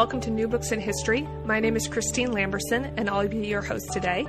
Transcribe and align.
welcome 0.00 0.18
to 0.18 0.30
New 0.30 0.48
Books 0.48 0.72
in 0.72 0.80
History. 0.80 1.28
My 1.44 1.60
name 1.60 1.76
is 1.76 1.86
Christine 1.86 2.30
Lamberson, 2.30 2.90
and 2.96 3.10
I'll 3.10 3.28
be 3.28 3.46
your 3.46 3.60
host 3.60 3.92
today. 3.92 4.26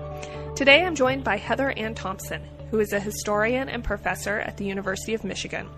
Today 0.54 0.84
I'm 0.84 0.96
joined 0.96 1.24
by 1.24 1.38
Heather 1.38 1.72
Ann 1.78 1.96
Thompson, 1.96 2.44
who 2.72 2.82
is 2.82 2.92
a 2.92 3.00
historian 3.00 3.70
and 3.70 3.82
professor 3.82 4.40
at 4.40 4.58
the 4.58 4.66
University 4.66 5.14
of 5.14 5.24
Michigan. 5.24 5.70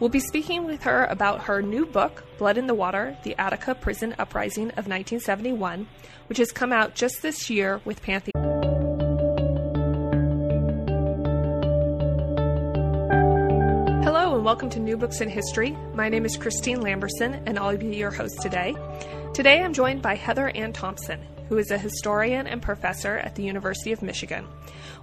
We'll 0.00 0.08
be 0.08 0.18
speaking 0.18 0.64
with 0.64 0.84
her 0.84 1.04
about 1.10 1.42
her 1.42 1.60
new 1.60 1.84
book, 1.84 2.24
Blood 2.38 2.56
in 2.56 2.66
the 2.66 2.72
Water 2.72 3.18
The 3.22 3.38
Attica 3.38 3.74
Prison 3.74 4.14
Uprising 4.18 4.70
of 4.78 4.88
1971, 4.88 5.88
which 6.28 6.38
has 6.38 6.50
come 6.50 6.72
out 6.72 6.94
just 6.94 7.20
this 7.20 7.50
year 7.50 7.82
with 7.84 8.00
Pantheon. 8.00 8.32
Hello, 14.04 14.36
and 14.36 14.44
welcome 14.44 14.70
to 14.70 14.80
New 14.80 14.96
Books 14.96 15.20
in 15.20 15.28
History. 15.28 15.72
My 15.92 16.08
name 16.08 16.24
is 16.24 16.38
Christine 16.38 16.78
Lamberson, 16.78 17.42
and 17.44 17.58
I'll 17.58 17.76
be 17.76 17.94
your 17.94 18.10
host 18.10 18.40
today. 18.40 18.74
Today 19.34 19.64
I'm 19.64 19.72
joined 19.72 20.00
by 20.00 20.14
Heather 20.14 20.50
Ann 20.50 20.72
Thompson, 20.72 21.20
who 21.48 21.58
is 21.58 21.72
a 21.72 21.76
historian 21.76 22.46
and 22.46 22.62
professor 22.62 23.16
at 23.16 23.34
the 23.34 23.42
University 23.42 23.90
of 23.90 24.00
Michigan. 24.00 24.46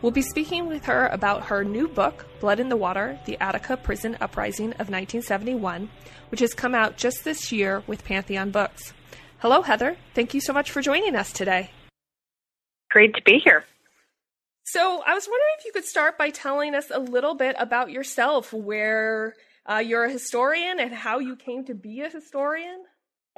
We'll 0.01 0.13
be 0.13 0.21
speaking 0.21 0.67
with 0.67 0.85
her 0.85 1.07
about 1.07 1.47
her 1.47 1.65
new 1.65 1.89
book, 1.89 2.25
Blood 2.39 2.61
in 2.61 2.69
the 2.69 2.77
Water 2.77 3.19
The 3.25 3.37
Attica 3.41 3.75
Prison 3.75 4.15
Uprising 4.21 4.71
of 4.75 4.87
1971, 4.87 5.89
which 6.29 6.39
has 6.39 6.53
come 6.53 6.73
out 6.73 6.95
just 6.95 7.25
this 7.25 7.51
year 7.51 7.83
with 7.87 8.05
Pantheon 8.05 8.51
Books. 8.51 8.93
Hello, 9.39 9.63
Heather. 9.63 9.97
Thank 10.15 10.33
you 10.33 10.39
so 10.39 10.53
much 10.53 10.71
for 10.71 10.81
joining 10.81 11.17
us 11.17 11.33
today. 11.33 11.69
Great 12.89 13.13
to 13.15 13.21
be 13.23 13.37
here. 13.37 13.65
So, 14.63 15.03
I 15.05 15.13
was 15.13 15.27
wondering 15.27 15.55
if 15.59 15.65
you 15.65 15.73
could 15.73 15.83
start 15.83 16.17
by 16.17 16.29
telling 16.29 16.73
us 16.73 16.89
a 16.89 17.01
little 17.01 17.35
bit 17.35 17.57
about 17.59 17.91
yourself, 17.91 18.53
where 18.53 19.33
uh, 19.69 19.83
you're 19.85 20.05
a 20.05 20.11
historian 20.11 20.79
and 20.79 20.93
how 20.93 21.19
you 21.19 21.35
came 21.35 21.65
to 21.65 21.73
be 21.73 21.99
a 21.99 22.09
historian. 22.09 22.85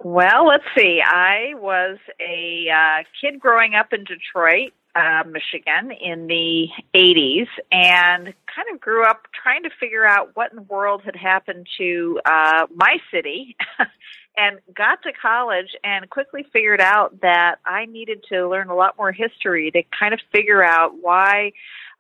Well, 0.04 0.48
let's 0.48 0.66
see. 0.78 1.00
I 1.02 1.54
was 1.56 1.98
a 2.20 2.68
uh, 2.70 3.04
kid 3.22 3.40
growing 3.40 3.74
up 3.74 3.94
in 3.94 4.04
Detroit, 4.04 4.74
uh, 4.96 5.24
Michigan 5.26 5.92
in 5.92 6.28
the 6.28 6.68
80s 6.94 7.48
and 7.72 8.26
kind 8.54 8.68
of 8.74 8.82
grew 8.82 9.06
up 9.06 9.28
trying 9.42 9.64
to 9.64 9.70
figure 9.80 10.06
out 10.06 10.32
what 10.36 10.52
in 10.52 10.58
the 10.58 10.64
world 10.64 11.04
had 11.06 11.16
happened 11.16 11.68
to 11.78 12.20
uh, 12.26 12.68
my 12.76 12.98
city 13.12 13.56
and 14.38 14.60
got 14.76 15.02
to 15.04 15.14
college 15.14 15.70
and 15.86 16.10
quickly 16.10 16.46
figured 16.52 16.82
out 16.82 17.22
that 17.22 17.56
I 17.66 17.86
needed 17.86 18.26
to 18.28 18.50
learn 18.50 18.70
a 18.70 18.76
lot 18.76 18.96
more 18.98 19.14
history 19.14 19.72
to 19.72 19.84
kind 19.98 20.14
of 20.14 20.20
figure 20.34 20.64
out 20.64 20.96
why 21.00 21.54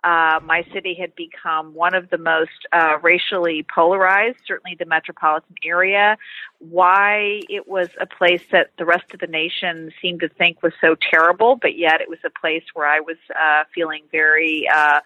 uh, 0.03 0.39
my 0.43 0.65
city 0.73 0.93
had 0.93 1.15
become 1.15 1.73
one 1.73 1.93
of 1.93 2.09
the 2.09 2.17
most 2.17 2.67
uh, 2.71 2.97
racially 3.01 3.65
polarized, 3.73 4.37
certainly 4.45 4.75
the 4.77 4.85
metropolitan 4.85 5.55
area. 5.63 6.17
Why 6.59 7.41
it 7.49 7.67
was 7.67 7.89
a 7.99 8.05
place 8.05 8.43
that 8.51 8.71
the 8.77 8.85
rest 8.85 9.13
of 9.13 9.19
the 9.19 9.27
nation 9.27 9.91
seemed 10.01 10.19
to 10.21 10.29
think 10.29 10.61
was 10.61 10.73
so 10.81 10.95
terrible, 10.95 11.55
but 11.55 11.77
yet 11.77 12.01
it 12.01 12.09
was 12.09 12.19
a 12.25 12.29
place 12.29 12.63
where 12.73 12.87
I 12.87 12.99
was 12.99 13.17
uh, 13.31 13.63
feeling 13.73 14.03
very 14.11 14.67
uh, 14.73 14.99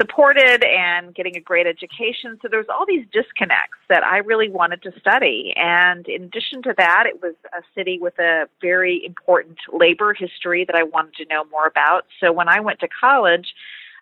supported 0.00 0.64
and 0.64 1.14
getting 1.14 1.36
a 1.36 1.40
great 1.40 1.66
education. 1.66 2.38
So 2.40 2.48
there 2.48 2.60
was 2.60 2.68
all 2.68 2.86
these 2.86 3.04
disconnects 3.12 3.78
that 3.88 4.04
I 4.04 4.18
really 4.18 4.48
wanted 4.48 4.82
to 4.82 4.92
study. 5.00 5.52
And 5.56 6.06
in 6.06 6.24
addition 6.24 6.62
to 6.62 6.74
that, 6.78 7.04
it 7.06 7.20
was 7.20 7.34
a 7.46 7.62
city 7.74 7.98
with 8.00 8.16
a 8.20 8.46
very 8.60 9.04
important 9.04 9.58
labor 9.72 10.14
history 10.14 10.64
that 10.64 10.76
I 10.76 10.84
wanted 10.84 11.14
to 11.14 11.24
know 11.26 11.44
more 11.50 11.66
about. 11.66 12.06
So 12.20 12.30
when 12.32 12.48
I 12.48 12.60
went 12.60 12.78
to 12.80 12.88
college, 12.88 13.54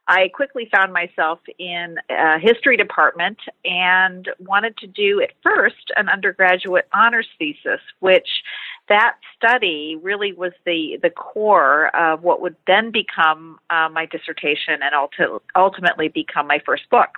I 0.08 0.28
quickly 0.28 0.68
found 0.72 0.92
myself 0.92 1.40
in 1.58 1.96
a 2.08 2.38
history 2.38 2.76
department 2.76 3.38
and 3.64 4.28
wanted 4.38 4.76
to 4.78 4.86
do 4.86 5.20
at 5.20 5.30
first 5.42 5.90
an 5.96 6.08
undergraduate 6.08 6.88
honors 6.94 7.26
thesis, 7.38 7.80
which 7.98 8.28
that 8.88 9.16
study 9.36 9.98
really 10.00 10.32
was 10.32 10.52
the, 10.64 10.98
the 11.02 11.10
core 11.10 11.94
of 11.96 12.22
what 12.22 12.40
would 12.40 12.54
then 12.68 12.92
become 12.92 13.58
uh, 13.68 13.88
my 13.92 14.06
dissertation 14.06 14.78
and 14.80 14.94
ulti- 14.94 15.40
ultimately 15.56 16.06
become 16.08 16.46
my 16.46 16.60
first 16.64 16.88
book. 16.88 17.10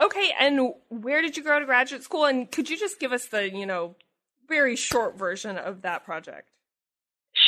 Okay, 0.00 0.32
and 0.38 0.74
where 0.88 1.22
did 1.22 1.36
you 1.36 1.44
go 1.44 1.58
to 1.58 1.64
graduate 1.64 2.02
school? 2.02 2.24
And 2.24 2.50
could 2.50 2.68
you 2.68 2.76
just 2.76 2.98
give 2.98 3.12
us 3.12 3.26
the, 3.26 3.48
you 3.48 3.64
know, 3.64 3.94
very 4.48 4.74
short 4.76 5.16
version 5.16 5.56
of 5.56 5.82
that 5.82 6.04
project? 6.04 6.48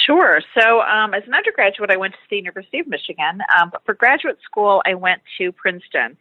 Sure. 0.09 0.41
So, 0.59 0.81
um, 0.81 1.13
as 1.13 1.23
an 1.27 1.35
undergraduate, 1.35 1.91
I 1.91 1.99
went 1.99 2.15
to 2.15 2.19
the 2.31 2.37
University 2.37 2.79
of 2.79 2.87
Michigan. 2.87 3.41
Um, 3.61 3.69
but 3.71 3.85
for 3.85 3.93
graduate 3.93 4.39
school, 4.43 4.81
I 4.87 4.95
went 4.95 5.21
to 5.37 5.53
Princeton. 5.53 6.17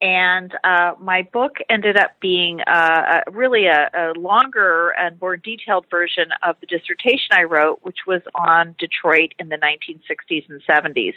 And 0.00 0.54
uh, 0.62 0.92
my 1.00 1.22
book 1.32 1.56
ended 1.68 1.96
up 1.96 2.12
being 2.20 2.60
uh, 2.60 3.22
a, 3.26 3.30
really 3.32 3.66
a, 3.66 3.90
a 3.94 4.12
longer 4.16 4.90
and 4.96 5.20
more 5.20 5.36
detailed 5.36 5.86
version 5.90 6.26
of 6.44 6.54
the 6.60 6.66
dissertation 6.66 7.30
I 7.32 7.42
wrote, 7.42 7.80
which 7.82 7.98
was 8.06 8.22
on 8.36 8.76
Detroit 8.78 9.32
in 9.40 9.48
the 9.48 9.58
1960s 9.58 10.48
and 10.48 10.62
70s. 10.68 11.14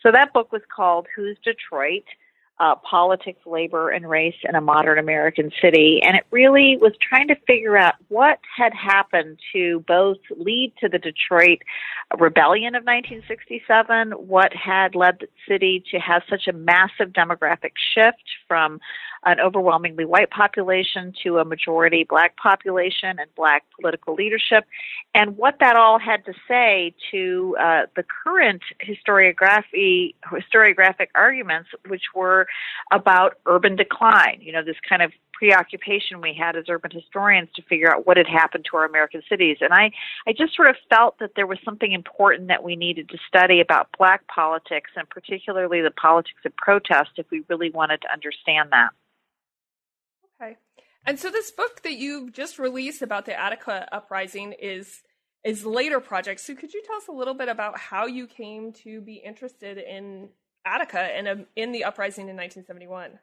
So 0.00 0.12
that 0.12 0.32
book 0.32 0.52
was 0.52 0.62
called 0.74 1.08
Whose 1.16 1.36
Detroit? 1.44 2.04
Uh, 2.60 2.76
politics, 2.88 3.40
labor, 3.46 3.90
and 3.90 4.08
race 4.08 4.36
in 4.48 4.54
a 4.54 4.60
modern 4.60 4.98
American 4.98 5.50
city. 5.60 6.00
And 6.04 6.16
it 6.16 6.24
really 6.30 6.76
was 6.80 6.92
trying 7.00 7.28
to 7.28 7.36
figure 7.46 7.76
out 7.76 7.94
what 8.08 8.38
had 8.56 8.72
happened 8.72 9.38
to 9.52 9.84
both 9.88 10.18
lead 10.36 10.72
to 10.80 10.88
the 10.88 10.98
Detroit 10.98 11.62
rebellion 12.16 12.76
of 12.76 12.84
1967, 12.84 14.12
what 14.12 14.52
had 14.54 14.94
led 14.94 15.18
the 15.20 15.28
city 15.48 15.82
to 15.90 15.98
have 15.98 16.22
such 16.30 16.46
a 16.46 16.52
massive 16.52 17.12
demographic 17.12 17.72
shift 17.94 18.22
from 18.46 18.80
an 19.24 19.40
overwhelmingly 19.40 20.04
white 20.04 20.30
population 20.30 21.12
to 21.22 21.38
a 21.38 21.44
majority 21.44 22.04
black 22.08 22.36
population 22.36 23.18
and 23.18 23.34
black 23.36 23.64
political 23.80 24.14
leadership, 24.14 24.64
and 25.14 25.36
what 25.36 25.56
that 25.60 25.76
all 25.76 25.98
had 25.98 26.24
to 26.26 26.32
say 26.46 26.94
to 27.10 27.56
uh, 27.58 27.82
the 27.96 28.04
current 28.24 28.62
historiography, 28.86 30.14
historiographic 30.30 31.08
arguments, 31.14 31.70
which 31.88 32.02
were 32.14 32.43
about 32.92 33.34
urban 33.46 33.76
decline. 33.76 34.38
You 34.40 34.52
know, 34.52 34.64
this 34.64 34.76
kind 34.88 35.02
of 35.02 35.12
preoccupation 35.32 36.20
we 36.20 36.34
had 36.38 36.56
as 36.56 36.64
urban 36.68 36.90
historians 36.90 37.48
to 37.56 37.62
figure 37.62 37.92
out 37.92 38.06
what 38.06 38.16
had 38.16 38.26
happened 38.26 38.64
to 38.70 38.76
our 38.76 38.84
American 38.84 39.22
cities. 39.28 39.58
And 39.60 39.72
I, 39.72 39.90
I 40.26 40.32
just 40.32 40.54
sort 40.54 40.70
of 40.70 40.76
felt 40.88 41.18
that 41.18 41.30
there 41.36 41.46
was 41.46 41.58
something 41.64 41.92
important 41.92 42.48
that 42.48 42.62
we 42.62 42.76
needed 42.76 43.08
to 43.10 43.18
study 43.28 43.60
about 43.60 43.88
black 43.98 44.26
politics 44.28 44.90
and 44.96 45.08
particularly 45.08 45.82
the 45.82 45.90
politics 45.90 46.40
of 46.44 46.54
protest 46.56 47.10
if 47.16 47.26
we 47.30 47.44
really 47.48 47.70
wanted 47.70 48.00
to 48.02 48.12
understand 48.12 48.70
that. 48.70 48.90
Okay. 50.40 50.56
And 51.04 51.18
so 51.18 51.30
this 51.30 51.50
book 51.50 51.82
that 51.82 51.94
you've 51.94 52.32
just 52.32 52.58
released 52.58 53.02
about 53.02 53.26
the 53.26 53.38
Attica 53.38 53.88
uprising 53.92 54.54
is 54.60 55.02
is 55.44 55.66
later 55.66 56.00
projects. 56.00 56.46
So 56.46 56.54
could 56.54 56.72
you 56.72 56.82
tell 56.86 56.96
us 56.96 57.08
a 57.08 57.12
little 57.12 57.34
bit 57.34 57.50
about 57.50 57.78
how 57.78 58.06
you 58.06 58.26
came 58.26 58.72
to 58.84 59.02
be 59.02 59.16
interested 59.16 59.76
in 59.76 60.30
Attica 60.64 61.00
and 61.00 61.28
um, 61.28 61.46
in 61.56 61.72
the 61.72 61.84
uprising 61.84 62.28
in 62.28 62.36
1971? 62.36 63.18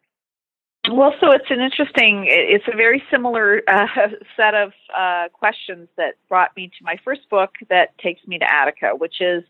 Well, 0.90 1.14
so 1.20 1.32
it's 1.32 1.50
an 1.50 1.62
interesting, 1.62 2.26
it's 2.28 2.68
a 2.72 2.76
very 2.76 3.04
similar 3.12 3.62
uh, 3.68 3.86
set 4.36 4.56
of 4.56 4.72
uh, 4.98 5.30
questions 5.32 5.88
that 5.98 6.16
brought 6.28 6.56
me 6.56 6.68
to 6.68 6.84
my 6.84 6.98
first 7.04 7.30
book 7.30 7.52
that 7.70 7.98
takes 8.00 8.26
me 8.28 8.40
to 8.40 8.52
Attica, 8.52 8.96
which 8.98 9.22
is 9.22 9.44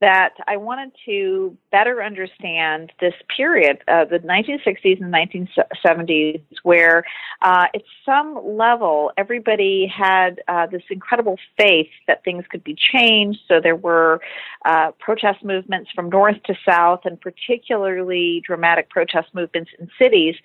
that 0.00 0.34
I 0.46 0.56
wanted 0.56 0.92
to 1.06 1.56
better 1.72 2.02
understand 2.02 2.92
this 3.00 3.14
period, 3.36 3.78
uh, 3.88 4.04
the 4.04 4.20
1960s 4.20 5.00
and 5.00 5.12
1970s, 5.12 6.42
where 6.62 7.04
uh, 7.42 7.66
at 7.74 7.82
some 8.04 8.40
level 8.44 9.10
everybody 9.16 9.86
had 9.92 10.40
uh, 10.46 10.66
this 10.66 10.82
incredible 10.90 11.36
faith 11.58 11.88
that 12.06 12.22
things 12.22 12.44
could 12.48 12.62
be 12.62 12.76
changed. 12.76 13.40
So 13.48 13.60
there 13.60 13.74
were 13.74 14.20
uh, 14.64 14.92
protest 15.00 15.44
movements 15.44 15.90
from 15.94 16.10
north 16.10 16.40
to 16.44 16.54
south, 16.64 17.00
and 17.04 17.20
particularly 17.20 18.42
dramatic 18.46 18.90
protest 18.90 19.34
movements 19.34 19.70
in 19.80 19.88
cities. 20.00 20.36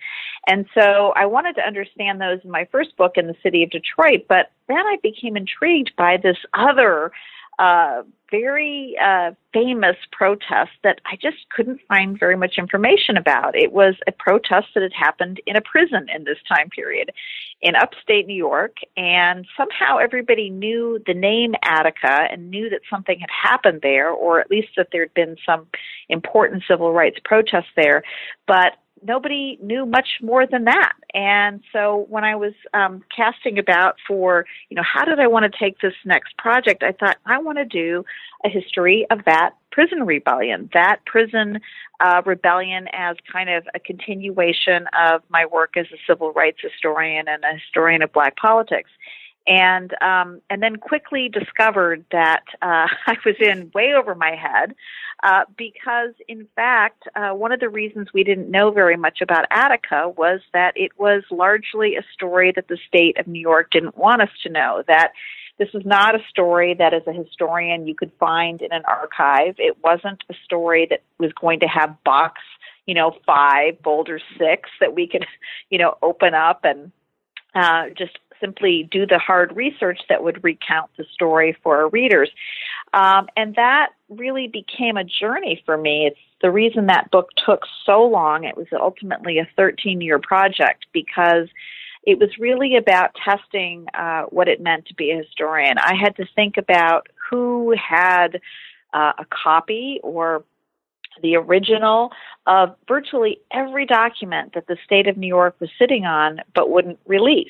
And 0.47 0.66
so 0.74 1.13
I 1.16 1.27
wanted 1.27 1.56
to 1.57 1.62
understand 1.62 2.19
those 2.19 2.39
in 2.44 2.50
my 2.50 2.68
first 2.72 2.98
book 2.98 3.13
in 3.18 3.27
the 3.27 3.36
city 3.44 3.63
of 3.63 3.69
Detroit, 3.69 4.25
but 4.27 4.51
then 4.68 4.77
I 4.77 4.98
became 5.04 5.38
intrigued 5.38 5.92
by 5.95 6.18
this 6.18 6.38
other 6.54 7.12
uh, 7.59 8.03
very 8.31 8.95
uh, 9.03 9.31
famous 9.53 9.95
protest 10.11 10.71
that 10.83 11.00
I 11.05 11.15
just 11.21 11.38
couldn't 11.55 11.79
find 11.88 12.19
very 12.19 12.35
much 12.35 12.55
information 12.57 13.15
about. 13.15 13.55
It 13.55 13.71
was 13.71 13.94
a 14.07 14.11
protest 14.11 14.67
that 14.73 14.81
had 14.81 14.94
happened 14.94 15.39
in 15.45 15.55
a 15.55 15.61
prison 15.61 16.07
in 16.13 16.23
this 16.23 16.39
time 16.47 16.69
period 16.69 17.11
in 17.61 17.75
upstate 17.75 18.25
New 18.25 18.35
York, 18.35 18.77
and 18.97 19.45
somehow 19.55 19.97
everybody 19.97 20.50
knew 20.50 21.00
the 21.05 21.13
name 21.13 21.53
Attica 21.63 22.27
and 22.29 22.50
knew 22.50 22.69
that 22.69 22.81
something 22.89 23.19
had 23.19 23.29
happened 23.29 23.81
there, 23.83 24.09
or 24.09 24.39
at 24.39 24.50
least 24.50 24.69
that 24.77 24.88
there 24.91 25.03
had 25.03 25.13
been 25.13 25.38
some 25.45 25.67
important 26.09 26.63
civil 26.67 26.91
rights 26.91 27.19
protests 27.23 27.71
there. 27.75 28.03
But 28.47 28.73
nobody 29.05 29.57
knew 29.61 29.85
much 29.85 30.07
more 30.21 30.45
than 30.45 30.65
that. 30.65 30.94
And 31.13 31.61
so 31.71 32.05
when 32.09 32.23
I 32.23 32.35
was 32.35 32.53
um, 32.73 33.03
casting 33.15 33.59
about 33.59 33.95
for, 34.07 34.45
you 34.69 34.75
know, 34.75 34.83
how 34.83 35.05
did 35.05 35.19
I 35.19 35.27
want 35.27 35.51
to 35.51 35.59
take 35.59 35.79
this 35.79 35.94
next 36.05 36.38
project, 36.38 36.83
I 36.83 36.91
thought 36.91 37.17
I 37.25 37.39
want 37.39 37.57
to 37.57 37.65
do 37.65 38.05
a 38.45 38.50
history 38.50 39.05
of 39.09 39.19
that 39.25 39.51
prison 39.71 40.05
rebellion, 40.05 40.69
that 40.73 40.97
prison 41.05 41.59
uh, 42.00 42.21
rebellion 42.25 42.88
as 42.94 43.15
kind 43.31 43.50
of 43.50 43.63
a 43.73 43.79
continuation 43.79 44.85
of 44.97 45.21
my 45.29 45.45
work 45.45 45.77
as 45.77 45.88
a 45.94 45.97
civil 46.07 46.31
rights 46.33 46.59
historian 46.61 47.27
and 47.27 47.44
a 47.44 47.57
historian 47.57 48.01
of 48.01 48.11
black 48.13 48.35
politics. 48.38 48.89
And 49.45 49.94
um, 50.01 50.42
and 50.50 50.63
then 50.63 50.78
quickly 50.78 51.30
discovered 51.30 52.06
that 52.12 52.44
uh, 52.62 52.88
I 53.07 53.16
was 53.25 53.36
in 53.40 53.72
way 53.74 53.94
over 53.94 54.16
my 54.16 54.36
head 54.36 54.75
uh, 55.24 55.45
because, 55.57 56.13
in 56.28 56.48
fact, 56.56 57.04
uh, 57.16 57.31
one 57.31 57.51
of 57.51 57.60
the 57.60 57.69
reasons 57.69 58.10
we 58.13 58.24
didn't 58.24 58.50
know 58.50 58.72
very 58.72 58.98
much 58.98 59.19
about 59.22 59.45
Attica 59.51 60.10
was 60.10 60.42
that 60.54 60.74
it 60.75 60.92
was 60.98 61.24
largely 61.31 61.95
a 61.95 62.04
story 62.13 62.51
that 62.56 62.68
the 62.68 62.78
state 62.88 63.18
of 63.19 63.28
New 63.28 63.40
York 63.40 63.72
didn't 63.72 63.98
want 63.98 64.22
us 64.22 64.30
to 64.44 64.50
know. 64.50 64.84
That 64.88 65.12
this 65.60 65.69
was 65.74 65.84
not 65.86 66.16
a 66.16 66.24
story 66.30 66.74
that, 66.74 66.94
as 66.94 67.04
a 67.07 67.13
historian, 67.13 67.88
you 67.88 67.96
could 67.96 68.12
find 68.19 68.62
in 68.62 68.72
an 68.72 68.84
archive. 68.86 69.56
It 69.60 69.78
wasn't 69.84 70.24
a 70.30 70.34
story 70.44 70.88
that 70.89 71.04
was 71.19 71.31
going 71.39 71.60
to 71.60 71.68
have 71.68 72.01
box, 72.04 72.42
you 72.86 72.96
know, 72.96 73.16
five, 73.25 73.81
Boulder 73.81 74.19
six 74.38 74.69
that 74.80 74.96
we 74.96 75.07
could, 75.07 75.25
you 75.69 75.78
know, 75.78 75.98
open 76.01 76.34
up 76.34 76.62
and 76.63 76.92
uh, 77.56 77.89
just 77.98 78.18
simply 78.44 78.88
do 78.92 79.06
the 79.06 79.19
hard 79.19 79.56
research 79.56 80.00
that 80.10 80.24
would 80.24 80.44
recount 80.44 80.90
the 80.98 81.06
story 81.13 81.56
for 81.63 81.78
our 81.78 81.90
readers. 81.90 82.30
Um, 82.94 83.28
and 83.38 83.56
that 83.56 83.90
really 84.10 84.48
became 84.48 84.98
a 84.98 85.04
journey 85.04 85.62
for 85.66 85.78
me. 85.78 86.07
It's 86.07 86.19
the 86.42 86.51
reason 86.51 86.88
that 86.88 87.10
book 87.12 87.30
took 87.45 87.62
so 87.86 88.04
long. 88.04 88.44
It 88.44 88.57
was 88.57 88.68
ultimately 88.74 89.40
a 89.40 89.48
13 89.56 90.01
year 90.01 90.19
project 90.19 90.86
because 90.92 91.48
it 92.04 92.19
was 92.19 92.30
really 92.38 92.75
about 92.75 93.12
testing 93.24 93.86
uh, 93.94 94.24
what 94.24 94.50
it 94.50 94.62
meant 94.62 94.88
to 94.88 94.94
be 94.94 95.12
a 95.12 95.18
historian. 95.18 95.78
I 95.78 95.96
had 95.96 96.16
to 96.18 96.25
think 96.36 96.57
about 96.57 97.07
who 97.30 97.74
had 97.78 98.42
uh, 98.94 99.13
a 99.18 99.25
copy 99.31 100.00
or 100.04 100.44
the 101.22 101.36
original 101.36 102.12
of 102.48 102.75
virtually 102.88 103.39
every 103.51 103.86
document 103.86 104.54
that 104.54 104.68
the 104.68 104.78
state 104.84 105.07
of 105.07 105.18
New 105.18 105.28
York 105.28 105.56
was 105.60 105.69
sitting 105.80 106.06
on 106.06 106.39
but 106.56 106.69
wouldn't 106.69 107.00
release. 107.06 107.48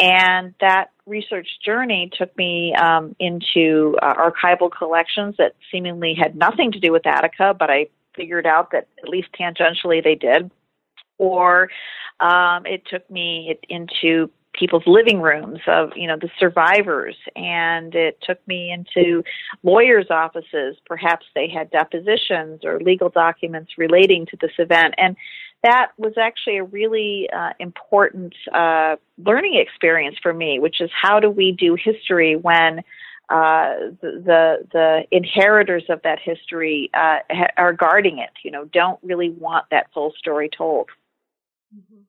And 0.00 0.54
that 0.60 0.92
research 1.04 1.46
journey 1.64 2.10
took 2.16 2.34
me 2.36 2.74
um, 2.74 3.14
into 3.20 3.98
uh, 4.02 4.14
archival 4.14 4.70
collections 4.72 5.34
that 5.38 5.54
seemingly 5.70 6.14
had 6.14 6.34
nothing 6.34 6.72
to 6.72 6.80
do 6.80 6.90
with 6.90 7.06
Attica, 7.06 7.54
but 7.58 7.70
I 7.70 7.88
figured 8.16 8.46
out 8.46 8.70
that 8.72 8.88
at 9.02 9.08
least 9.08 9.28
tangentially 9.38 10.02
they 10.02 10.14
did. 10.14 10.50
Or 11.18 11.68
um, 12.18 12.64
it 12.64 12.82
took 12.90 13.08
me 13.10 13.58
into 13.68 14.30
people's 14.52 14.82
living 14.86 15.20
rooms 15.20 15.60
of 15.66 15.90
you 15.94 16.06
know 16.06 16.16
the 16.16 16.30
survivors. 16.38 17.16
And 17.36 17.94
it 17.94 18.18
took 18.22 18.46
me 18.48 18.72
into 18.72 19.22
lawyers 19.62 20.06
offices. 20.10 20.76
Perhaps 20.86 21.26
they 21.34 21.48
had 21.48 21.70
depositions 21.70 22.64
or 22.64 22.80
legal 22.80 23.10
documents 23.10 23.72
relating 23.76 24.26
to 24.26 24.36
this 24.40 24.52
event. 24.58 24.94
And 24.96 25.16
that 25.62 25.92
was 25.98 26.14
actually 26.18 26.56
a 26.56 26.64
really 26.64 27.28
uh, 27.36 27.50
important 27.58 28.34
uh, 28.52 28.96
learning 29.18 29.56
experience 29.56 30.16
for 30.22 30.32
me 30.32 30.58
which 30.58 30.80
is 30.80 30.90
how 30.92 31.20
do 31.20 31.30
we 31.30 31.52
do 31.52 31.74
history 31.74 32.36
when 32.36 32.82
uh, 33.30 33.92
the 34.02 34.66
the 34.72 35.04
inheritors 35.12 35.84
of 35.88 36.02
that 36.02 36.18
history 36.18 36.90
uh, 36.94 37.18
are 37.56 37.72
guarding 37.72 38.18
it. 38.18 38.30
You 38.42 38.50
know, 38.50 38.64
don't 38.64 38.98
really 39.04 39.30
want 39.30 39.66
that 39.70 39.86
full 39.94 40.12
story 40.18 40.50
told. 40.50 40.88
Mm-hmm. 41.74 42.02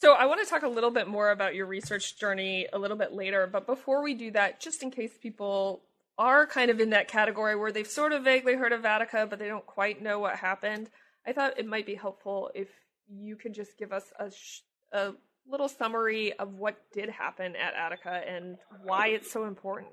So 0.00 0.12
I 0.12 0.26
want 0.26 0.40
to 0.42 0.48
talk 0.48 0.62
a 0.62 0.68
little 0.68 0.92
bit 0.92 1.08
more 1.08 1.30
about 1.32 1.56
your 1.56 1.66
research 1.66 2.16
journey 2.16 2.68
a 2.72 2.78
little 2.78 2.96
bit 2.96 3.12
later, 3.12 3.46
but 3.46 3.66
before 3.66 4.02
we 4.02 4.14
do 4.14 4.30
that, 4.30 4.60
just 4.60 4.82
in 4.82 4.90
case 4.90 5.18
people 5.20 5.82
are 6.16 6.46
kind 6.46 6.70
of 6.70 6.80
in 6.80 6.90
that 6.90 7.08
category 7.08 7.56
where 7.56 7.72
they've 7.72 7.86
sort 7.86 8.12
of 8.12 8.22
vaguely 8.22 8.54
heard 8.54 8.72
of 8.72 8.84
Attica, 8.84 9.26
but 9.28 9.38
they 9.38 9.48
don't 9.48 9.66
quite 9.66 10.00
know 10.00 10.18
what 10.18 10.36
happened, 10.36 10.88
I 11.26 11.32
thought 11.32 11.58
it 11.58 11.66
might 11.66 11.86
be 11.86 11.94
helpful 11.94 12.50
if 12.54 12.68
you 13.08 13.36
could 13.36 13.54
just 13.54 13.76
give 13.78 13.92
us 13.92 14.04
a, 14.18 14.30
sh- 14.30 14.60
a 14.92 15.12
little 15.48 15.68
summary 15.68 16.32
of 16.34 16.54
what 16.54 16.76
did 16.92 17.10
happen 17.10 17.54
at 17.56 17.74
Attica 17.74 18.22
and 18.26 18.56
why 18.84 19.08
it's 19.08 19.30
so 19.30 19.44
important. 19.44 19.92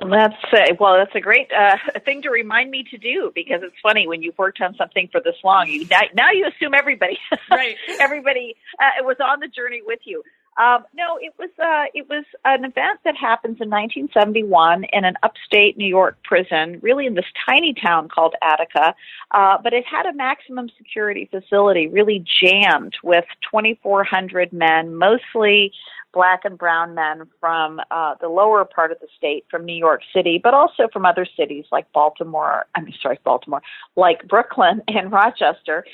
That's 0.00 0.34
uh, 0.52 0.74
well. 0.80 0.96
That's 0.96 1.14
a 1.14 1.20
great 1.20 1.48
uh, 1.56 1.76
thing 2.04 2.22
to 2.22 2.30
remind 2.30 2.70
me 2.70 2.84
to 2.90 2.98
do 2.98 3.30
because 3.32 3.60
it's 3.62 3.76
funny 3.80 4.08
when 4.08 4.22
you've 4.22 4.36
worked 4.36 4.60
on 4.60 4.74
something 4.76 5.08
for 5.12 5.20
this 5.20 5.36
long. 5.44 5.68
You 5.68 5.86
now, 5.88 6.00
now 6.14 6.30
you 6.32 6.48
assume 6.48 6.74
everybody, 6.74 7.16
right? 7.50 7.76
everybody 8.00 8.56
uh, 8.80 9.04
was 9.04 9.16
on 9.24 9.38
the 9.38 9.46
journey 9.46 9.82
with 9.86 10.00
you. 10.04 10.22
Um, 10.56 10.84
no, 10.94 11.18
it 11.20 11.34
was 11.38 11.50
uh, 11.58 11.86
it 11.94 12.08
was 12.08 12.24
an 12.44 12.64
event 12.64 13.00
that 13.04 13.16
happens 13.16 13.58
in 13.60 13.68
1971 13.70 14.84
in 14.92 15.04
an 15.04 15.14
upstate 15.22 15.76
New 15.76 15.88
York 15.88 16.16
prison, 16.22 16.78
really 16.80 17.06
in 17.06 17.14
this 17.14 17.24
tiny 17.48 17.74
town 17.74 18.08
called 18.08 18.34
Attica. 18.40 18.94
Uh, 19.32 19.58
but 19.62 19.72
it 19.72 19.84
had 19.84 20.06
a 20.06 20.12
maximum 20.12 20.68
security 20.78 21.28
facility, 21.30 21.88
really 21.88 22.24
jammed 22.40 22.94
with 23.02 23.24
2,400 23.50 24.52
men, 24.52 24.94
mostly 24.94 25.72
black 26.14 26.44
and 26.44 26.56
brown 26.56 26.94
men 26.94 27.22
from 27.40 27.80
uh, 27.90 28.14
the 28.20 28.28
lower 28.28 28.64
part 28.64 28.92
of 28.92 28.98
the 29.00 29.08
state, 29.16 29.44
from 29.50 29.64
New 29.64 29.76
York 29.76 30.00
City, 30.14 30.40
but 30.42 30.54
also 30.54 30.88
from 30.92 31.04
other 31.04 31.26
cities 31.36 31.64
like 31.72 31.92
Baltimore. 31.92 32.66
I'm 32.76 32.86
sorry, 33.02 33.18
Baltimore, 33.24 33.62
like 33.96 34.26
Brooklyn 34.28 34.80
and 34.88 35.12
Rochester. 35.12 35.84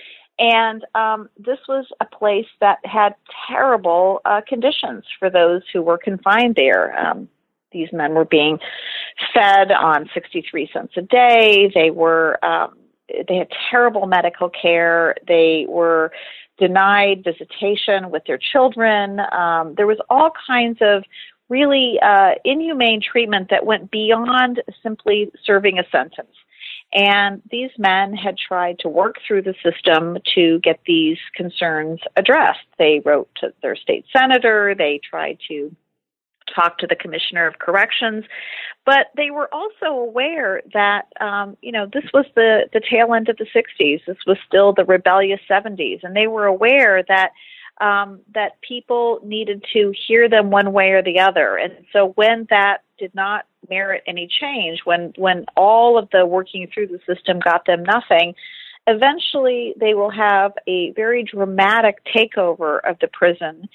And 0.40 0.86
um, 0.94 1.28
this 1.38 1.58
was 1.68 1.86
a 2.00 2.06
place 2.06 2.46
that 2.60 2.78
had 2.84 3.14
terrible 3.46 4.22
uh, 4.24 4.40
conditions 4.48 5.04
for 5.18 5.28
those 5.28 5.62
who 5.70 5.82
were 5.82 5.98
confined 5.98 6.54
there. 6.56 6.98
Um, 6.98 7.28
these 7.72 7.92
men 7.92 8.14
were 8.14 8.24
being 8.24 8.58
fed 9.34 9.70
on 9.70 10.08
63 10.14 10.70
cents 10.72 10.94
a 10.96 11.02
day. 11.02 11.70
They 11.74 11.90
were 11.90 12.42
um, 12.44 12.74
they 13.28 13.36
had 13.36 13.48
terrible 13.70 14.06
medical 14.06 14.48
care. 14.48 15.14
They 15.28 15.66
were 15.68 16.10
denied 16.58 17.22
visitation 17.22 18.10
with 18.10 18.24
their 18.26 18.38
children. 18.38 19.20
Um, 19.32 19.74
there 19.76 19.86
was 19.86 19.98
all 20.08 20.30
kinds 20.46 20.78
of 20.80 21.04
really 21.48 21.98
uh, 22.00 22.32
inhumane 22.44 23.02
treatment 23.02 23.50
that 23.50 23.66
went 23.66 23.90
beyond 23.90 24.62
simply 24.82 25.30
serving 25.44 25.78
a 25.78 25.84
sentence. 25.90 26.34
And 26.92 27.40
these 27.50 27.70
men 27.78 28.14
had 28.14 28.36
tried 28.36 28.80
to 28.80 28.88
work 28.88 29.16
through 29.26 29.42
the 29.42 29.54
system 29.62 30.18
to 30.34 30.58
get 30.60 30.80
these 30.86 31.18
concerns 31.36 32.00
addressed. 32.16 32.66
They 32.78 33.00
wrote 33.04 33.28
to 33.36 33.52
their 33.62 33.76
state 33.76 34.06
senator, 34.12 34.74
they 34.76 35.00
tried 35.08 35.38
to 35.48 35.74
talk 36.52 36.78
to 36.78 36.86
the 36.86 36.96
commissioner 36.96 37.46
of 37.46 37.60
corrections, 37.60 38.24
but 38.84 39.06
they 39.16 39.30
were 39.30 39.52
also 39.54 39.86
aware 39.86 40.62
that 40.72 41.02
um, 41.20 41.56
you 41.62 41.70
know 41.70 41.86
this 41.92 42.04
was 42.12 42.26
the 42.34 42.68
the 42.72 42.80
tail 42.90 43.14
end 43.14 43.28
of 43.28 43.36
the 43.36 43.46
60s. 43.54 44.00
This 44.06 44.16
was 44.26 44.36
still 44.46 44.72
the 44.72 44.84
rebellious 44.84 45.40
70s, 45.48 46.00
and 46.02 46.16
they 46.16 46.26
were 46.26 46.46
aware 46.46 47.04
that 47.08 47.30
um, 47.80 48.20
that 48.34 48.60
people 48.60 49.20
needed 49.24 49.64
to 49.72 49.92
hear 50.06 50.28
them 50.28 50.50
one 50.50 50.72
way 50.72 50.90
or 50.90 51.02
the 51.02 51.20
other. 51.20 51.56
And 51.56 51.72
so 51.92 52.12
when 52.14 52.46
that 52.50 52.78
did 52.98 53.14
not 53.14 53.46
merit 53.68 54.02
any 54.06 54.28
change, 54.28 54.80
when 54.84 55.12
when 55.16 55.46
all 55.56 55.98
of 55.98 56.08
the 56.12 56.26
working 56.26 56.68
through 56.72 56.88
the 56.88 57.00
system 57.06 57.40
got 57.40 57.64
them 57.66 57.82
nothing, 57.82 58.34
eventually 58.86 59.74
they 59.78 59.94
will 59.94 60.10
have 60.10 60.52
a 60.66 60.92
very 60.92 61.24
dramatic 61.24 61.98
takeover 62.14 62.78
of 62.88 62.98
the 63.00 63.08
prison 63.08 63.68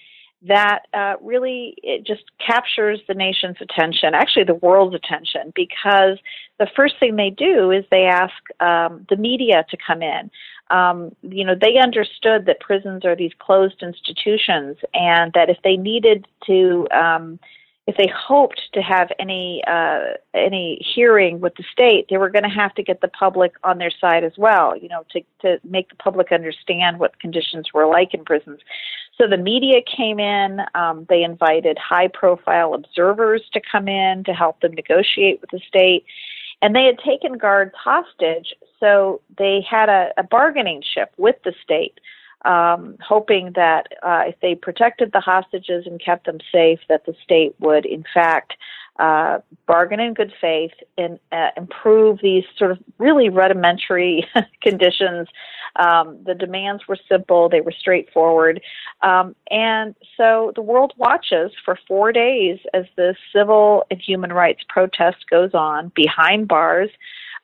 that 0.48 0.82
uh, 0.94 1.16
really 1.22 1.75
it 1.82 2.06
just 2.06 2.24
captures 2.46 3.00
the 3.08 3.14
nation's 3.14 3.58
attention, 3.62 4.14
actually 4.14 4.44
the 4.44 4.56
world's 4.56 4.96
attention, 4.96 5.52
because 5.56 6.18
the 6.60 6.68
first 6.75 6.96
thing 7.00 7.16
they 7.16 7.30
do 7.30 7.72
is 7.72 7.84
they 7.90 8.06
ask 8.06 8.34
um, 8.60 9.06
the 9.10 9.16
media 9.16 9.66
to 9.70 9.78
come 9.86 10.02
in. 10.02 10.30
Um, 10.70 11.16
you 11.22 11.46
know, 11.46 11.56
they 11.60 11.78
understood 11.78 12.46
that 12.46 12.60
prisons 12.60 13.06
are 13.06 13.16
these 13.16 13.34
closed 13.40 13.82
institutions, 13.82 14.78
and 14.94 15.32
that 15.34 15.50
if 15.50 15.58
they 15.64 15.78
needed 15.78 16.28
to 16.48 16.88
um, 16.92 17.40
if 17.88 17.98
they 17.98 18.08
hoped 18.08 18.62
to 18.74 18.82
have 18.82 19.12
any 19.20 19.62
uh, 19.68 20.15
any 20.34 20.84
hearing 20.96 21.39
with 21.39 21.54
the 21.56 21.63
state, 21.72 22.08
they 22.10 22.18
were 22.18 22.32
going 22.32 22.44
to 22.44 22.50
have 22.50 22.74
to 22.75 22.84
get 22.84 23.01
the 23.01 23.08
public 23.08 23.54
on 23.63 23.77
their 23.77 23.92
side 23.92 24.24
as 24.24 24.34
well. 24.38 24.75
You 24.75 24.89
know, 24.89 25.06
to 25.12 25.22
to 25.42 25.60
make 25.63 25.89
the 25.89 25.96
public 25.96 26.32
understand 26.32 27.00
what 27.00 27.20
conditions 27.20 27.68
were 27.74 27.86
like 27.86 28.13
in 28.13 28.25
prisons. 28.25 28.62
So 29.18 29.27
the 29.27 29.38
media 29.38 29.82
came 29.86 30.20
in. 30.20 30.62
Um, 30.74 31.06
they 31.10 31.24
invited 31.24 31.77
high 31.77 32.08
profile 32.08 32.74
observers 32.74 33.44
to 33.54 33.62
come 33.72 33.88
in 33.88 34.24
to 34.24 34.34
help 34.34 34.62
them 34.62 34.74
negotiate 34.74 35.39
with 35.42 35.51
the 35.51 35.62
state. 35.68 36.06
And 36.62 36.75
they 36.75 36.86
had 36.86 36.98
taken 37.00 37.38
guards 37.38 37.74
hostage, 37.75 38.56
so 38.80 39.22
they 39.38 39.63
had 39.70 39.89
a, 39.89 40.10
a 40.18 40.24
bargaining 40.24 40.82
chip 40.82 41.12
with 41.18 41.36
the 41.44 41.54
state 41.62 42.00
um, 42.46 42.98
hoping 43.06 43.52
that 43.56 43.88
uh, 44.04 44.24
if 44.28 44.36
they 44.42 44.56
protected 44.56 45.12
the 45.12 45.20
hostages 45.20 45.86
and 45.86 46.04
kept 46.04 46.25
them 46.25 46.38
safe, 46.52 46.80
that 46.90 47.06
the 47.06 47.16
state 47.24 47.56
would, 47.60 47.86
in 47.86 48.04
fact, 48.14 48.54
uh, 48.98 49.40
bargain 49.68 50.00
in 50.00 50.14
good 50.14 50.32
faith 50.40 50.72
and 50.98 51.20
uh, 51.32 51.50
improve 51.58 52.20
these 52.22 52.46
sort 52.58 52.72
of 52.72 52.78
really 52.98 53.28
rudimentary 53.28 54.25
conditions. 54.62 55.28
Um, 55.75 56.20
the 56.25 56.34
demands 56.34 56.88
were 56.88 56.98
simple, 57.10 57.50
they 57.50 57.60
were 57.60 57.74
straightforward. 57.78 58.62
Um, 59.02 59.36
and 59.52 59.96
so 60.16 60.54
the 60.56 60.62
world 60.62 60.94
watches 60.98 61.52
for 61.66 61.78
four 61.88 62.14
days 62.14 62.60
as 62.74 62.86
the 62.96 63.16
civil 63.34 63.84
and 63.92 64.00
human 64.00 64.32
rights 64.32 64.62
protest 64.70 65.30
goes 65.30 65.54
on 65.54 65.92
behind 65.94 66.48
bars. 66.48 66.90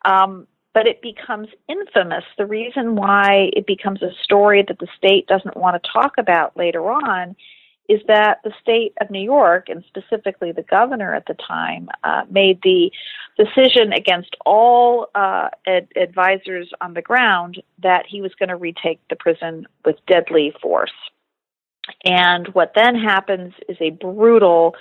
Um, 0.06 0.48
but 0.74 0.88
it 0.88 1.02
becomes 1.02 1.50
infamous. 1.68 2.24
The 2.38 2.46
reason 2.46 2.96
why 2.96 3.50
it 3.54 3.66
becomes 3.68 4.02
a 4.02 4.12
story 4.24 4.64
that 4.68 4.80
the 4.80 4.88
state 4.98 5.28
doesn't 5.28 5.58
want 5.58 5.82
to 5.82 5.90
talk 5.92 6.14
about 6.18 6.56
later 6.56 6.90
on 6.92 7.36
is 7.90 8.00
that 8.08 8.40
the 8.44 8.54
state 8.62 8.94
of 9.02 9.10
New 9.10 9.22
York, 9.22 9.68
and 9.68 9.84
specifically 9.88 10.54
the 10.54 10.62
governor 10.64 11.14
at 11.14 11.26
the 11.26 11.34
time, 11.34 11.90
uh, 12.06 12.22
made 12.30 12.60
the 12.64 12.90
decision 13.38 13.92
against 13.92 14.36
all 14.46 15.08
uh, 15.14 15.50
ad- 15.68 15.90
advisors 15.98 16.70
on 16.80 16.94
the 16.94 17.02
ground 17.02 17.62
that 17.84 18.06
he 18.08 18.22
was 18.22 18.32
going 18.36 18.50
to 18.50 18.56
retake 18.56 19.02
the 19.10 19.16
prison 19.18 19.68
with 19.84 19.98
deadly 20.08 20.54
force. 20.62 20.94
And 22.06 22.48
what 22.50 22.74
then 22.76 22.96
happens 22.96 23.54
is 23.68 23.76
a 23.82 23.90
brutal, 23.90 24.76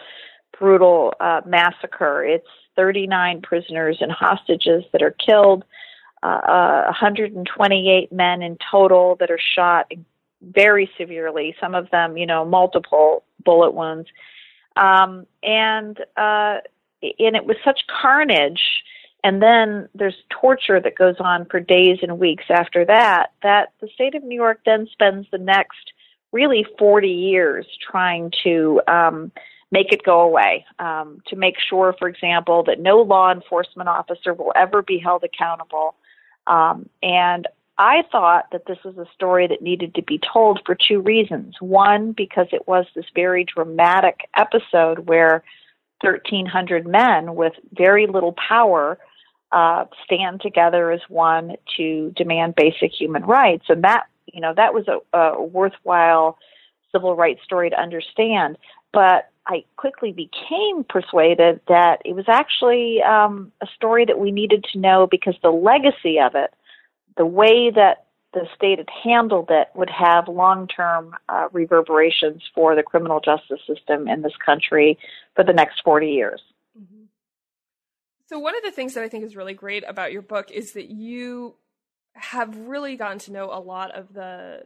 brutal 0.56 1.14
uh, 1.18 1.40
massacre. 1.46 2.22
It's 2.22 2.46
39 2.80 3.42
prisoners 3.42 3.98
and 4.00 4.10
hostages 4.10 4.84
that 4.92 5.02
are 5.02 5.14
killed, 5.26 5.64
uh, 6.22 6.84
128 6.86 8.10
men 8.10 8.40
in 8.40 8.56
total 8.70 9.16
that 9.16 9.30
are 9.30 9.38
shot 9.54 9.92
very 10.40 10.90
severely, 10.96 11.54
some 11.60 11.74
of 11.74 11.90
them, 11.90 12.16
you 12.16 12.24
know, 12.24 12.42
multiple 12.46 13.22
bullet 13.44 13.74
wounds. 13.74 14.08
Um, 14.76 15.26
and, 15.42 15.98
uh, 16.16 16.64
and 17.02 17.36
it 17.36 17.44
was 17.44 17.56
such 17.62 17.80
carnage. 18.00 18.62
And 19.22 19.42
then 19.42 19.90
there's 19.94 20.16
torture 20.30 20.80
that 20.80 20.94
goes 20.94 21.16
on 21.20 21.44
for 21.50 21.60
days 21.60 21.98
and 22.00 22.18
weeks 22.18 22.44
after 22.48 22.86
that, 22.86 23.32
that 23.42 23.74
the 23.82 23.88
state 23.92 24.14
of 24.14 24.24
New 24.24 24.36
York 24.36 24.60
then 24.64 24.88
spends 24.90 25.26
the 25.30 25.36
next 25.36 25.92
really 26.32 26.64
40 26.78 27.08
years 27.08 27.66
trying 27.90 28.32
to 28.44 28.80
um, 28.88 29.32
make 29.70 29.92
it 29.92 30.02
go 30.02 30.20
away, 30.20 30.64
um, 30.78 31.22
to 31.28 31.36
make 31.36 31.56
sure, 31.58 31.94
for 31.98 32.08
example, 32.08 32.64
that 32.64 32.80
no 32.80 32.98
law 32.98 33.32
enforcement 33.32 33.88
officer 33.88 34.34
will 34.34 34.52
ever 34.56 34.82
be 34.82 34.98
held 34.98 35.22
accountable. 35.24 35.94
Um, 36.46 36.88
and 37.02 37.46
I 37.78 38.02
thought 38.10 38.46
that 38.52 38.66
this 38.66 38.78
was 38.84 38.98
a 38.98 39.06
story 39.14 39.46
that 39.46 39.62
needed 39.62 39.94
to 39.94 40.02
be 40.02 40.20
told 40.32 40.60
for 40.66 40.76
two 40.76 41.00
reasons. 41.00 41.54
One, 41.60 42.12
because 42.12 42.48
it 42.52 42.68
was 42.68 42.86
this 42.94 43.06
very 43.14 43.44
dramatic 43.44 44.28
episode 44.36 45.08
where 45.08 45.42
1,300 46.02 46.86
men 46.86 47.34
with 47.34 47.52
very 47.72 48.06
little 48.06 48.34
power 48.34 48.98
uh, 49.52 49.84
stand 50.04 50.40
together 50.40 50.90
as 50.90 51.00
one 51.08 51.56
to 51.76 52.12
demand 52.16 52.54
basic 52.54 52.92
human 52.92 53.24
rights, 53.24 53.64
and 53.68 53.82
that 53.82 54.04
you 54.26 54.40
know 54.40 54.54
that 54.54 54.74
was 54.74 54.86
a, 54.86 55.16
a 55.16 55.42
worthwhile 55.42 56.38
civil 56.92 57.16
rights 57.16 57.42
story 57.44 57.70
to 57.70 57.80
understand. 57.80 58.58
But 58.92 59.29
I 59.50 59.64
quickly 59.76 60.12
became 60.12 60.84
persuaded 60.88 61.60
that 61.66 62.02
it 62.04 62.14
was 62.14 62.26
actually 62.28 63.02
um, 63.02 63.50
a 63.60 63.66
story 63.74 64.04
that 64.04 64.16
we 64.16 64.30
needed 64.30 64.64
to 64.72 64.78
know 64.78 65.08
because 65.10 65.34
the 65.42 65.50
legacy 65.50 66.20
of 66.20 66.36
it, 66.36 66.54
the 67.16 67.26
way 67.26 67.72
that 67.74 68.06
the 68.32 68.46
state 68.54 68.78
had 68.78 68.88
handled 69.02 69.48
it, 69.50 69.66
would 69.74 69.90
have 69.90 70.28
long 70.28 70.68
term 70.68 71.16
uh, 71.28 71.48
reverberations 71.50 72.42
for 72.54 72.76
the 72.76 72.84
criminal 72.84 73.18
justice 73.18 73.58
system 73.66 74.06
in 74.06 74.22
this 74.22 74.36
country 74.46 74.96
for 75.34 75.42
the 75.42 75.52
next 75.52 75.82
40 75.84 76.06
years. 76.06 76.40
Mm-hmm. 76.80 77.06
So, 78.28 78.38
one 78.38 78.56
of 78.56 78.62
the 78.62 78.70
things 78.70 78.94
that 78.94 79.02
I 79.02 79.08
think 79.08 79.24
is 79.24 79.34
really 79.34 79.54
great 79.54 79.82
about 79.84 80.12
your 80.12 80.22
book 80.22 80.52
is 80.52 80.74
that 80.74 80.90
you 80.90 81.56
have 82.12 82.56
really 82.56 82.94
gotten 82.94 83.18
to 83.18 83.32
know 83.32 83.46
a 83.46 83.58
lot 83.58 83.90
of 83.96 84.14
the 84.14 84.62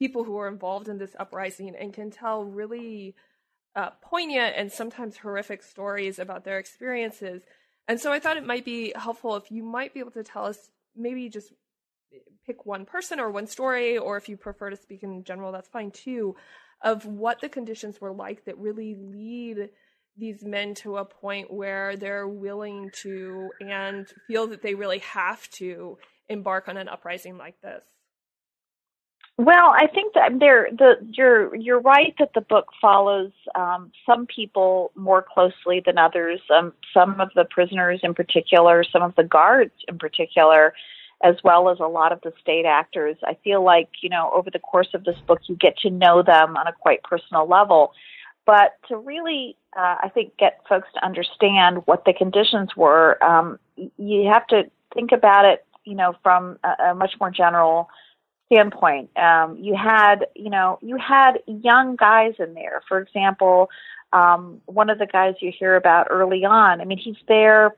people 0.00 0.24
who 0.24 0.32
were 0.32 0.48
involved 0.48 0.88
in 0.88 0.98
this 0.98 1.14
uprising 1.16 1.76
and 1.76 1.94
can 1.94 2.10
tell 2.10 2.42
really 2.42 3.14
uh, 3.76 3.90
poignant 4.02 4.54
and 4.56 4.72
sometimes 4.72 5.18
horrific 5.18 5.62
stories 5.62 6.18
about 6.18 6.44
their 6.44 6.58
experiences. 6.58 7.42
And 7.86 8.00
so 8.00 8.10
I 8.10 8.18
thought 8.18 8.36
it 8.36 8.46
might 8.46 8.64
be 8.64 8.92
helpful 8.96 9.36
if 9.36 9.52
you 9.52 9.62
might 9.62 9.94
be 9.94 10.00
able 10.00 10.10
to 10.12 10.24
tell 10.24 10.46
us 10.46 10.70
maybe 10.96 11.28
just 11.28 11.52
pick 12.46 12.64
one 12.64 12.86
person 12.86 13.20
or 13.20 13.30
one 13.30 13.46
story, 13.46 13.98
or 13.98 14.16
if 14.16 14.28
you 14.28 14.36
prefer 14.36 14.70
to 14.70 14.76
speak 14.76 15.02
in 15.02 15.22
general, 15.24 15.52
that's 15.52 15.68
fine 15.68 15.90
too, 15.90 16.34
of 16.82 17.04
what 17.04 17.40
the 17.40 17.48
conditions 17.48 18.00
were 18.00 18.12
like 18.12 18.44
that 18.46 18.58
really 18.58 18.96
lead 18.98 19.68
these 20.16 20.42
men 20.42 20.74
to 20.74 20.96
a 20.96 21.04
point 21.04 21.52
where 21.52 21.96
they're 21.96 22.26
willing 22.26 22.90
to 23.02 23.50
and 23.60 24.08
feel 24.26 24.46
that 24.46 24.62
they 24.62 24.74
really 24.74 25.00
have 25.00 25.48
to 25.50 25.98
embark 26.28 26.68
on 26.68 26.78
an 26.78 26.88
uprising 26.88 27.36
like 27.36 27.60
this? 27.60 27.82
Well, 29.38 29.74
I 29.76 29.86
think 29.86 30.14
that 30.14 30.38
there, 30.40 30.68
the 30.72 30.94
you're 31.12 31.54
you're 31.54 31.80
right 31.80 32.14
that 32.18 32.30
the 32.34 32.40
book 32.40 32.68
follows 32.80 33.32
um, 33.54 33.92
some 34.06 34.26
people 34.26 34.92
more 34.94 35.22
closely 35.22 35.82
than 35.84 35.98
others. 35.98 36.40
Um, 36.48 36.72
some 36.94 37.20
of 37.20 37.28
the 37.34 37.44
prisoners, 37.44 38.00
in 38.02 38.14
particular, 38.14 38.82
some 38.82 39.02
of 39.02 39.14
the 39.14 39.24
guards, 39.24 39.74
in 39.88 39.98
particular, 39.98 40.72
as 41.22 41.34
well 41.44 41.68
as 41.68 41.80
a 41.80 41.86
lot 41.86 42.12
of 42.12 42.22
the 42.22 42.32
state 42.40 42.64
actors. 42.64 43.18
I 43.24 43.36
feel 43.44 43.62
like 43.62 43.90
you 44.00 44.08
know 44.08 44.30
over 44.34 44.50
the 44.50 44.58
course 44.58 44.88
of 44.94 45.04
this 45.04 45.18
book, 45.26 45.40
you 45.48 45.56
get 45.56 45.76
to 45.78 45.90
know 45.90 46.22
them 46.22 46.56
on 46.56 46.66
a 46.66 46.72
quite 46.72 47.02
personal 47.02 47.46
level. 47.46 47.92
But 48.46 48.78
to 48.88 48.96
really, 48.96 49.56
uh, 49.76 49.96
I 50.02 50.08
think, 50.14 50.34
get 50.38 50.60
folks 50.66 50.88
to 50.94 51.04
understand 51.04 51.82
what 51.84 52.06
the 52.06 52.14
conditions 52.14 52.70
were, 52.74 53.22
um, 53.22 53.58
you 53.76 54.30
have 54.32 54.46
to 54.46 54.70
think 54.94 55.12
about 55.12 55.44
it 55.44 55.66
you 55.86 55.94
know, 55.94 56.14
from 56.22 56.58
a, 56.64 56.90
a 56.90 56.94
much 56.94 57.12
more 57.18 57.30
general 57.30 57.88
standpoint. 58.46 59.10
Um, 59.16 59.56
you 59.60 59.74
had, 59.74 60.26
you 60.34 60.50
know, 60.50 60.78
you 60.82 60.96
had 60.96 61.38
young 61.46 61.96
guys 61.96 62.34
in 62.38 62.54
there. 62.54 62.82
For 62.88 62.98
example, 62.98 63.70
um, 64.12 64.60
one 64.66 64.88
of 64.88 64.98
the 64.98 65.06
guys 65.06 65.34
you 65.40 65.52
hear 65.56 65.76
about 65.76 66.06
early 66.10 66.44
on. 66.44 66.80
I 66.80 66.84
mean, 66.84 66.98
he's 66.98 67.16
there 67.28 67.76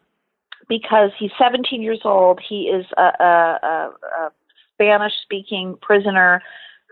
because 0.69 1.11
he's 1.19 1.31
17 1.39 1.83
years 1.83 2.01
old. 2.05 2.41
He 2.47 2.65
is 2.65 2.87
a, 2.97 3.03
a, 3.03 3.59
a, 3.63 3.91
a 4.03 4.33
Spanish-speaking 4.75 5.79
prisoner 5.81 6.43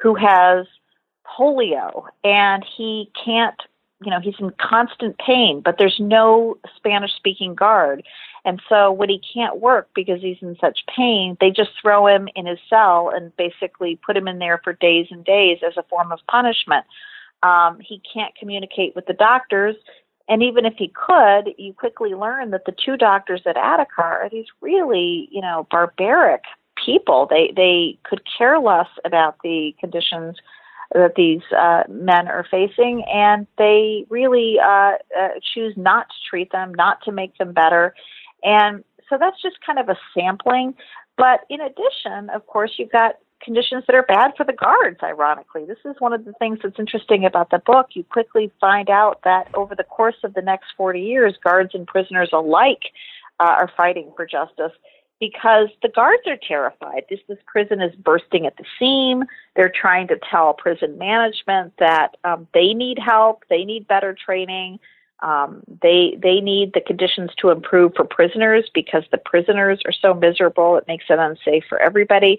who 0.03 0.15
has 0.15 0.67
polio, 1.27 2.07
and 2.25 2.65
he 2.77 3.11
can't. 3.25 3.61
You 4.05 4.11
know, 4.11 4.21
he's 4.21 4.35
in 4.39 4.53
constant 4.61 5.17
pain, 5.19 5.63
but 5.65 5.77
there's 5.79 5.97
no 5.99 6.59
Spanish-speaking 6.77 7.55
guard. 7.55 8.03
And 8.45 8.61
so 8.69 8.93
when 8.93 9.09
he 9.09 9.21
can't 9.35 9.59
work 9.59 9.89
because 9.95 10.21
he's 10.21 10.37
in 10.43 10.57
such 10.61 10.81
pain, 10.95 11.37
they 11.41 11.51
just 11.51 11.71
throw 11.81 12.07
him 12.07 12.29
in 12.35 12.47
his 12.47 12.59
cell 12.69 13.11
and 13.15 13.35
basically 13.37 13.99
put 14.05 14.17
him 14.17 14.29
in 14.29 14.39
there 14.39 14.61
for 14.63 14.75
days 14.75 15.07
and 15.11 15.25
days 15.25 15.59
as 15.67 15.77
a 15.77 15.83
form 15.85 16.13
of 16.13 16.21
punishment. 16.29 16.85
Um, 17.43 17.79
he 17.81 18.01
can't 18.13 18.35
communicate 18.37 18.95
with 18.95 19.07
the 19.07 19.15
doctors. 19.15 19.77
And 20.29 20.43
even 20.43 20.65
if 20.65 20.75
he 20.77 20.89
could, 20.89 21.55
you 21.57 21.73
quickly 21.73 22.15
learn 22.15 22.51
that 22.51 22.67
the 22.67 22.75
two 22.85 22.97
doctors 22.97 23.43
at 23.47 23.57
Attica 23.57 24.03
are 24.03 24.29
these 24.31 24.47
really, 24.61 25.29
you 25.31 25.41
know, 25.41 25.67
barbaric 25.71 26.43
people. 26.85 27.27
They 27.29 27.53
they 27.57 27.99
could 28.05 28.23
care 28.37 28.59
less 28.59 28.89
about 29.05 29.37
the 29.43 29.75
conditions 29.81 30.37
that 30.95 31.15
these 31.17 31.43
uh, 31.57 31.83
men 31.89 32.29
are 32.29 32.47
facing, 32.51 33.05
and 33.13 33.47
they 33.59 34.07
really 34.09 34.57
uh, 34.63 34.93
uh, 35.19 35.29
choose 35.55 35.75
not 35.77 36.09
to 36.09 36.15
treat 36.29 36.53
them, 36.53 36.73
not 36.75 37.03
to 37.05 37.13
make 37.13 37.37
them 37.39 37.53
better, 37.53 37.95
and 38.43 38.85
so 39.09 39.17
that's 39.19 39.41
just 39.41 39.57
kind 39.65 39.79
of 39.79 39.89
a 39.89 39.97
sampling. 40.15 40.75
But 41.17 41.41
in 41.49 41.61
addition, 41.61 42.31
of 42.31 42.47
course, 42.47 42.73
you've 42.77 42.93
got 42.93 43.17
conditions 43.43 43.85
that 43.87 43.95
are 43.95 44.03
bad 44.03 44.33
for 44.37 44.45
the 44.45 44.53
guards, 44.53 44.99
ironically. 45.03 45.65
This 45.67 45.79
is 45.85 45.95
one 45.99 46.13
of 46.13 46.25
the 46.25 46.33
things 46.35 46.59
that's 46.63 46.79
interesting 46.79 47.25
about 47.25 47.51
the 47.51 47.61
book. 47.65 47.89
You 47.93 48.05
quickly 48.05 48.51
find 48.61 48.91
out 48.91 49.21
that 49.25 49.49
over 49.55 49.75
the 49.75 49.85
course 49.85 50.17
of 50.25 50.35
the 50.35 50.43
next 50.43 50.67
40 50.77 51.01
years, 51.01 51.37
guards 51.43 51.71
and 51.75 51.87
prisoners 51.87 52.31
alike 52.33 52.83
uh, 53.39 53.45
are 53.45 53.71
fighting 53.77 54.13
for 54.17 54.27
justice 54.27 54.73
because 55.21 55.69
the 55.83 55.89
guards 55.89 56.23
are 56.27 56.37
terrified. 56.37 57.05
This, 57.09 57.21
this 57.29 57.39
prison 57.47 57.81
is 57.81 57.95
bursting 57.97 58.47
at 58.47 58.57
the 58.57 58.65
seam. 58.79 59.25
They're 59.55 59.73
trying 59.75 60.09
to 60.09 60.19
tell 60.31 60.55
prison 60.55 60.99
management 60.99 61.73
that 61.79 62.17
um, 62.25 62.47
they 62.53 62.75
need 62.75 62.99
help, 62.99 63.45
they 63.49 63.65
need 63.65 63.89
better 63.89 64.15
training. 64.15 64.79
Um, 65.21 65.63
they 65.81 66.19
they 66.23 66.41
need 66.43 66.75
the 66.75 66.83
conditions 66.83 67.31
to 67.39 67.49
improve 67.49 67.95
for 67.97 68.05
prisoners 68.05 68.69
because 68.75 69.03
the 69.11 69.17
prisoners 69.17 69.81
are 69.87 69.93
so 69.93 70.13
miserable. 70.13 70.77
It 70.77 70.85
makes 70.87 71.07
it 71.09 71.19
unsafe 71.19 71.65
for 71.71 71.81
everybody. 71.81 72.39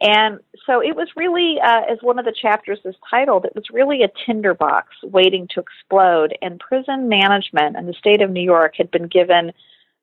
And 0.00 0.40
so 0.66 0.80
it 0.82 0.96
was 0.96 1.08
really, 1.16 1.60
uh, 1.60 1.82
as 1.88 1.98
one 2.00 2.18
of 2.18 2.24
the 2.24 2.32
chapters 2.32 2.80
is 2.84 2.96
titled, 3.08 3.44
it 3.44 3.54
was 3.54 3.70
really 3.72 4.02
a 4.02 4.10
tinderbox 4.26 4.88
waiting 5.04 5.46
to 5.54 5.60
explode. 5.60 6.36
And 6.42 6.58
prison 6.58 7.08
management 7.08 7.76
in 7.76 7.86
the 7.86 7.92
state 7.92 8.20
of 8.20 8.30
New 8.30 8.42
York 8.42 8.74
had 8.76 8.90
been 8.90 9.06
given 9.06 9.52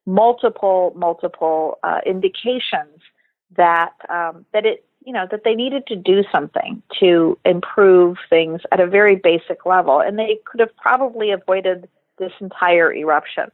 multiple, 0.09 0.93
multiple 0.95 1.77
uh, 1.83 1.99
indications 2.05 2.99
that 3.55 3.93
um, 4.09 4.45
that 4.53 4.65
it, 4.65 4.85
you 5.05 5.13
know, 5.13 5.27
that 5.29 5.43
they 5.43 5.55
needed 5.55 5.85
to 5.87 5.95
do 5.95 6.23
something 6.31 6.81
to 6.99 7.37
improve 7.45 8.17
things 8.29 8.61
at 8.71 8.79
a 8.79 8.87
very 8.87 9.15
basic 9.15 9.65
level, 9.65 9.99
and 9.99 10.17
they 10.17 10.39
could 10.45 10.59
have 10.59 10.75
probably 10.75 11.31
avoided 11.31 11.87
this 12.17 12.31
entire 12.41 12.93
eruption. 12.93 13.51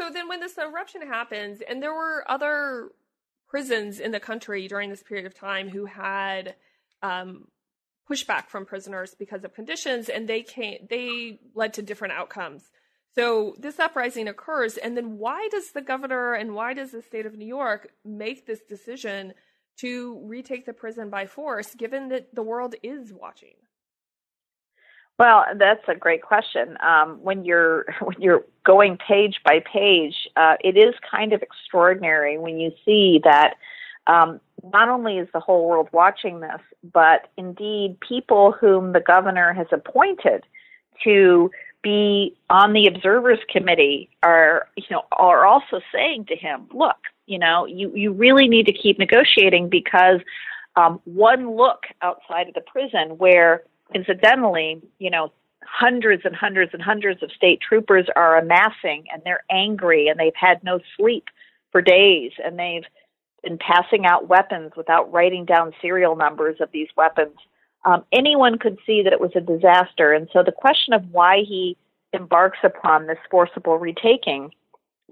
So 0.00 0.10
then, 0.10 0.28
when 0.28 0.40
this 0.40 0.56
eruption 0.56 1.02
happens, 1.02 1.60
and 1.68 1.82
there 1.82 1.94
were 1.94 2.24
other 2.28 2.90
prisons 3.48 4.00
in 4.00 4.12
the 4.12 4.20
country 4.20 4.66
during 4.66 4.88
this 4.88 5.02
period 5.02 5.26
of 5.26 5.34
time 5.34 5.68
who 5.68 5.84
had 5.84 6.54
um, 7.02 7.46
pushback 8.10 8.48
from 8.48 8.64
prisoners 8.64 9.14
because 9.18 9.44
of 9.44 9.54
conditions, 9.54 10.08
and 10.08 10.28
they 10.28 10.42
came, 10.42 10.78
they 10.88 11.38
led 11.54 11.74
to 11.74 11.82
different 11.82 12.14
outcomes. 12.14 12.70
So 13.14 13.54
this 13.58 13.78
uprising 13.78 14.28
occurs, 14.28 14.78
and 14.78 14.96
then 14.96 15.18
why 15.18 15.48
does 15.50 15.72
the 15.72 15.82
governor 15.82 16.34
and 16.34 16.54
why 16.54 16.72
does 16.72 16.92
the 16.92 17.02
state 17.02 17.26
of 17.26 17.36
New 17.36 17.46
York 17.46 17.90
make 18.04 18.46
this 18.46 18.60
decision 18.62 19.34
to 19.78 20.20
retake 20.24 20.64
the 20.64 20.72
prison 20.72 21.10
by 21.10 21.26
force, 21.26 21.74
given 21.74 22.08
that 22.08 22.34
the 22.34 22.42
world 22.42 22.74
is 22.82 23.12
watching? 23.12 23.54
Well, 25.18 25.44
that's 25.56 25.82
a 25.88 25.94
great 25.94 26.22
question. 26.22 26.76
Um, 26.80 27.18
when 27.22 27.44
you're 27.44 27.84
when 28.00 28.20
you're 28.20 28.44
going 28.64 28.96
page 28.96 29.40
by 29.44 29.62
page, 29.70 30.14
uh, 30.36 30.56
it 30.60 30.76
is 30.76 30.94
kind 31.10 31.32
of 31.32 31.42
extraordinary 31.42 32.38
when 32.38 32.58
you 32.58 32.72
see 32.84 33.20
that 33.24 33.54
um, 34.06 34.40
not 34.72 34.88
only 34.88 35.18
is 35.18 35.28
the 35.32 35.40
whole 35.40 35.68
world 35.68 35.88
watching 35.92 36.40
this, 36.40 36.60
but 36.92 37.28
indeed 37.36 37.98
people 38.00 38.52
whom 38.52 38.92
the 38.92 39.00
governor 39.00 39.52
has 39.52 39.66
appointed 39.70 40.44
to 41.04 41.50
be 41.82 42.36
on 42.48 42.72
the 42.72 42.86
observers 42.86 43.38
committee 43.50 44.08
are 44.22 44.68
you 44.76 44.84
know 44.90 45.02
are 45.12 45.46
also 45.46 45.80
saying 45.92 46.26
to 46.26 46.36
him, 46.36 46.68
look, 46.72 46.96
you 47.26 47.38
know, 47.38 47.66
you 47.66 47.92
you 47.94 48.12
really 48.12 48.48
need 48.48 48.66
to 48.66 48.72
keep 48.72 48.98
negotiating 48.98 49.68
because 49.68 50.20
um, 50.76 51.00
one 51.04 51.56
look 51.56 51.84
outside 52.00 52.48
of 52.48 52.54
the 52.54 52.60
prison 52.60 53.18
where 53.18 53.62
incidentally, 53.94 54.80
you 54.98 55.10
know, 55.10 55.32
hundreds 55.64 56.24
and 56.24 56.34
hundreds 56.34 56.72
and 56.72 56.82
hundreds 56.82 57.22
of 57.22 57.30
state 57.32 57.60
troopers 57.60 58.06
are 58.16 58.38
amassing 58.38 59.04
and 59.12 59.22
they're 59.24 59.44
angry 59.50 60.08
and 60.08 60.18
they've 60.18 60.32
had 60.34 60.62
no 60.64 60.80
sleep 60.96 61.28
for 61.70 61.80
days 61.80 62.32
and 62.44 62.58
they've 62.58 62.84
been 63.42 63.58
passing 63.58 64.06
out 64.06 64.28
weapons 64.28 64.72
without 64.76 65.12
writing 65.12 65.44
down 65.44 65.72
serial 65.80 66.16
numbers 66.16 66.56
of 66.60 66.70
these 66.72 66.88
weapons. 66.96 67.36
Um, 67.84 68.04
anyone 68.12 68.58
could 68.58 68.78
see 68.86 69.02
that 69.02 69.12
it 69.12 69.20
was 69.20 69.32
a 69.34 69.40
disaster. 69.40 70.12
And 70.12 70.28
so 70.32 70.42
the 70.42 70.52
question 70.52 70.92
of 70.94 71.02
why 71.10 71.42
he 71.46 71.76
embarks 72.12 72.58
upon 72.62 73.06
this 73.06 73.18
forcible 73.30 73.78
retaking, 73.78 74.52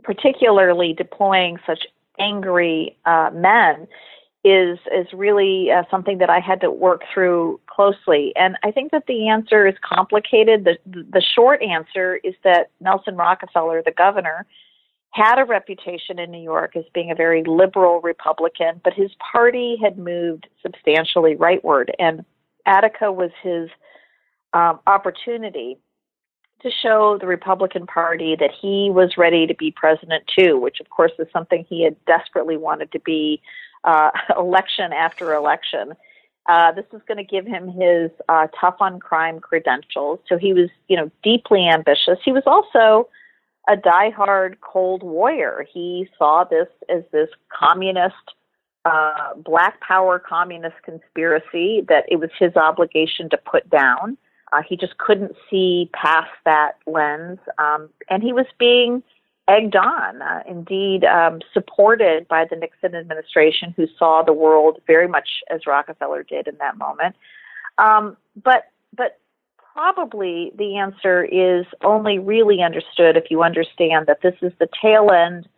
particularly 0.02 0.92
deploying 0.92 1.58
such 1.66 1.86
angry 2.18 2.96
uh, 3.04 3.30
men, 3.32 3.88
is 4.42 4.78
is 4.90 5.06
really 5.12 5.70
uh, 5.70 5.82
something 5.90 6.18
that 6.18 6.30
I 6.30 6.40
had 6.40 6.60
to 6.62 6.70
work 6.70 7.02
through 7.12 7.60
closely. 7.66 8.32
And 8.36 8.56
I 8.62 8.70
think 8.70 8.90
that 8.92 9.06
the 9.06 9.28
answer 9.28 9.66
is 9.66 9.74
complicated. 9.82 10.64
The 10.64 10.78
the 10.86 11.22
short 11.34 11.62
answer 11.62 12.20
is 12.24 12.34
that 12.44 12.70
Nelson 12.80 13.16
Rockefeller, 13.16 13.82
the 13.82 13.90
governor, 13.90 14.46
had 15.10 15.38
a 15.38 15.44
reputation 15.44 16.18
in 16.18 16.30
New 16.30 16.42
York 16.42 16.74
as 16.74 16.84
being 16.94 17.10
a 17.10 17.14
very 17.14 17.42
liberal 17.44 18.00
Republican, 18.00 18.80
but 18.82 18.94
his 18.94 19.10
party 19.32 19.76
had 19.82 19.98
moved 19.98 20.46
substantially 20.62 21.34
rightward, 21.36 21.90
and 21.98 22.24
Attica 22.70 23.10
was 23.10 23.30
his 23.42 23.68
um, 24.52 24.78
opportunity 24.86 25.76
to 26.62 26.70
show 26.82 27.18
the 27.20 27.26
Republican 27.26 27.86
Party 27.86 28.36
that 28.38 28.50
he 28.60 28.90
was 28.90 29.16
ready 29.16 29.46
to 29.46 29.54
be 29.54 29.70
president 29.70 30.24
too, 30.38 30.58
which 30.58 30.78
of 30.80 30.88
course 30.90 31.12
is 31.18 31.26
something 31.32 31.64
he 31.68 31.82
had 31.82 31.96
desperately 32.04 32.56
wanted 32.56 32.92
to 32.92 33.00
be 33.00 33.40
uh, 33.84 34.10
election 34.38 34.92
after 34.92 35.34
election. 35.34 35.94
Uh, 36.46 36.72
this 36.72 36.84
was 36.92 37.02
going 37.06 37.18
to 37.18 37.24
give 37.24 37.46
him 37.46 37.68
his 37.68 38.10
uh, 38.28 38.46
tough 38.60 38.76
on 38.80 39.00
crime 39.00 39.40
credentials. 39.40 40.20
So 40.28 40.38
he 40.38 40.52
was, 40.52 40.68
you 40.88 40.96
know, 40.96 41.10
deeply 41.22 41.68
ambitious. 41.68 42.18
He 42.24 42.32
was 42.32 42.42
also 42.46 43.08
a 43.68 43.76
diehard 43.76 44.56
Cold 44.60 45.02
Warrior. 45.02 45.66
He 45.72 46.08
saw 46.18 46.44
this 46.44 46.68
as 46.88 47.02
this 47.12 47.28
communist, 47.56 48.14
uh, 48.84 49.34
black 49.36 49.80
power 49.80 50.18
communist 50.18 50.76
conspiracy 50.84 51.84
that 51.88 52.04
it 52.08 52.16
was 52.16 52.30
his 52.38 52.56
obligation 52.56 53.28
to 53.30 53.36
put 53.36 53.68
down. 53.70 54.16
Uh, 54.52 54.62
he 54.66 54.76
just 54.76 54.98
couldn't 54.98 55.32
see 55.48 55.90
past 55.92 56.30
that 56.44 56.72
lens, 56.86 57.38
um, 57.58 57.88
and 58.08 58.22
he 58.22 58.32
was 58.32 58.46
being 58.58 59.02
egged 59.48 59.76
on, 59.76 60.22
uh, 60.22 60.42
indeed 60.48 61.04
um, 61.04 61.40
supported 61.52 62.26
by 62.28 62.44
the 62.48 62.56
Nixon 62.56 62.94
administration, 62.94 63.72
who 63.76 63.86
saw 63.98 64.22
the 64.22 64.32
world 64.32 64.80
very 64.86 65.08
much 65.08 65.28
as 65.50 65.66
Rockefeller 65.66 66.22
did 66.22 66.48
in 66.48 66.56
that 66.58 66.76
moment. 66.76 67.16
Um, 67.78 68.16
but 68.42 68.70
but 68.96 69.18
probably 69.72 70.52
the 70.56 70.76
answer 70.76 71.24
is 71.24 71.64
only 71.84 72.18
really 72.18 72.62
understood 72.62 73.16
if 73.16 73.30
you 73.30 73.42
understand 73.42 74.06
that 74.06 74.20
this 74.22 74.34
is 74.42 74.52
the 74.58 74.68
tail 74.82 75.10
end 75.10 75.48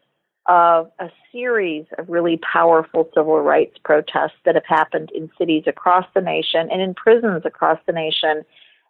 of 0.46 0.90
a 0.98 1.08
series 1.30 1.86
of 1.98 2.08
really 2.08 2.38
powerful 2.38 3.08
civil 3.14 3.40
rights 3.40 3.78
protests 3.84 4.38
that 4.44 4.54
have 4.54 4.66
happened 4.66 5.10
in 5.14 5.30
cities 5.38 5.64
across 5.66 6.06
the 6.14 6.20
nation 6.20 6.68
and 6.70 6.80
in 6.80 6.94
prisons 6.94 7.42
across 7.44 7.78
the 7.86 7.92
nation. 7.92 8.42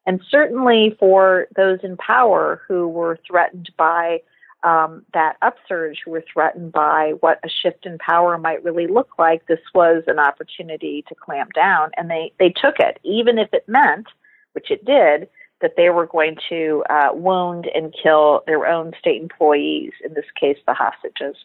And 0.06 0.20
certainly 0.30 0.96
for 0.98 1.46
those 1.54 1.78
in 1.82 1.96
power 1.96 2.62
who 2.66 2.88
were 2.88 3.18
threatened 3.26 3.70
by 3.76 4.22
um, 4.64 5.04
that 5.12 5.36
upsurge 5.42 5.98
who 6.04 6.12
were 6.12 6.24
threatened 6.32 6.72
by 6.72 7.14
what 7.20 7.40
a 7.44 7.48
shift 7.48 7.84
in 7.84 7.98
power 7.98 8.38
might 8.38 8.62
really 8.62 8.86
look 8.86 9.10
like, 9.18 9.46
this 9.46 9.60
was 9.74 10.04
an 10.06 10.18
opportunity 10.18 11.04
to 11.08 11.14
clamp 11.14 11.52
down, 11.52 11.90
and 11.96 12.08
they, 12.08 12.32
they 12.38 12.50
took 12.50 12.78
it, 12.78 12.98
even 13.02 13.38
if 13.38 13.52
it 13.52 13.68
meant, 13.68 14.06
which 14.52 14.70
it 14.70 14.84
did, 14.84 15.28
that 15.62 15.74
they 15.76 15.88
were 15.88 16.06
going 16.06 16.36
to 16.48 16.84
uh, 16.90 17.08
wound 17.12 17.68
and 17.72 17.94
kill 18.02 18.42
their 18.46 18.66
own 18.66 18.92
state 18.98 19.22
employees, 19.22 19.92
in 20.04 20.12
this 20.14 20.24
case, 20.38 20.58
the 20.66 20.74
hostages. 20.74 21.36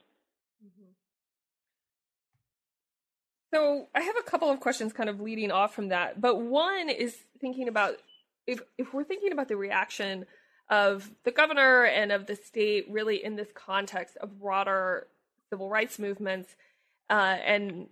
Mm-hmm. 0.63 0.91
So 3.53 3.88
I 3.95 4.01
have 4.01 4.15
a 4.19 4.30
couple 4.30 4.49
of 4.49 4.60
questions 4.60 4.91
kind 4.91 5.10
of 5.10 5.21
leading 5.21 5.51
off 5.51 5.73
from 5.73 5.89
that, 5.89 6.19
but 6.19 6.41
one 6.41 6.89
is 6.89 7.15
thinking 7.39 7.67
about 7.67 7.95
if 8.47 8.62
if 8.77 8.93
we're 8.93 9.03
thinking 9.03 9.32
about 9.32 9.47
the 9.47 9.58
reaction 9.58 10.25
of 10.69 11.10
the 11.23 11.32
governor 11.32 11.86
and 11.86 12.12
of 12.12 12.25
the 12.25 12.36
state 12.36 12.88
really 12.89 13.23
in 13.23 13.36
this 13.36 13.49
context 13.53 14.17
of 14.17 14.39
broader 14.39 15.08
civil 15.49 15.69
rights 15.69 15.97
movements 15.99 16.56
uh, 17.10 17.38
and 17.45 17.88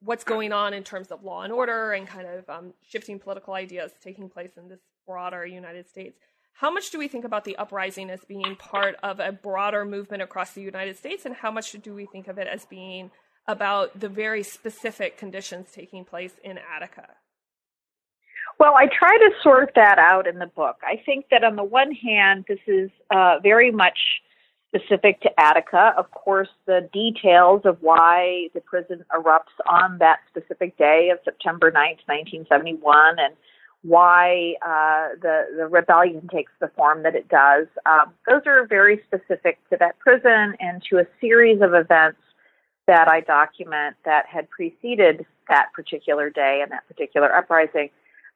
what's 0.00 0.24
going 0.24 0.52
on 0.52 0.72
in 0.72 0.84
terms 0.84 1.08
of 1.08 1.24
law 1.24 1.42
and 1.42 1.52
order 1.52 1.92
and 1.92 2.06
kind 2.06 2.26
of 2.26 2.48
um, 2.48 2.72
shifting 2.82 3.18
political 3.18 3.54
ideas 3.54 3.92
taking 4.00 4.28
place 4.28 4.52
in 4.56 4.68
this 4.68 4.80
broader 5.06 5.46
United 5.46 5.88
States. 5.88 6.18
How 6.54 6.70
much 6.70 6.90
do 6.90 6.98
we 6.98 7.08
think 7.08 7.24
about 7.24 7.44
the 7.44 7.56
uprising 7.56 8.10
as 8.10 8.24
being 8.24 8.56
part 8.56 8.96
of 9.02 9.20
a 9.20 9.30
broader 9.30 9.84
movement 9.84 10.22
across 10.22 10.52
the 10.52 10.62
United 10.62 10.96
States, 10.96 11.26
and 11.26 11.34
how 11.34 11.50
much 11.50 11.72
do 11.72 11.94
we 11.94 12.06
think 12.06 12.28
of 12.28 12.38
it 12.38 12.48
as 12.48 12.64
being 12.64 13.10
about 13.46 14.00
the 14.00 14.08
very 14.08 14.42
specific 14.42 15.18
conditions 15.18 15.68
taking 15.72 16.04
place 16.04 16.32
in 16.42 16.58
Attica? 16.58 17.08
Well, 18.58 18.74
I 18.74 18.86
try 18.86 19.16
to 19.18 19.30
sort 19.42 19.72
that 19.76 19.98
out 19.98 20.26
in 20.26 20.38
the 20.38 20.46
book. 20.46 20.76
I 20.82 21.00
think 21.04 21.26
that 21.30 21.44
on 21.44 21.56
the 21.56 21.64
one 21.64 21.92
hand, 21.92 22.46
this 22.48 22.58
is 22.66 22.90
uh, 23.10 23.36
very 23.42 23.70
much 23.70 23.98
specific 24.74 25.20
to 25.20 25.30
Attica. 25.38 25.92
Of 25.96 26.10
course, 26.10 26.48
the 26.66 26.88
details 26.92 27.62
of 27.66 27.76
why 27.82 28.48
the 28.54 28.60
prison 28.60 29.04
erupts 29.14 29.54
on 29.68 29.98
that 29.98 30.20
specific 30.28 30.76
day 30.78 31.10
of 31.12 31.18
September 31.22 31.70
9th, 31.70 32.00
1971, 32.06 33.18
and 33.18 33.34
why 33.86 34.54
uh, 34.62 35.14
the 35.22 35.44
the 35.56 35.66
rebellion 35.66 36.28
takes 36.28 36.52
the 36.60 36.68
form 36.76 37.02
that 37.04 37.14
it 37.14 37.28
does. 37.28 37.66
Um, 37.86 38.12
those 38.28 38.42
are 38.46 38.66
very 38.66 39.00
specific 39.06 39.58
to 39.70 39.76
that 39.78 39.98
prison 39.98 40.56
and 40.58 40.82
to 40.90 40.98
a 40.98 41.06
series 41.20 41.60
of 41.60 41.74
events 41.74 42.18
that 42.86 43.08
I 43.08 43.20
document 43.20 43.96
that 44.04 44.26
had 44.26 44.48
preceded 44.50 45.24
that 45.48 45.72
particular 45.72 46.30
day 46.30 46.60
and 46.62 46.70
that 46.72 46.86
particular 46.88 47.34
uprising. 47.34 47.90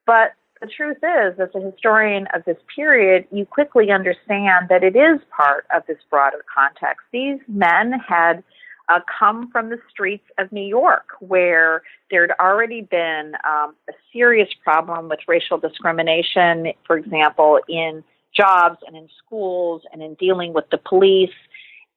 But 0.06 0.34
the 0.60 0.66
truth 0.66 0.98
is, 0.98 1.40
as 1.40 1.48
a 1.54 1.60
historian 1.60 2.26
of 2.34 2.44
this 2.44 2.58
period, 2.74 3.26
you 3.32 3.46
quickly 3.46 3.90
understand 3.90 4.68
that 4.68 4.84
it 4.84 4.94
is 4.94 5.20
part 5.34 5.66
of 5.74 5.82
this 5.86 5.98
broader 6.10 6.44
context. 6.52 7.06
These 7.12 7.40
men 7.48 7.92
had 7.92 8.44
uh, 8.90 9.00
come 9.18 9.50
from 9.50 9.70
the 9.70 9.79
streets 9.88 10.24
of 10.38 10.50
New 10.53 10.66
York, 10.66 11.07
where 11.20 11.83
there 12.11 12.22
had 12.22 12.33
already 12.40 12.83
been 12.83 13.35
um, 13.48 13.74
a 13.88 13.92
serious 14.12 14.48
problem 14.64 15.09
with 15.09 15.20
racial 15.29 15.59
discrimination, 15.59 16.72
for 16.87 16.96
example, 16.96 17.61
in 17.68 18.03
jobs 18.37 18.79
and 18.87 18.96
in 18.96 19.09
schools 19.24 19.83
and 19.92 20.03
in 20.03 20.14
dealing 20.14 20.53
with 20.53 20.64
the 20.70 20.79
police. 20.79 21.31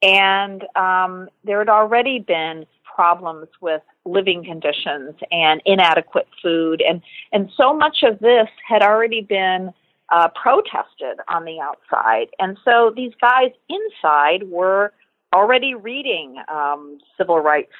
And 0.02 0.64
um, 0.76 1.28
there 1.44 1.58
had 1.58 1.68
already 1.68 2.18
been 2.18 2.66
problems 2.94 3.48
with 3.60 3.82
living 4.04 4.44
conditions 4.44 5.14
and 5.32 5.60
inadequate 5.64 6.28
food 6.40 6.80
and 6.86 7.02
and 7.32 7.50
so 7.56 7.74
much 7.74 8.04
of 8.04 8.20
this 8.20 8.46
had 8.68 8.82
already 8.82 9.20
been 9.20 9.72
uh, 10.10 10.28
protested 10.40 11.18
on 11.28 11.44
the 11.44 11.58
outside 11.58 12.26
and 12.38 12.56
so 12.64 12.92
these 12.94 13.12
guys 13.20 13.50
inside 13.68 14.48
were 14.48 14.92
already 15.34 15.74
reading 15.74 16.36
um, 16.52 16.98
civil 17.18 17.40
rights 17.40 17.72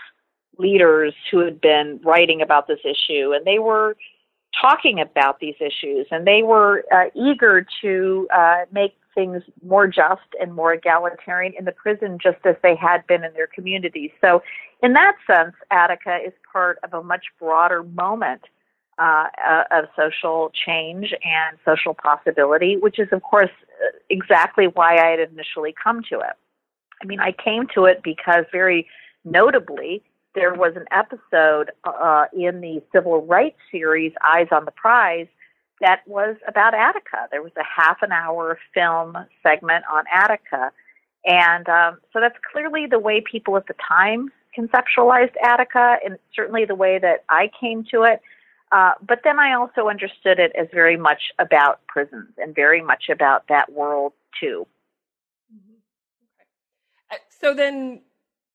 leaders 0.59 1.15
who 1.31 1.39
had 1.41 1.61
been 1.61 2.01
writing 2.05 2.43
about 2.43 2.67
this 2.67 2.79
issue 2.85 3.33
and 3.33 3.45
they 3.45 3.59
were 3.59 3.97
talking 4.61 5.01
about 5.01 5.41
these 5.41 5.57
issues 5.61 6.07
and 6.11 6.27
they 6.27 6.43
were 6.43 6.85
uh, 6.93 7.05
eager 7.15 7.67
to 7.83 8.29
uh, 8.35 8.59
make 8.73 8.97
things 9.15 9.43
more 9.65 9.87
just 9.87 10.23
and 10.41 10.55
more 10.55 10.75
egalitarian 10.75 11.53
in 11.59 11.65
the 11.65 11.73
prison 11.73 12.19
just 12.23 12.39
as 12.45 12.57
they 12.63 12.75
had 12.75 13.07
been 13.07 13.25
in 13.25 13.33
their 13.35 13.47
communities. 13.47 14.11
So, 14.21 14.43
in 14.83 14.93
that 14.95 15.15
sense, 15.27 15.55
Attica 15.71 16.19
is 16.25 16.33
part 16.53 16.79
of 16.83 16.93
a 16.93 17.03
much 17.03 17.27
broader 17.39 17.83
moment 17.83 18.43
uh, 18.97 19.27
uh 19.45 19.65
of 19.73 19.85
social 19.97 20.53
change 20.67 21.13
and 21.25 21.59
social 21.65 21.95
possibility, 21.95 22.77
which 22.77 22.99
is, 22.99 23.09
of 23.13 23.23
course, 23.23 23.51
exactly 24.09 24.67
why 24.67 24.99
I 24.99 25.11
had 25.11 25.21
initially 25.21 25.75
come 25.83 26.03
to 26.11 26.21
it. 26.21 26.37
I 27.03 27.07
mean, 27.07 27.21
I 27.21 27.33
came 27.33 27.67
to 27.75 27.85
it 27.85 28.03
because 28.03 28.45
very 28.53 28.89
notably, 29.25 30.03
there 30.35 30.55
was 30.55 30.75
an 30.77 30.87
episode 30.91 31.71
uh, 31.85 32.27
in 32.33 32.61
the 32.61 32.83
civil 32.93 33.25
rights 33.25 33.59
series 33.71 34.13
Eyes 34.23 34.49
on 34.51 34.65
the 34.65 34.73
Prize 34.73 35.29
that 35.81 36.01
was 36.07 36.37
about 36.49 36.75
Attica. 36.75 37.29
There 37.31 37.43
was 37.43 37.53
a 37.57 37.65
half 37.65 38.03
an 38.03 38.13
hour 38.13 38.59
film 38.73 39.17
segment 39.43 39.85
on 39.93 40.05
Attica. 40.13 40.73
And 41.25 41.69
um, 41.69 41.99
so 42.13 42.21
that's 42.21 42.37
clearly 42.53 42.87
the 42.87 42.99
way 42.99 43.21
people 43.21 43.57
at 43.57 43.67
the 43.67 43.75
time 43.87 44.31
conceptualized 44.57 45.35
Attica, 45.43 45.97
and 46.05 46.19
certainly 46.35 46.65
the 46.65 46.75
way 46.75 46.99
that 46.99 47.25
I 47.29 47.51
came 47.61 47.85
to 47.91 48.03
it. 48.05 48.21
Uh, 48.73 48.93
but 49.07 49.21
then 49.25 49.39
I 49.39 49.53
also 49.55 49.89
understood 49.89 50.39
it 50.39 50.53
as 50.59 50.69
very 50.73 50.97
much 50.97 51.33
about 51.39 51.81
prisons 51.87 52.31
and 52.39 52.55
very 52.55 52.81
much 52.81 53.05
about 53.11 53.49
that 53.49 53.73
world 53.73 54.13
too. 54.41 54.67
So 57.41 57.55
then 57.55 58.03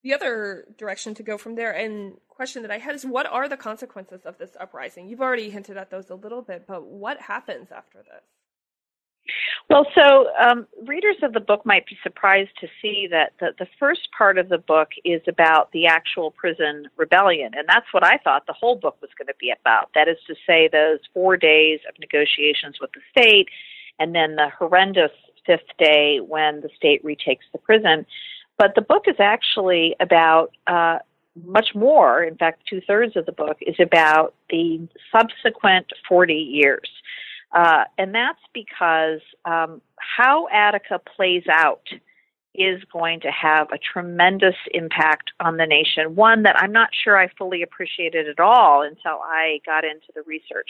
the 0.04 0.14
other 0.14 0.66
direction 0.78 1.14
to 1.16 1.24
go 1.24 1.38
from 1.38 1.56
there 1.56 1.72
and 1.72 2.14
question 2.30 2.62
that 2.62 2.72
I 2.72 2.78
had 2.78 2.96
is 2.96 3.06
what 3.06 3.28
are 3.28 3.50
the 3.50 3.58
consequences 3.58 4.22
of 4.26 4.38
this 4.38 4.52
uprising? 4.60 5.10
You've 5.10 5.22
already 5.22 5.50
hinted 5.50 5.78
at 5.78 5.92
those 5.92 6.10
a 6.10 6.16
little 6.16 6.42
bit, 6.42 6.66
but 6.68 6.86
what 6.86 7.20
happens 7.20 7.68
after 7.72 8.00
this? 8.00 8.24
Well, 9.70 9.86
so 9.94 10.28
um, 10.40 10.66
readers 10.88 11.18
of 11.22 11.34
the 11.34 11.40
book 11.40 11.66
might 11.66 11.86
be 11.86 11.98
surprised 12.02 12.52
to 12.62 12.68
see 12.82 13.08
that 13.12 13.34
the, 13.40 13.50
the 13.60 13.68
first 13.80 14.08
part 14.18 14.38
of 14.38 14.50
the 14.50 14.58
book 14.58 14.90
is 15.06 15.22
about 15.28 15.72
the 15.74 15.86
actual 15.86 16.32
prison 16.32 16.88
rebellion, 16.98 17.52
and 17.56 17.68
that's 17.68 17.86
what 17.92 18.04
I 18.04 18.18
thought 18.24 18.48
the 18.48 18.54
whole 18.54 18.76
book 18.76 18.98
was 19.02 19.12
going 19.18 19.28
to 19.28 19.36
be 19.40 19.52
about. 19.52 19.90
That 19.94 20.08
is 20.08 20.18
to 20.28 20.36
say, 20.48 20.70
those 20.72 21.00
four 21.14 21.38
days 21.38 21.82
of 21.88 21.94
negotiations 22.00 22.78
with 22.82 22.92
the 22.94 23.02
state, 23.12 23.50
and 24.00 24.16
then 24.16 24.38
the 24.38 24.50
horrendous 24.58 25.12
fifth 25.46 25.78
day 25.78 26.20
when 26.26 26.62
the 26.62 26.70
state 26.76 27.04
retakes 27.04 27.46
the 27.52 27.60
prison. 27.60 28.06
But 28.60 28.76
the 28.76 28.82
book 28.82 29.06
is 29.08 29.16
actually 29.20 29.96
about 30.02 30.52
uh, 30.68 31.00
much 31.46 31.70
more. 31.74 32.24
In 32.24 32.36
fact, 32.36 32.64
two 32.70 32.82
thirds 32.86 33.16
of 33.16 33.26
the 33.26 33.32
book 33.32 33.58
is 33.62 33.78
about 33.80 34.36
the 34.50 34.86
subsequent 35.12 35.88
40 36.08 36.34
years. 36.34 36.90
Uh, 37.54 37.86
and 37.98 38.14
that's 38.14 38.42
because 38.54 39.22
um, 39.46 39.82
how 39.98 40.48
Attica 40.50 41.00
plays 41.16 41.44
out 41.50 41.88
is 42.54 42.84
going 42.92 43.22
to 43.22 43.32
have 43.32 43.72
a 43.72 43.78
tremendous 43.78 44.56
impact 44.74 45.32
on 45.40 45.56
the 45.56 45.66
nation, 45.66 46.16
one 46.16 46.44
that 46.44 46.60
I'm 46.60 46.74
not 46.74 46.90
sure 47.04 47.18
I 47.18 47.30
fully 47.38 47.64
appreciated 47.64 48.28
at 48.28 48.40
all 48.40 48.82
until 48.82 49.20
I 49.24 49.62
got 49.66 49.86
into 49.86 50.08
the 50.14 50.24
research. 50.24 50.70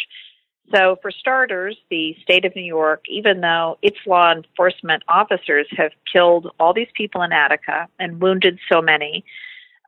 So, 0.74 0.98
for 1.02 1.10
starters, 1.10 1.78
the 1.90 2.16
state 2.22 2.46
of 2.46 2.56
New 2.56 2.62
York, 2.62 3.04
even 3.10 3.42
though 3.42 3.80
its 3.82 3.98
law 4.06 4.32
enforcement 4.32 5.04
officers 5.08 5.68
have 5.76 5.92
killed 6.12 6.52
all 6.60 6.74
these 6.74 6.90
people 6.96 7.24
in 7.24 7.32
Attica 7.32 7.88
and 7.98 8.22
wounded 8.22 8.60
so 8.72 8.82
many, 8.82 9.26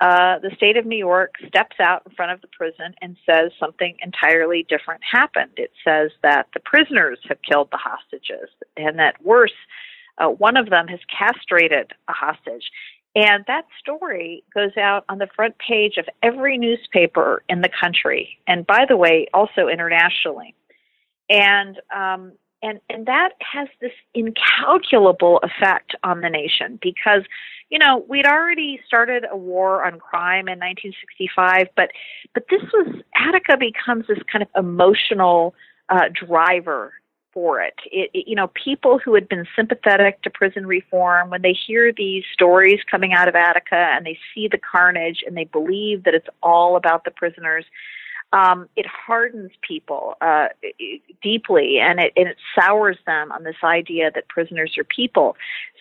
uh, 0.01 0.39
the 0.39 0.49
state 0.55 0.77
of 0.77 0.85
New 0.87 0.97
York 0.97 1.35
steps 1.47 1.75
out 1.79 2.01
in 2.07 2.15
front 2.15 2.31
of 2.31 2.41
the 2.41 2.47
prison 2.47 2.95
and 3.03 3.15
says 3.27 3.51
something 3.59 3.95
entirely 4.01 4.65
different 4.67 5.01
happened. 5.03 5.51
It 5.57 5.71
says 5.83 6.09
that 6.23 6.47
the 6.55 6.59
prisoners 6.59 7.19
have 7.29 7.37
killed 7.47 7.69
the 7.71 7.77
hostages, 7.77 8.49
and 8.75 8.97
that 8.97 9.23
worse, 9.23 9.53
uh, 10.17 10.29
one 10.29 10.57
of 10.57 10.71
them 10.71 10.87
has 10.87 10.99
castrated 11.15 11.91
a 12.07 12.13
hostage. 12.13 12.71
And 13.13 13.43
that 13.45 13.65
story 13.79 14.43
goes 14.55 14.75
out 14.77 15.03
on 15.09 15.19
the 15.19 15.27
front 15.35 15.55
page 15.59 15.97
of 15.97 16.05
every 16.23 16.57
newspaper 16.57 17.43
in 17.47 17.61
the 17.61 17.69
country, 17.69 18.39
and 18.47 18.65
by 18.65 18.85
the 18.87 18.97
way, 18.97 19.27
also 19.33 19.67
internationally. 19.67 20.55
And 21.31 21.79
um, 21.95 22.33
and 22.61 22.79
and 22.89 23.05
that 23.05 23.29
has 23.39 23.67
this 23.79 23.93
incalculable 24.13 25.39
effect 25.43 25.95
on 26.03 26.21
the 26.21 26.29
nation 26.29 26.77
because 26.81 27.23
you 27.69 27.79
know 27.79 28.05
we'd 28.07 28.25
already 28.25 28.79
started 28.85 29.25
a 29.31 29.37
war 29.37 29.85
on 29.85 29.97
crime 29.99 30.47
in 30.47 30.59
1965 30.59 31.67
but 31.75 31.89
but 32.33 32.43
this 32.49 32.61
was 32.73 33.01
attica 33.15 33.57
becomes 33.57 34.05
this 34.07 34.19
kind 34.31 34.43
of 34.43 34.49
emotional 34.55 35.55
uh, 35.89 36.09
driver 36.13 36.93
for 37.33 37.61
it. 37.61 37.73
It, 37.91 38.09
it 38.13 38.27
you 38.27 38.35
know 38.35 38.47
people 38.49 38.99
who 38.99 39.13
had 39.15 39.27
been 39.27 39.45
sympathetic 39.55 40.21
to 40.23 40.29
prison 40.29 40.65
reform 40.65 41.29
when 41.29 41.41
they 41.41 41.53
hear 41.53 41.91
these 41.95 42.23
stories 42.33 42.79
coming 42.89 43.13
out 43.13 43.27
of 43.27 43.35
attica 43.35 43.75
and 43.95 44.05
they 44.05 44.17
see 44.33 44.47
the 44.47 44.57
carnage 44.57 45.23
and 45.25 45.35
they 45.35 45.45
believe 45.45 46.03
that 46.03 46.13
it's 46.13 46.27
all 46.43 46.75
about 46.75 47.05
the 47.05 47.11
prisoners 47.11 47.65
um, 48.33 48.69
it 48.75 48.85
hardens 48.87 49.51
people 49.61 50.15
uh, 50.21 50.47
deeply 51.21 51.79
and 51.79 51.99
it, 51.99 52.13
and 52.15 52.27
it 52.27 52.37
sours 52.57 52.97
them 53.05 53.31
on 53.31 53.43
this 53.43 53.57
idea 53.63 54.09
that 54.13 54.27
prisoners 54.29 54.75
are 54.77 54.85
people. 54.85 55.35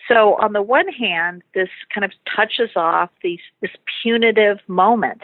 So, 0.07 0.35
on 0.41 0.53
the 0.53 0.61
one 0.61 0.89
hand, 0.89 1.43
this 1.53 1.69
kind 1.93 2.03
of 2.03 2.11
touches 2.35 2.71
off 2.75 3.09
these, 3.23 3.39
this 3.61 3.71
punitive 4.01 4.57
moment, 4.67 5.21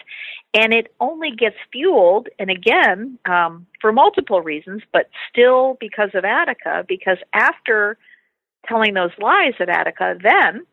and 0.53 0.73
it 0.73 0.93
only 0.99 1.31
gets 1.31 1.57
fueled, 1.71 2.29
and 2.39 2.49
again, 2.49 3.19
um, 3.25 3.65
for 3.81 3.91
multiple 3.91 4.41
reasons, 4.41 4.83
but 4.93 5.09
still 5.29 5.77
because 5.79 6.11
of 6.13 6.23
Attica, 6.23 6.85
because 6.87 7.17
after 7.33 7.97
telling 8.67 8.93
those 8.93 9.11
lies 9.19 9.53
at 9.59 9.69
Attica, 9.69 10.17
then 10.21 10.65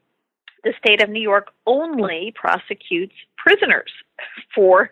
the 0.63 0.75
state 0.79 1.03
of 1.03 1.11
New 1.11 1.23
York 1.23 1.49
only 1.67 2.33
prosecutes 2.35 3.15
prisoners 3.37 3.91
for 4.55 4.91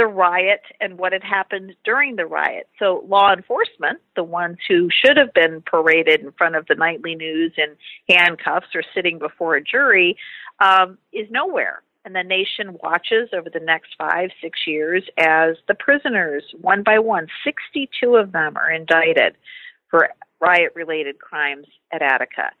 the 0.00 0.06
riot 0.06 0.62
and 0.80 0.96
what 0.96 1.12
had 1.12 1.22
happened 1.22 1.74
during 1.84 2.16
the 2.16 2.24
riot. 2.24 2.66
So, 2.78 3.04
law 3.06 3.34
enforcement, 3.34 4.00
the 4.16 4.24
ones 4.24 4.56
who 4.66 4.88
should 4.90 5.18
have 5.18 5.34
been 5.34 5.60
paraded 5.60 6.20
in 6.20 6.32
front 6.32 6.56
of 6.56 6.66
the 6.68 6.74
nightly 6.74 7.14
news 7.14 7.52
in 7.58 7.76
handcuffs 8.08 8.68
or 8.74 8.82
sitting 8.94 9.18
before 9.18 9.56
a 9.56 9.62
jury, 9.62 10.16
um, 10.58 10.96
is 11.12 11.26
nowhere. 11.30 11.82
And 12.06 12.14
the 12.14 12.22
nation 12.22 12.78
watches 12.82 13.28
over 13.36 13.50
the 13.50 13.60
next 13.60 13.90
five, 13.98 14.30
six 14.40 14.60
years 14.66 15.04
as 15.18 15.56
the 15.68 15.74
prisoners, 15.74 16.44
one 16.58 16.82
by 16.82 16.98
one, 16.98 17.26
62 17.44 18.16
of 18.16 18.32
them 18.32 18.56
are 18.56 18.72
indicted 18.72 19.36
for 19.90 20.08
riot 20.40 20.72
related 20.74 21.18
crimes 21.18 21.66
at 21.92 22.00
Attica. 22.00 22.52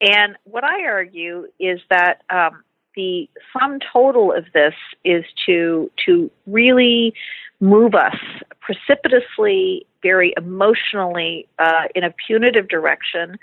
And 0.00 0.36
what 0.42 0.64
I 0.64 0.86
argue 0.86 1.46
is 1.60 1.78
that 1.88 2.22
um, 2.30 2.64
the 2.96 3.28
sum 3.52 3.78
total 3.92 4.32
of 4.32 4.44
this 4.52 4.74
is 5.04 5.24
to 5.46 5.90
to 6.06 6.30
really 6.46 7.14
move 7.60 7.94
us 7.94 8.16
precipitously, 8.60 9.86
very 10.02 10.32
emotionally 10.36 11.46
uh, 11.58 11.84
in 11.94 12.04
a 12.04 12.14
punitive 12.26 12.68
direction. 12.68 13.36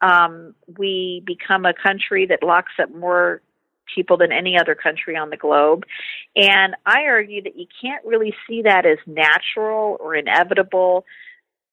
Um, 0.00 0.54
we 0.78 1.22
become 1.26 1.66
a 1.66 1.74
country 1.74 2.26
that 2.26 2.42
locks 2.42 2.72
up 2.80 2.94
more 2.94 3.42
people 3.94 4.16
than 4.16 4.32
any 4.32 4.58
other 4.58 4.74
country 4.74 5.16
on 5.16 5.30
the 5.30 5.36
globe. 5.36 5.84
And 6.36 6.74
I 6.86 7.04
argue 7.04 7.42
that 7.42 7.58
you 7.58 7.66
can't 7.80 8.04
really 8.04 8.34
see 8.46 8.62
that 8.62 8.86
as 8.86 8.98
natural 9.06 9.96
or 10.00 10.14
inevitable. 10.14 11.04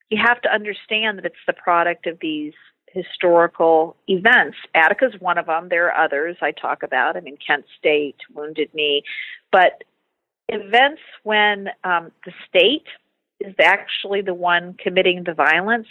You 0.09 0.21
have 0.25 0.41
to 0.41 0.53
understand 0.53 1.17
that 1.17 1.25
it's 1.25 1.35
the 1.45 1.53
product 1.53 2.07
of 2.07 2.17
these 2.21 2.53
historical 2.95 3.95
events. 4.07 4.57
Attica 4.73 5.07
is 5.07 5.19
one 5.19 5.37
of 5.37 5.47
them. 5.47 5.67
There 5.69 5.91
are 5.91 6.05
others 6.05 6.37
I 6.41 6.51
talk 6.51 6.81
about. 6.81 7.17
I 7.17 7.19
mean, 7.19 7.37
Kent 7.45 7.65
State, 7.77 8.15
Wounded 8.33 8.69
Knee. 8.73 9.03
But 9.51 9.83
events 10.47 11.01
when 11.23 11.69
um, 11.83 12.11
the 12.25 12.31
state 12.47 12.87
is 13.41 13.53
actually 13.61 14.21
the 14.21 14.33
one 14.33 14.75
committing 14.81 15.23
the 15.25 15.33
violence 15.33 15.87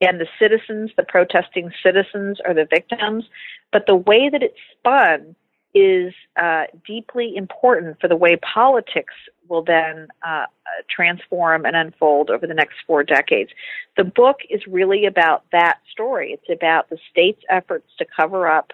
and 0.00 0.20
the 0.20 0.26
citizens, 0.38 0.90
the 0.96 1.04
protesting 1.04 1.70
citizens, 1.82 2.38
are 2.44 2.52
the 2.52 2.66
victims. 2.68 3.24
But 3.72 3.86
the 3.86 3.96
way 3.96 4.28
that 4.28 4.42
it's 4.42 4.58
spun 4.78 5.34
is 5.74 6.14
uh, 6.40 6.64
deeply 6.86 7.36
important 7.36 8.00
for 8.00 8.08
the 8.08 8.16
way 8.16 8.36
politics 8.36 9.14
will 9.48 9.62
then 9.62 10.08
uh, 10.26 10.46
transform 10.88 11.66
and 11.66 11.76
unfold 11.76 12.30
over 12.30 12.46
the 12.46 12.54
next 12.54 12.76
four 12.86 13.02
decades. 13.02 13.50
The 13.96 14.04
book 14.04 14.38
is 14.48 14.60
really 14.66 15.04
about 15.04 15.44
that 15.52 15.78
story. 15.90 16.32
It's 16.32 16.50
about 16.50 16.88
the 16.90 16.98
state's 17.10 17.42
efforts 17.50 17.88
to 17.98 18.06
cover 18.16 18.48
up. 18.48 18.72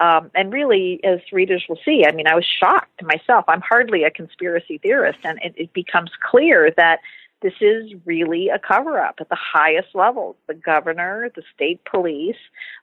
Um, 0.00 0.30
and 0.34 0.52
really, 0.52 1.00
as 1.04 1.20
readers 1.32 1.64
will 1.68 1.78
see, 1.84 2.04
I 2.06 2.12
mean, 2.12 2.26
I 2.26 2.34
was 2.34 2.44
shocked 2.44 3.02
myself. 3.02 3.44
I'm 3.48 3.60
hardly 3.60 4.04
a 4.04 4.10
conspiracy 4.10 4.78
theorist, 4.78 5.20
and 5.24 5.38
it, 5.42 5.54
it 5.56 5.72
becomes 5.72 6.10
clear 6.28 6.72
that 6.76 7.00
this 7.40 7.52
is 7.60 7.92
really 8.04 8.48
a 8.48 8.58
cover 8.58 9.00
up 9.00 9.16
at 9.20 9.28
the 9.28 9.38
highest 9.38 9.88
levels 9.94 10.36
the 10.46 10.54
governor, 10.54 11.30
the 11.34 11.42
state 11.54 11.80
police. 11.84 12.36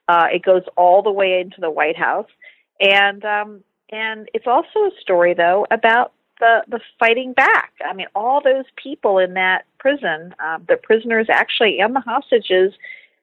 Uh, 0.07 0.27
it 0.31 0.43
goes 0.43 0.63
all 0.75 1.01
the 1.01 1.11
way 1.11 1.39
into 1.39 1.61
the 1.61 1.71
White 1.71 1.97
House. 1.97 2.29
And 2.79 3.23
um, 3.25 3.63
and 3.91 4.29
it's 4.33 4.47
also 4.47 4.79
a 4.79 4.91
story, 5.01 5.33
though, 5.33 5.65
about 5.71 6.13
the 6.39 6.63
the 6.67 6.79
fighting 6.99 7.33
back. 7.33 7.73
I 7.87 7.93
mean, 7.93 8.07
all 8.15 8.41
those 8.41 8.65
people 8.75 9.17
in 9.17 9.33
that 9.33 9.65
prison, 9.79 10.33
uh, 10.43 10.59
the 10.67 10.77
prisoners 10.77 11.27
actually 11.29 11.79
and 11.79 11.95
the 11.95 11.99
hostages, 12.01 12.73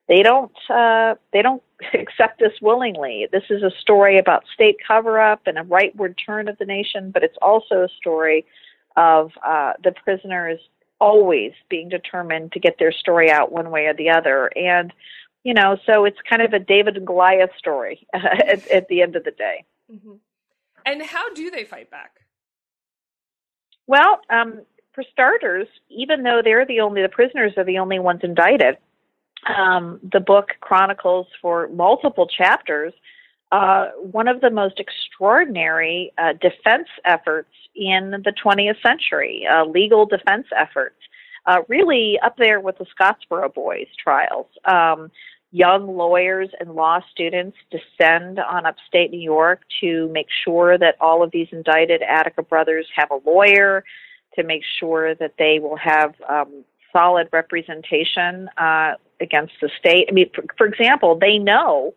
they 0.09 0.23
don't 0.23 0.53
uh, 0.71 1.15
they 1.33 1.43
don't 1.43 1.63
accept 1.95 2.39
this 2.39 2.53
willingly. 2.61 3.27
This 3.33 3.45
is 3.51 3.63
a 3.63 3.71
story 3.81 4.19
about 4.19 4.45
state 4.53 4.77
cover 4.87 5.21
up 5.21 5.43
and 5.47 5.59
a 5.59 5.63
rightward 5.63 6.15
turn 6.25 6.49
of 6.49 6.59
the 6.59 6.67
nation, 6.67 7.11
but 7.11 7.23
it's 7.23 7.39
also 7.41 7.83
a 7.83 7.89
story 7.97 8.45
of 8.97 9.33
uh, 9.45 9.75
the 9.85 9.93
prisoners 9.93 10.59
always 10.99 11.53
being 11.69 11.89
determined 11.89 12.53
to 12.53 12.61
get 12.61 12.79
their 12.79 12.93
story 12.93 13.31
out 13.31 13.53
one 13.53 13.71
way 13.71 13.87
or 13.87 13.95
the 13.95 14.09
other. 14.09 14.51
And 14.57 14.93
you 15.47 15.55
know, 15.55 15.79
so 15.87 16.05
it's 16.05 16.19
kind 16.29 16.43
of 16.43 16.53
a 16.53 16.59
David 16.59 16.97
and 16.97 17.07
Goliath 17.07 17.51
story 17.57 18.07
at, 18.13 18.67
at 18.69 18.89
the 18.89 19.03
end 19.03 19.15
of 19.15 19.23
the 19.25 19.31
day. 19.31 19.65
Mm-hmm. 19.93 20.15
And 20.85 21.03
how 21.03 21.33
do 21.35 21.51
they 21.51 21.65
fight 21.65 21.91
back? 21.91 22.17
Well, 23.87 24.21
um, 24.29 24.63
for 24.93 25.05
starters, 25.13 25.69
even 25.89 26.25
though 26.25 26.41
they're 26.43 26.67
the 26.67 26.81
only 26.81 27.03
the 27.03 27.09
prisoners 27.09 27.53
are 27.57 27.65
the 27.65 27.79
only 27.79 28.01
ones 28.01 28.21
indicted, 28.25 28.79
um, 29.47 30.01
the 30.13 30.19
book 30.19 30.49
chronicles 30.61 31.29
for 31.41 31.69
multiple 31.69 32.27
chapters 32.27 32.93
uh, 33.53 33.91
one 34.01 34.27
of 34.27 34.41
the 34.41 34.51
most 34.51 34.81
extraordinary 34.81 36.13
uh, 36.19 36.33
defense 36.33 36.89
efforts 37.05 37.53
in 37.77 38.11
the 38.25 38.33
20th 38.45 38.81
century, 38.83 39.47
uh, 39.49 39.65
legal 39.65 40.05
defense 40.05 40.47
efforts, 40.59 40.97
uh, 41.47 41.61
really 41.69 42.19
up 42.25 42.37
there 42.39 42.61
with 42.61 42.77
the 42.79 42.87
Scottsboro 42.99 43.53
Boys 43.55 43.87
trials. 44.03 44.47
Um, 44.65 45.11
young 45.53 45.97
lawyers 45.97 46.51
and 46.61 46.73
law 46.75 47.01
students 47.11 47.57
descend 47.71 48.39
on 48.39 48.67
upstate 48.67 49.11
New 49.11 49.21
York 49.21 49.63
to 49.81 50.09
make 50.09 50.27
sure 50.45 50.77
that 50.77 50.97
all 51.01 51.23
of 51.23 51.31
these 51.31 51.49
indicted 51.53 52.03
Attica 52.03 52.43
brothers 52.43 52.87
have 52.95 53.11
a 53.11 53.19
lawyer, 53.29 53.85
to 54.35 54.43
make 54.43 54.63
sure 54.79 55.15
that 55.15 55.35
they 55.39 55.59
will 55.59 55.77
have 55.77 56.15
um, 56.29 56.65
solid 56.93 57.29
representation 57.33 58.49
uh, 58.59 58.93
against 59.21 59.55
the 59.61 59.71
state. 59.79 60.07
I 60.09 60.13
mean, 60.13 60.31
for, 60.35 60.45
for 60.59 60.67
example, 60.67 61.19
they 61.19 61.39
know 61.39 61.95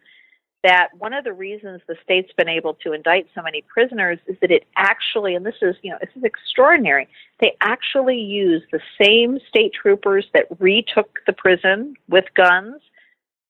that 0.63 0.89
one 0.97 1.13
of 1.13 1.23
the 1.23 1.31
reasons 1.31 1.81
the 1.87 1.95
state's 2.03 2.31
been 2.33 2.49
able 2.49 2.73
to 2.73 2.91
indict 2.91 3.27
so 3.33 3.41
many 3.41 3.63
prisoners 3.73 4.19
is 4.27 4.35
that 4.41 4.51
it 4.51 4.65
actually, 4.75 5.33
and 5.35 5.45
this 5.45 5.55
is, 5.61 5.75
you 5.81 5.91
know, 5.91 5.97
this 6.01 6.09
is 6.15 6.23
extraordinary, 6.23 7.07
they 7.39 7.55
actually 7.61 8.19
use 8.19 8.61
the 8.71 8.81
same 9.01 9.39
state 9.47 9.71
troopers 9.73 10.25
that 10.33 10.47
retook 10.59 11.19
the 11.25 11.33
prison 11.33 11.95
with 12.09 12.25
guns 12.35 12.81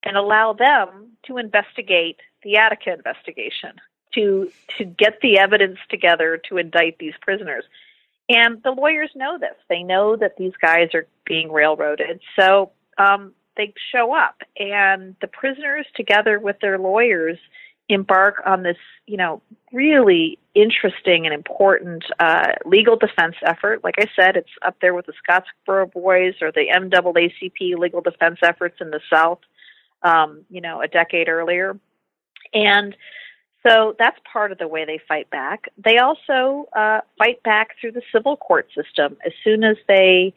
and 0.03 0.17
allow 0.17 0.53
them 0.53 1.12
to 1.27 1.38
investigate 1.38 2.17
the 2.43 2.57
Attica 2.57 2.93
investigation, 2.93 3.73
to 4.13 4.51
to 4.77 4.85
get 4.85 5.19
the 5.21 5.39
evidence 5.39 5.79
together 5.89 6.41
to 6.49 6.57
indict 6.57 6.97
these 6.99 7.13
prisoners. 7.21 7.65
And 8.29 8.62
the 8.63 8.71
lawyers 8.71 9.09
know 9.15 9.38
this. 9.39 9.55
They 9.69 9.83
know 9.83 10.15
that 10.15 10.38
these 10.38 10.53
guys 10.62 10.89
are 10.93 11.07
being 11.25 11.51
railroaded. 11.51 12.21
So 12.39 12.71
um, 12.97 13.33
they 13.57 13.73
show 13.91 14.15
up, 14.15 14.41
and 14.57 15.15
the 15.19 15.27
prisoners, 15.27 15.88
together 15.95 16.39
with 16.39 16.59
their 16.62 16.77
lawyers, 16.77 17.38
embark 17.89 18.41
on 18.45 18.62
this, 18.63 18.77
you 19.07 19.17
know, 19.17 19.41
really 19.73 20.38
interesting 20.53 21.25
and 21.25 21.33
important 21.33 22.03
uh, 22.19 22.53
legal 22.65 22.95
defense 22.95 23.35
effort. 23.43 23.83
Like 23.83 23.95
I 23.97 24.05
said, 24.15 24.38
it's 24.38 24.49
up 24.62 24.77
there 24.79 24.93
with 24.93 25.07
the 25.07 25.13
Scottsboro 25.27 25.91
Boys 25.91 26.35
or 26.41 26.51
the 26.51 26.67
NAACP 26.71 27.77
legal 27.77 28.01
defense 28.01 28.39
efforts 28.43 28.77
in 28.79 28.91
the 28.91 29.01
South 29.12 29.39
um, 30.03 30.45
you 30.49 30.62
know, 30.62 30.81
a 30.81 30.88
decade 30.88 31.29
earlier. 31.29 31.77
And 32.53 32.95
so 33.67 33.95
that's 33.99 34.17
part 34.31 34.51
of 34.51 34.57
the 34.57 34.67
way 34.67 34.85
they 34.85 34.99
fight 35.07 35.29
back. 35.29 35.65
They 35.83 35.97
also 35.97 36.67
uh, 36.75 37.01
fight 37.17 37.43
back 37.43 37.69
through 37.79 37.91
the 37.91 38.01
civil 38.13 38.38
court 38.38 38.69
system. 38.75 39.17
As 39.25 39.33
soon 39.43 39.63
as 39.63 39.77
they 39.88 40.33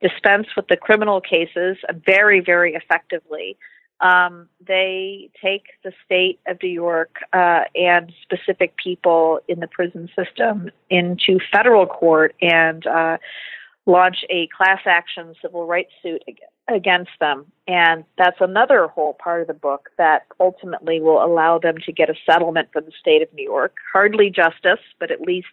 dispense 0.00 0.46
with 0.56 0.68
the 0.68 0.76
criminal 0.76 1.20
cases 1.20 1.76
very, 2.06 2.40
very 2.40 2.74
effectively, 2.74 3.56
um, 4.00 4.48
they 4.66 5.30
take 5.42 5.64
the 5.84 5.92
state 6.04 6.38
of 6.46 6.56
New 6.62 6.70
York 6.70 7.16
uh, 7.32 7.64
and 7.74 8.12
specific 8.22 8.74
people 8.82 9.40
in 9.46 9.60
the 9.60 9.66
prison 9.66 10.08
system 10.16 10.70
into 10.88 11.38
federal 11.52 11.86
court 11.86 12.34
and 12.40 12.86
uh, 12.86 13.18
launch 13.84 14.24
a 14.30 14.48
class 14.56 14.80
action 14.86 15.34
civil 15.42 15.66
rights 15.66 15.92
suit 16.02 16.22
against 16.70 17.10
them. 17.20 17.46
And 17.66 18.04
that's 18.18 18.40
another 18.40 18.86
whole 18.88 19.14
part 19.14 19.42
of 19.42 19.46
the 19.46 19.54
book 19.54 19.90
that 19.98 20.26
ultimately 20.38 21.00
will 21.00 21.22
allow 21.22 21.58
them 21.58 21.76
to 21.86 21.92
get 21.92 22.10
a 22.10 22.14
settlement 22.26 22.68
from 22.72 22.84
the 22.84 22.92
state 22.98 23.22
of 23.22 23.32
New 23.32 23.44
York. 23.44 23.76
Hardly 23.92 24.30
justice, 24.30 24.80
but 24.98 25.10
at 25.10 25.20
least 25.20 25.48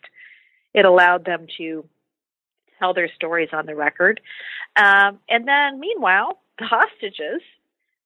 it 0.73 0.85
allowed 0.85 1.25
them 1.25 1.47
to 1.57 1.85
tell 2.79 2.93
their 2.93 3.11
stories 3.13 3.49
on 3.53 3.65
the 3.65 3.75
record. 3.75 4.21
Um, 4.75 5.19
and 5.29 5.47
then, 5.47 5.79
meanwhile, 5.79 6.39
the 6.59 6.65
hostages, 6.65 7.41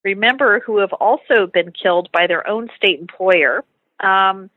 remember, 0.04 0.62
who 0.65 0.80
have 0.80 0.93
also 0.93 1.47
been 1.47 1.71
killed 1.71 2.10
by 2.12 2.28
their 2.28 2.47
own 2.47 2.69
state 2.76 3.00
employer, 3.00 3.63
um, 4.00 4.50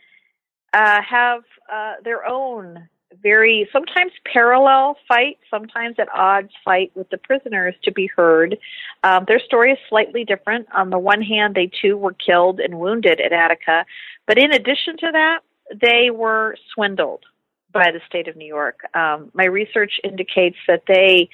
uh, 0.73 1.01
have 1.03 1.43
uh, 1.73 1.95
their 2.03 2.27
own 2.27 2.89
very 3.23 3.69
sometimes 3.73 4.13
parallel 4.31 4.97
fight, 5.09 5.39
sometimes 5.51 5.97
at 5.99 6.09
odds 6.15 6.51
fight 6.65 6.93
with 6.95 7.09
the 7.11 7.19
prisoners 7.19 7.75
to 7.85 7.93
be 7.93 8.07
heard. 8.07 8.57
Um, 9.03 9.25
their 9.27 9.41
story 9.41 9.73
is 9.73 9.79
slightly 9.89 10.25
different. 10.25 10.67
On 10.75 10.91
the 10.91 10.99
one 10.99 11.23
hand, 11.23 11.55
they 11.55 11.71
too 11.83 11.97
were 11.97 12.15
killed 12.15 12.61
and 12.61 12.79
wounded 12.79 13.21
at 13.21 13.33
Attica, 13.33 13.85
but 14.27 14.39
in 14.39 14.53
addition 14.53 14.97
to 14.99 15.11
that, 15.13 15.41
they 15.81 16.11
were 16.11 16.57
swindled 16.75 17.25
by 17.73 17.91
the 17.91 18.01
state 18.07 18.29
of 18.29 18.37
New 18.37 18.47
York. 18.47 18.81
Um, 18.95 19.31
my 19.35 19.45
research 19.45 20.01
indicates 20.05 20.57
that 20.69 20.83
they 20.87 21.29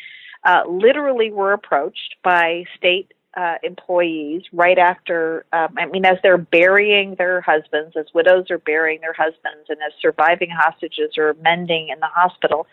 uh, 0.44 0.62
literally 0.66 1.30
were 1.30 1.52
approached 1.52 2.16
by 2.24 2.64
state 2.76 3.12
uh, 3.36 3.54
employees 3.62 4.42
right 4.52 4.78
after, 4.78 5.44
um, 5.52 5.74
I 5.78 5.86
mean, 5.86 6.04
as 6.04 6.18
they're 6.22 6.38
burying 6.38 7.14
their 7.16 7.40
husbands, 7.40 7.96
as 7.96 8.06
widows 8.14 8.50
are 8.50 8.58
burying 8.58 9.00
their 9.00 9.12
husbands, 9.12 9.68
and 9.68 9.78
as 9.86 9.92
surviving 10.00 10.50
hostages 10.50 11.16
are 11.16 11.34
mending 11.42 11.88
in 11.90 12.00
the 12.00 12.06
hospital. 12.06 12.66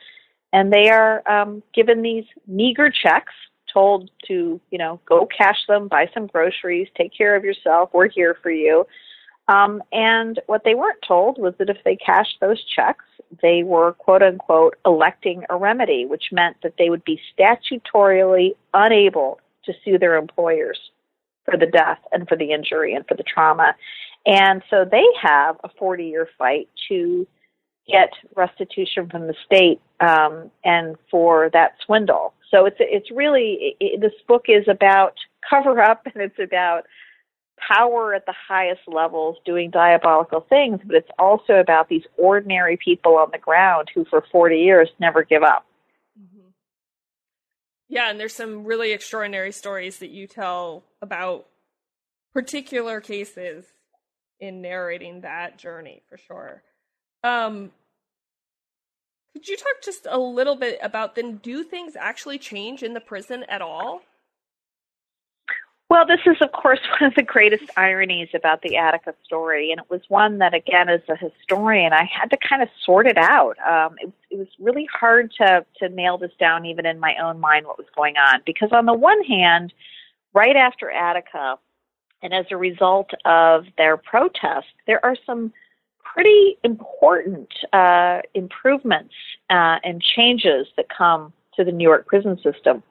And 0.54 0.72
they 0.72 0.90
are 0.90 1.28
um, 1.30 1.62
given 1.74 2.02
these 2.02 2.26
meager 2.48 2.90
checks, 2.90 3.34
told 3.72 4.10
to, 4.28 4.60
you 4.72 4.78
know, 4.78 5.00
go 5.06 5.28
cash 5.28 5.60
them, 5.68 5.88
buy 5.88 6.10
some 6.14 6.28
groceries, 6.28 6.88
take 6.98 7.16
care 7.16 7.36
of 7.36 7.44
yourself, 7.44 7.90
we're 7.94 8.10
here 8.10 8.38
for 8.42 8.50
you. 8.50 8.88
Um, 9.50 9.84
and 9.92 10.40
what 10.48 10.64
they 10.64 10.74
weren't 10.74 11.02
told 11.08 11.38
was 11.38 11.54
that 11.60 11.70
if 11.70 11.78
they 11.86 11.96
cashed 11.96 12.38
those 12.42 12.64
checks, 12.64 13.06
they 13.42 13.64
were 13.64 13.94
quote 13.94 14.24
unquote 14.24 14.76
electing 14.86 15.44
a 15.50 15.58
remedy, 15.58 16.06
which 16.06 16.30
meant 16.32 16.58
that 16.64 16.74
they 16.78 16.90
would 16.90 17.04
be 17.04 17.20
statutorily 17.38 18.56
unable 18.74 19.40
to 19.68 19.74
sue 19.86 19.98
their 19.98 20.16
employers 20.16 20.80
for 21.46 21.58
the 21.58 21.66
death 21.66 22.00
and 22.12 22.28
for 22.28 22.36
the 22.36 22.52
injury 22.52 22.94
and 22.94 23.06
for 23.08 23.16
the 23.16 23.24
trauma. 23.24 23.76
And 24.26 24.62
so 24.70 24.84
they 24.84 25.06
have 25.22 25.56
a 25.64 25.70
40 25.80 26.06
year 26.06 26.28
fight 26.38 26.68
to 26.90 27.26
get 27.88 28.10
restitution 28.36 29.10
from 29.10 29.28
the 29.28 29.36
state 29.46 29.80
um, 30.02 30.52
and 30.64 30.98
for 31.10 31.50
that 31.54 31.76
swindle. 31.86 32.34
So 32.52 32.66
it's 32.66 32.78
it's 32.80 33.10
really 33.12 33.76
it, 33.80 34.02
this 34.02 34.12
book 34.28 34.46
is 34.48 34.68
about 34.68 35.14
cover 35.50 35.82
up 35.82 36.06
and 36.14 36.22
it's 36.22 36.40
about 36.40 36.84
power 37.58 38.14
at 38.14 38.26
the 38.26 38.36
highest 38.48 38.82
levels 38.88 39.38
doing 39.44 39.72
diabolical 39.72 40.42
things, 40.42 40.80
but 40.86 40.96
it's 40.96 41.10
also 41.18 41.54
about 41.54 41.90
these 41.90 42.04
ordinary 42.18 42.78
people 42.78 43.16
on 43.18 43.30
the 43.32 43.38
ground 43.40 43.88
who 43.96 44.06
for 44.06 44.24
40 44.32 44.58
years 44.58 44.90
never 45.00 45.24
give 45.24 45.42
up. 45.42 45.66
Yeah, 47.90 48.10
and 48.10 48.20
there's 48.20 48.36
some 48.36 48.66
really 48.66 48.92
extraordinary 48.92 49.52
stories 49.52 50.00
that 50.00 50.10
you 50.10 50.28
tell 50.28 50.84
about 51.02 51.48
particular 52.34 53.00
cases 53.02 53.66
in 54.40 54.62
narrating 54.62 55.22
that 55.22 55.58
journey 55.58 56.04
for 56.10 56.18
sure. 56.18 56.64
Um, 57.24 57.72
could 59.34 59.48
you 59.48 59.58
talk 59.58 59.82
just 59.84 60.08
a 60.10 60.18
little 60.20 60.56
bit 60.56 60.80
about 60.82 61.16
then 61.16 61.38
do 61.38 61.64
things 61.64 61.96
actually 61.96 62.40
change 62.40 62.84
in 62.84 62.94
the 62.94 63.00
prison 63.00 63.44
at 63.48 63.62
all? 63.62 64.02
Well, 65.90 66.06
this 66.06 66.20
is, 66.26 66.36
of 66.42 66.52
course, 66.52 66.80
one 67.00 67.10
of 67.10 67.16
the 67.16 67.24
greatest 67.24 67.70
ironies 67.78 68.30
about 68.34 68.62
the 68.62 68.78
Attica 68.78 69.14
story, 69.24 69.72
and 69.72 69.80
it 69.80 69.90
was 69.90 70.02
one 70.10 70.40
that, 70.40 70.54
again, 70.54 70.90
as 70.90 71.02
a 71.08 71.16
historian, 71.16 71.94
I 71.94 72.04
had 72.04 72.30
to 72.32 72.38
kind 72.38 72.62
of 72.62 72.70
sort 72.84 73.08
it 73.08 73.18
out. 73.18 73.58
Um, 73.60 73.96
it, 74.00 74.12
it 74.30 74.38
was 74.38 74.48
really 74.60 74.88
hard 74.92 75.32
to 75.38 75.66
to 75.80 75.90
nail 75.90 76.18
this 76.18 76.32
down, 76.40 76.66
even 76.66 76.86
in 76.86 77.00
my 77.00 77.16
own 77.22 77.40
mind, 77.40 77.66
what 77.66 77.78
was 77.78 77.88
going 77.96 78.18
on, 78.18 78.42
because 78.46 78.70
on 78.72 78.86
the 78.86 78.94
one 78.94 79.24
hand, 79.24 79.74
right 80.34 80.56
after 80.56 80.92
Attica, 80.92 81.58
and 82.22 82.34
as 82.34 82.46
a 82.52 82.58
result 82.58 83.12
of 83.26 83.66
their 83.78 83.96
protest, 83.96 84.68
there 84.88 85.04
are 85.06 85.16
some 85.26 85.54
pretty 86.04 86.58
important 86.64 87.48
uh, 87.74 88.22
improvements 88.34 89.14
uh, 89.50 89.78
and 89.84 90.02
changes 90.02 90.68
that 90.76 90.88
come 90.90 91.32
to 91.56 91.64
the 91.64 91.72
New 91.72 91.84
York 91.84 92.08
prison 92.08 92.38
system. 92.42 92.84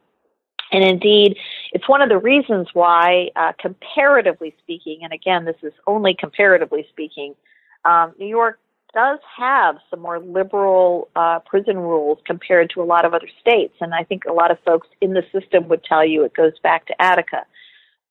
And 0.72 0.82
indeed, 0.84 1.36
it's 1.72 1.88
one 1.88 2.02
of 2.02 2.08
the 2.08 2.18
reasons 2.18 2.68
why, 2.72 3.30
uh, 3.36 3.52
comparatively 3.58 4.54
speaking, 4.58 5.00
and 5.02 5.12
again, 5.12 5.44
this 5.44 5.56
is 5.62 5.72
only 5.86 6.14
comparatively 6.18 6.86
speaking, 6.90 7.34
um, 7.84 8.14
New 8.18 8.26
York 8.26 8.58
does 8.92 9.18
have 9.36 9.76
some 9.90 10.00
more 10.00 10.18
liberal 10.18 11.08
uh, 11.14 11.38
prison 11.40 11.76
rules 11.78 12.18
compared 12.26 12.70
to 12.70 12.82
a 12.82 12.84
lot 12.84 13.04
of 13.04 13.12
other 13.12 13.28
states. 13.40 13.74
And 13.80 13.94
I 13.94 14.02
think 14.02 14.24
a 14.24 14.32
lot 14.32 14.50
of 14.50 14.58
folks 14.64 14.88
in 15.00 15.12
the 15.12 15.22
system 15.32 15.68
would 15.68 15.84
tell 15.84 16.04
you 16.04 16.24
it 16.24 16.34
goes 16.34 16.58
back 16.62 16.86
to 16.86 17.00
Attica. 17.00 17.44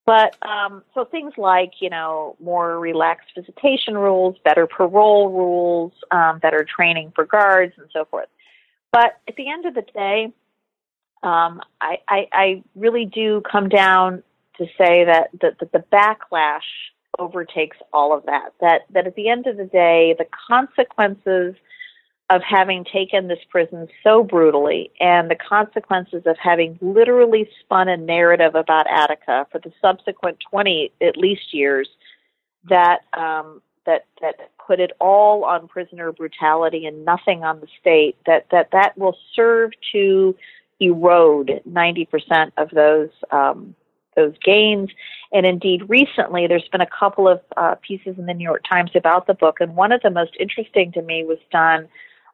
But 0.06 0.38
um, 0.48 0.84
so 0.94 1.04
things 1.04 1.34
like, 1.38 1.74
you 1.80 1.89
know, 1.89 2.36
more 2.39 2.80
relaxed 2.80 3.32
visitation 3.36 3.98
rules, 3.98 4.36
better 4.44 4.68
parole 4.68 5.32
rules, 5.32 5.94
um, 6.12 6.38
better 6.38 6.63
training 6.63 7.12
for 7.15 7.26
guards, 7.26 7.74
and 7.78 7.88
so 7.91 8.06
forth. 8.06 8.30
But 8.91 9.20
at 9.28 9.36
the 9.36 9.50
end 9.50 9.65
of 9.65 9.74
the 9.74 9.82
day, 9.82 10.32
um, 11.26 11.62
I, 11.82 11.98
I, 12.08 12.28
I 12.32 12.64
really 12.76 13.06
do 13.06 13.42
come 13.42 13.68
down 13.70 14.24
to 14.58 14.66
say 14.78 15.04
that, 15.06 15.30
that, 15.42 15.60
that 15.60 15.72
the 15.72 15.84
backlash 15.92 16.62
overtakes 17.20 17.78
all 17.94 18.16
of 18.16 18.26
that. 18.26 18.54
That 18.62 18.82
that 18.92 19.08
at 19.08 19.16
the 19.16 19.30
end 19.30 19.48
of 19.48 19.58
the 19.58 19.66
day, 19.66 20.16
the 20.18 20.28
consequences 20.48 21.56
of 22.30 22.42
having 22.42 22.84
taken 22.86 23.28
this 23.28 23.40
prison 23.50 23.88
so 24.04 24.24
brutally 24.24 24.92
and 25.00 25.30
the 25.30 25.36
consequences 25.36 26.24
of 26.26 26.36
having 26.42 26.78
literally 26.82 27.48
spun 27.60 27.88
a 27.88 27.98
narrative 27.98 28.56
about 28.56 28.88
Attica 28.90 29.46
for 29.52 29.60
the 29.60 29.72
subsequent 29.80 30.38
20 30.50 30.92
at 31.02 31.18
least 31.18 31.54
years 31.54 31.88
that 32.68 33.02
um, 33.14 33.62
that 33.86 34.06
that 34.22 34.50
put 34.66 34.80
it 34.80 34.92
all 35.00 35.46
on 35.46 35.68
prisoner 35.68 36.12
brutality 36.12 36.86
and 36.86 37.06
nothing 37.06 37.44
on 37.44 37.60
the 37.60 37.68
state 37.80 38.18
that 38.26 38.48
that 38.52 38.70
that 38.72 38.98
will 38.98 39.18
serve 39.36 39.72
to 39.92 40.36
erode 40.80 41.62
90% 41.70 42.52
of 42.58 42.70
those 42.72 43.10
um, 43.32 43.76
those 44.16 44.34
gains. 44.44 44.90
And 45.34 45.46
indeed, 45.46 45.90
recently 45.90 46.48
there's 46.48 46.68
been 46.72 46.82
a 46.82 46.88
couple 46.88 47.28
of 47.28 47.42
uh, 47.58 47.76
pieces 47.82 48.16
in 48.18 48.26
the 48.26 48.34
New 48.34 48.44
York 48.44 48.64
Times 48.68 48.92
about 48.96 49.28
the 49.28 49.34
book, 49.34 49.58
and 49.60 49.76
one 49.76 49.92
of 49.92 50.02
the 50.02 50.10
most 50.10 50.32
interesting 50.40 50.92
to 50.94 51.02
me 51.02 51.26
was 51.26 51.40
done 51.52 51.88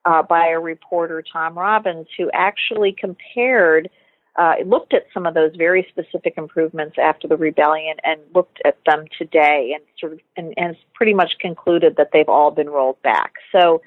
uh, 0.06 0.22
by 0.24 0.48
a 0.48 0.60
reporter, 0.60 1.24
Tom 1.24 1.58
Robbins, 1.58 2.08
who 2.18 2.30
actually 2.34 2.94
compared. 2.94 3.90
Uh, 4.38 4.54
looked 4.66 4.94
at 4.94 5.06
some 5.14 5.26
of 5.26 5.34
those 5.34 5.54
very 5.58 5.86
specific 5.90 6.36
improvements 6.38 6.96
after 6.98 7.28
the 7.28 7.36
rebellion 7.36 7.98
and 8.06 8.22
looked 8.34 8.62
at 8.64 8.78
them 8.86 9.04
today 9.18 9.74
and 9.76 9.84
sort 10.00 10.14
of 10.14 10.20
and, 10.38 10.54
and 10.56 10.78
pretty 10.94 11.14
much 11.14 11.38
concluded 11.42 11.98
that 11.98 12.12
they've 12.14 12.30
all 12.30 12.50
been 12.50 12.70
rolled 12.70 13.00
back. 13.02 13.34
So, 13.52 13.82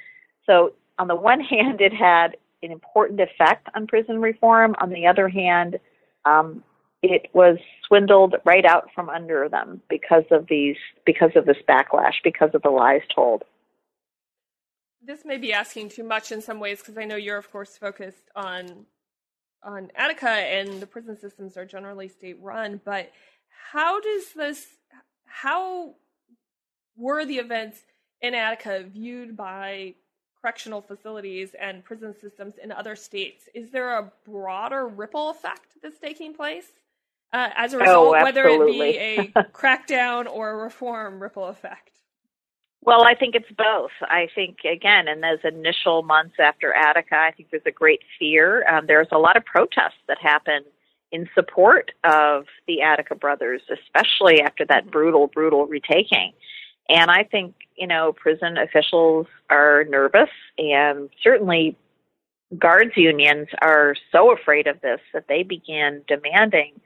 so 0.44 0.74
on 0.98 1.08
the 1.08 1.16
one 1.16 1.40
hand, 1.54 1.80
it 1.80 1.94
had 1.94 2.36
an 2.64 2.72
important 2.72 3.20
effect 3.20 3.68
on 3.74 3.86
prison 3.86 4.20
reform. 4.20 4.74
On 4.80 4.90
the 4.90 5.06
other 5.06 5.28
hand, 5.28 5.78
um, 6.24 6.62
it 7.04 7.28
was 7.34 7.58
swindled 7.86 8.36
right 8.44 8.64
out 8.64 8.88
from 8.94 9.10
under 9.10 9.48
them 9.48 9.82
because 9.90 10.24
of 10.30 10.46
these 10.48 10.76
because 11.04 11.30
of 11.36 11.44
this 11.44 11.58
backlash 11.68 12.14
because 12.22 12.50
of 12.54 12.62
the 12.62 12.70
lies 12.70 13.02
told 13.14 13.44
this 15.06 15.24
may 15.24 15.36
be 15.36 15.52
asking 15.52 15.90
too 15.90 16.02
much 16.02 16.32
in 16.32 16.40
some 16.40 16.60
ways 16.60 16.78
because 16.78 16.96
i 16.96 17.04
know 17.04 17.16
you're 17.16 17.36
of 17.36 17.50
course 17.52 17.76
focused 17.76 18.30
on 18.34 18.86
on 19.62 19.90
attica 19.96 20.28
and 20.28 20.80
the 20.80 20.86
prison 20.86 21.18
systems 21.18 21.58
are 21.58 21.66
generally 21.66 22.08
state 22.08 22.38
run 22.40 22.80
but 22.84 23.10
how 23.70 24.00
does 24.00 24.32
this 24.34 24.66
how 25.26 25.94
were 26.96 27.26
the 27.26 27.36
events 27.36 27.80
in 28.22 28.34
attica 28.34 28.82
viewed 28.82 29.36
by 29.36 29.94
correctional 30.44 30.82
facilities 30.82 31.54
and 31.58 31.82
prison 31.82 32.14
systems 32.20 32.52
in 32.62 32.70
other 32.70 32.94
states 32.94 33.48
is 33.54 33.70
there 33.70 33.96
a 33.96 34.12
broader 34.26 34.86
ripple 34.86 35.30
effect 35.30 35.68
that's 35.82 35.98
taking 35.98 36.34
place 36.34 36.66
uh, 37.32 37.48
as 37.56 37.72
a 37.72 37.78
result, 37.78 38.08
oh, 38.08 38.22
whether 38.22 38.44
it 38.44 38.66
be 38.66 38.82
a 38.82 39.32
crackdown 39.54 40.30
or 40.30 40.50
a 40.50 40.56
reform 40.56 41.18
ripple 41.18 41.46
effect? 41.46 41.92
Well, 42.82 43.04
I 43.06 43.14
think 43.14 43.34
it's 43.34 43.50
both. 43.56 43.92
I 44.02 44.28
think, 44.34 44.58
again, 44.70 45.08
in 45.08 45.22
those 45.22 45.38
initial 45.44 46.02
months 46.02 46.34
after 46.38 46.74
Attica, 46.74 47.16
I 47.16 47.30
think 47.34 47.48
there's 47.50 47.62
a 47.64 47.72
great 47.72 48.00
fear. 48.18 48.68
Um, 48.68 48.84
there's 48.86 49.08
a 49.12 49.18
lot 49.18 49.38
of 49.38 49.46
protests 49.46 50.04
that 50.08 50.18
happen 50.20 50.62
in 51.10 51.26
support 51.34 51.90
of 52.04 52.44
the 52.68 52.82
Attica 52.82 53.14
brothers, 53.14 53.62
especially 53.72 54.42
after 54.42 54.66
that 54.66 54.90
brutal, 54.90 55.26
brutal 55.26 55.64
retaking. 55.66 56.34
And 56.88 57.10
I 57.10 57.24
think, 57.24 57.54
you 57.76 57.86
know, 57.86 58.12
prison 58.12 58.56
officials 58.58 59.26
are 59.50 59.84
nervous, 59.84 60.30
and 60.58 61.08
certainly 61.22 61.76
guards 62.58 62.92
unions 62.96 63.48
are 63.62 63.96
so 64.12 64.32
afraid 64.32 64.66
of 64.66 64.80
this 64.80 65.00
that 65.12 65.26
they 65.28 65.42
began 65.42 66.02
demanding 66.06 66.80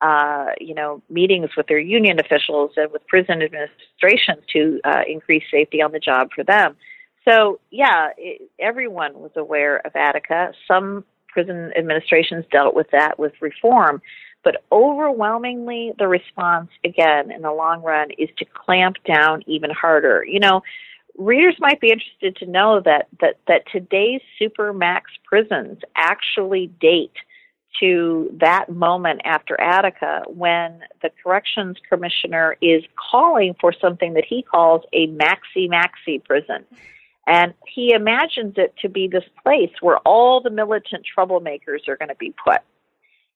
uh, 0.00 0.50
you 0.60 0.74
know, 0.74 1.02
meetings 1.10 1.50
with 1.56 1.66
their 1.66 1.78
union 1.78 2.20
officials 2.20 2.70
and 2.76 2.92
with 2.92 3.06
prison 3.08 3.42
administrations 3.42 4.44
to 4.52 4.80
uh, 4.84 5.02
increase 5.08 5.42
safety 5.50 5.82
on 5.82 5.92
the 5.92 5.98
job 5.98 6.28
for 6.34 6.44
them. 6.44 6.76
So, 7.28 7.58
yeah, 7.70 8.10
it, 8.16 8.48
everyone 8.60 9.14
was 9.14 9.32
aware 9.36 9.84
of 9.84 9.96
Attica. 9.96 10.52
Some 10.68 11.04
prison 11.28 11.72
administrations 11.76 12.44
dealt 12.50 12.74
with 12.74 12.88
that 12.92 13.18
with 13.18 13.32
reform, 13.40 14.00
but 14.44 14.64
overwhelmingly, 14.70 15.92
the 15.98 16.08
response, 16.08 16.70
again, 16.84 17.30
in 17.30 17.42
the 17.42 17.52
long 17.52 17.82
run, 17.82 18.10
is 18.18 18.28
to 18.38 18.44
clamp 18.44 18.96
down 19.04 19.42
even 19.46 19.70
harder. 19.70 20.24
You 20.24 20.40
know, 20.40 20.62
readers 21.18 21.56
might 21.58 21.80
be 21.80 21.90
interested 21.90 22.36
to 22.36 22.46
know 22.46 22.80
that 22.84 23.08
that 23.20 23.38
that 23.48 23.64
today's 23.70 24.20
supermax 24.40 25.02
prisons 25.24 25.80
actually 25.96 26.68
date 26.80 27.12
to 27.80 28.30
that 28.40 28.68
moment 28.68 29.20
after 29.24 29.60
Attica 29.60 30.22
when 30.26 30.80
the 31.02 31.10
corrections 31.22 31.76
commissioner 31.88 32.56
is 32.60 32.82
calling 33.10 33.54
for 33.60 33.72
something 33.72 34.14
that 34.14 34.24
he 34.24 34.42
calls 34.42 34.82
a 34.92 35.08
maxi 35.08 35.68
maxi 35.68 36.22
prison. 36.24 36.64
And 37.26 37.52
he 37.66 37.92
imagines 37.92 38.54
it 38.56 38.74
to 38.80 38.88
be 38.88 39.06
this 39.06 39.24
place 39.44 39.70
where 39.82 39.98
all 39.98 40.40
the 40.40 40.50
militant 40.50 41.04
troublemakers 41.16 41.86
are 41.86 41.96
going 41.96 42.08
to 42.08 42.14
be 42.14 42.34
put 42.42 42.62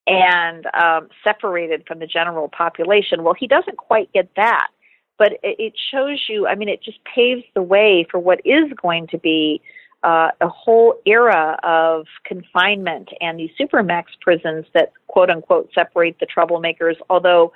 and 0.07 0.67
um, 0.75 1.09
separated 1.23 1.85
from 1.87 1.99
the 1.99 2.07
general 2.07 2.49
population. 2.49 3.23
Well, 3.23 3.35
he 3.39 3.47
doesn't 3.47 3.77
quite 3.77 4.13
get 4.13 4.29
that, 4.37 4.69
but 5.19 5.33
it 5.43 5.75
shows 5.91 6.23
you, 6.29 6.47
I 6.47 6.55
mean, 6.55 6.69
it 6.69 6.83
just 6.83 6.99
paves 7.05 7.45
the 7.55 7.63
way 7.63 8.07
for 8.11 8.19
what 8.19 8.41
is 8.45 8.73
going 8.81 9.07
to 9.09 9.19
be 9.19 9.63
uh, 10.03 10.31
a 10.41 10.49
whole 10.49 10.97
era 11.07 11.59
of 11.63 12.07
confinement 12.25 13.09
and 13.21 13.39
these 13.39 13.51
supermax 13.61 14.05
prisons 14.21 14.67
that 14.75 14.93
quote 15.07 15.31
unquote 15.31 15.71
separate 15.75 16.17
the 16.19 16.27
troublemakers. 16.27 16.97
Although 17.09 17.53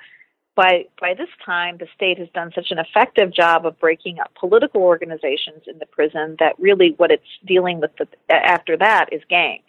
by 0.55 0.85
by 0.99 1.13
this 1.13 1.29
time 1.45 1.77
the 1.77 1.87
state 1.93 2.17
has 2.17 2.29
done 2.33 2.51
such 2.55 2.71
an 2.71 2.79
effective 2.79 3.33
job 3.33 3.65
of 3.65 3.77
breaking 3.79 4.19
up 4.19 4.31
political 4.39 4.81
organizations 4.81 5.63
in 5.67 5.77
the 5.79 5.85
prison 5.85 6.37
that 6.39 6.57
really 6.57 6.93
what 6.97 7.11
it's 7.11 7.23
dealing 7.45 7.81
with 7.81 7.91
the, 7.97 8.07
after 8.33 8.77
that 8.77 9.07
is 9.11 9.21
gangs. 9.29 9.63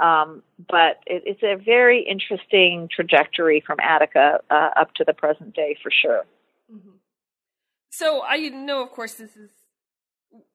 Um, 0.00 0.42
but 0.68 1.00
it, 1.06 1.22
it's 1.26 1.42
a 1.42 1.62
very 1.62 2.06
interesting 2.08 2.88
trajectory 2.94 3.62
from 3.64 3.78
Attica 3.80 4.40
uh, 4.50 4.70
up 4.76 4.94
to 4.94 5.04
the 5.04 5.12
present 5.12 5.54
day 5.54 5.76
for 5.82 5.90
sure. 5.90 6.22
Mm-hmm. 6.72 6.96
So 7.90 8.22
I 8.26 8.38
know, 8.48 8.82
of 8.82 8.90
course, 8.90 9.14
this 9.14 9.36
is 9.36 9.50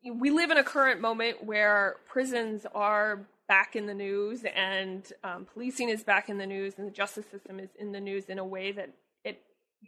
we 0.03 0.29
live 0.29 0.51
in 0.51 0.58
a 0.58 0.63
current 0.63 1.01
moment 1.01 1.43
where 1.43 1.97
prisons 2.08 2.65
are 2.73 3.27
back 3.47 3.75
in 3.75 3.86
the 3.86 3.93
news 3.93 4.45
and 4.55 5.12
um, 5.23 5.45
policing 5.53 5.89
is 5.89 6.03
back 6.03 6.29
in 6.29 6.38
the 6.38 6.47
news 6.47 6.75
and 6.77 6.88
the 6.88 6.91
justice 6.91 7.25
system 7.29 7.60
is 7.60 7.69
in 7.77 7.91
the 7.91 7.99
news 7.99 8.25
in 8.25 8.39
a 8.39 8.45
way 8.45 8.71
that 8.71 8.89
it 9.23 9.41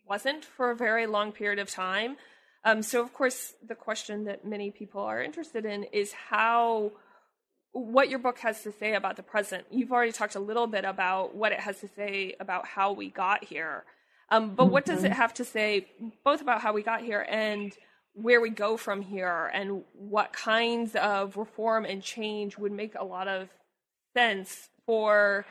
wasn't 0.07 0.43
for 0.43 0.71
a 0.71 0.75
very 0.75 1.07
long 1.07 1.31
period 1.31 1.59
of 1.59 1.69
time. 1.69 2.17
Um, 2.63 2.81
so, 2.81 3.01
of 3.01 3.13
course, 3.13 3.53
the 3.65 3.75
question 3.75 4.25
that 4.25 4.45
many 4.45 4.71
people 4.71 5.01
are 5.01 5.21
interested 5.21 5.65
in 5.65 5.85
is 5.85 6.11
how 6.11 6.91
what 7.77 8.09
your 8.09 8.19
book 8.19 8.39
has 8.39 8.63
to 8.63 8.71
say 8.71 8.95
about 8.95 9.15
the 9.15 9.23
present. 9.23 9.65
You've 9.69 9.91
already 9.91 10.11
talked 10.11 10.35
a 10.35 10.39
little 10.39 10.67
bit 10.67 10.83
about 10.83 11.35
what 11.35 11.51
it 11.51 11.59
has 11.59 11.79
to 11.81 11.87
say 11.87 12.35
about 12.39 12.65
how 12.65 12.91
we 12.91 13.09
got 13.09 13.43
here. 13.43 13.83
Um, 14.29 14.55
but 14.55 14.65
what 14.65 14.85
does 14.85 15.03
it 15.03 15.11
mm-hmm. 15.11 15.21
have 15.21 15.33
to 15.35 15.45
say 15.45 15.87
both 16.23 16.41
about 16.41 16.61
how 16.61 16.73
we 16.73 16.81
got 16.81 17.01
here 17.01 17.25
and 17.29 17.73
where 18.13 18.41
we 18.41 18.49
go 18.49 18.77
from 18.77 19.01
here 19.01 19.51
and 19.53 19.83
what 19.93 20.33
kinds 20.33 20.95
of 20.95 21.37
reform 21.37 21.85
and 21.85 22.01
change 22.01 22.57
would 22.57 22.71
make 22.71 22.95
a 22.95 23.05
lot 23.05 23.27
of 23.27 23.47
sense 24.15 24.69
for 24.85 25.45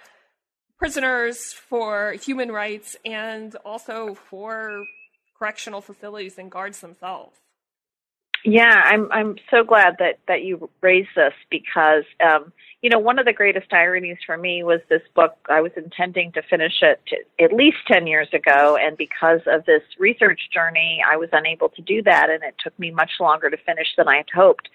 prisoners, 0.78 1.52
for 1.52 2.12
human 2.20 2.50
rights, 2.50 2.96
and 3.04 3.54
also 3.64 4.14
for 4.14 4.84
correctional 5.38 5.80
facilities 5.80 6.38
and 6.38 6.50
guards 6.50 6.80
themselves. 6.80 7.38
Yeah, 8.48 8.80
I'm 8.84 9.10
I'm 9.10 9.34
so 9.50 9.64
glad 9.64 9.96
that 9.98 10.20
that 10.28 10.44
you 10.44 10.70
raised 10.80 11.08
this 11.16 11.32
because 11.50 12.04
um, 12.24 12.52
you 12.80 12.88
know 12.88 12.98
one 13.00 13.18
of 13.18 13.26
the 13.26 13.32
greatest 13.32 13.72
ironies 13.72 14.18
for 14.24 14.36
me 14.36 14.62
was 14.62 14.78
this 14.88 15.02
book. 15.16 15.36
I 15.50 15.60
was 15.60 15.72
intending 15.76 16.30
to 16.30 16.42
finish 16.42 16.80
it 16.80 17.00
at 17.40 17.52
least 17.52 17.78
ten 17.88 18.06
years 18.06 18.28
ago, 18.32 18.78
and 18.80 18.96
because 18.96 19.40
of 19.48 19.64
this 19.66 19.82
research 19.98 20.38
journey, 20.54 21.02
I 21.04 21.16
was 21.16 21.28
unable 21.32 21.70
to 21.70 21.82
do 21.82 22.04
that, 22.04 22.30
and 22.30 22.44
it 22.44 22.54
took 22.62 22.78
me 22.78 22.92
much 22.92 23.10
longer 23.18 23.50
to 23.50 23.56
finish 23.56 23.88
than 23.96 24.06
I 24.06 24.18
had 24.18 24.30
hoped. 24.32 24.68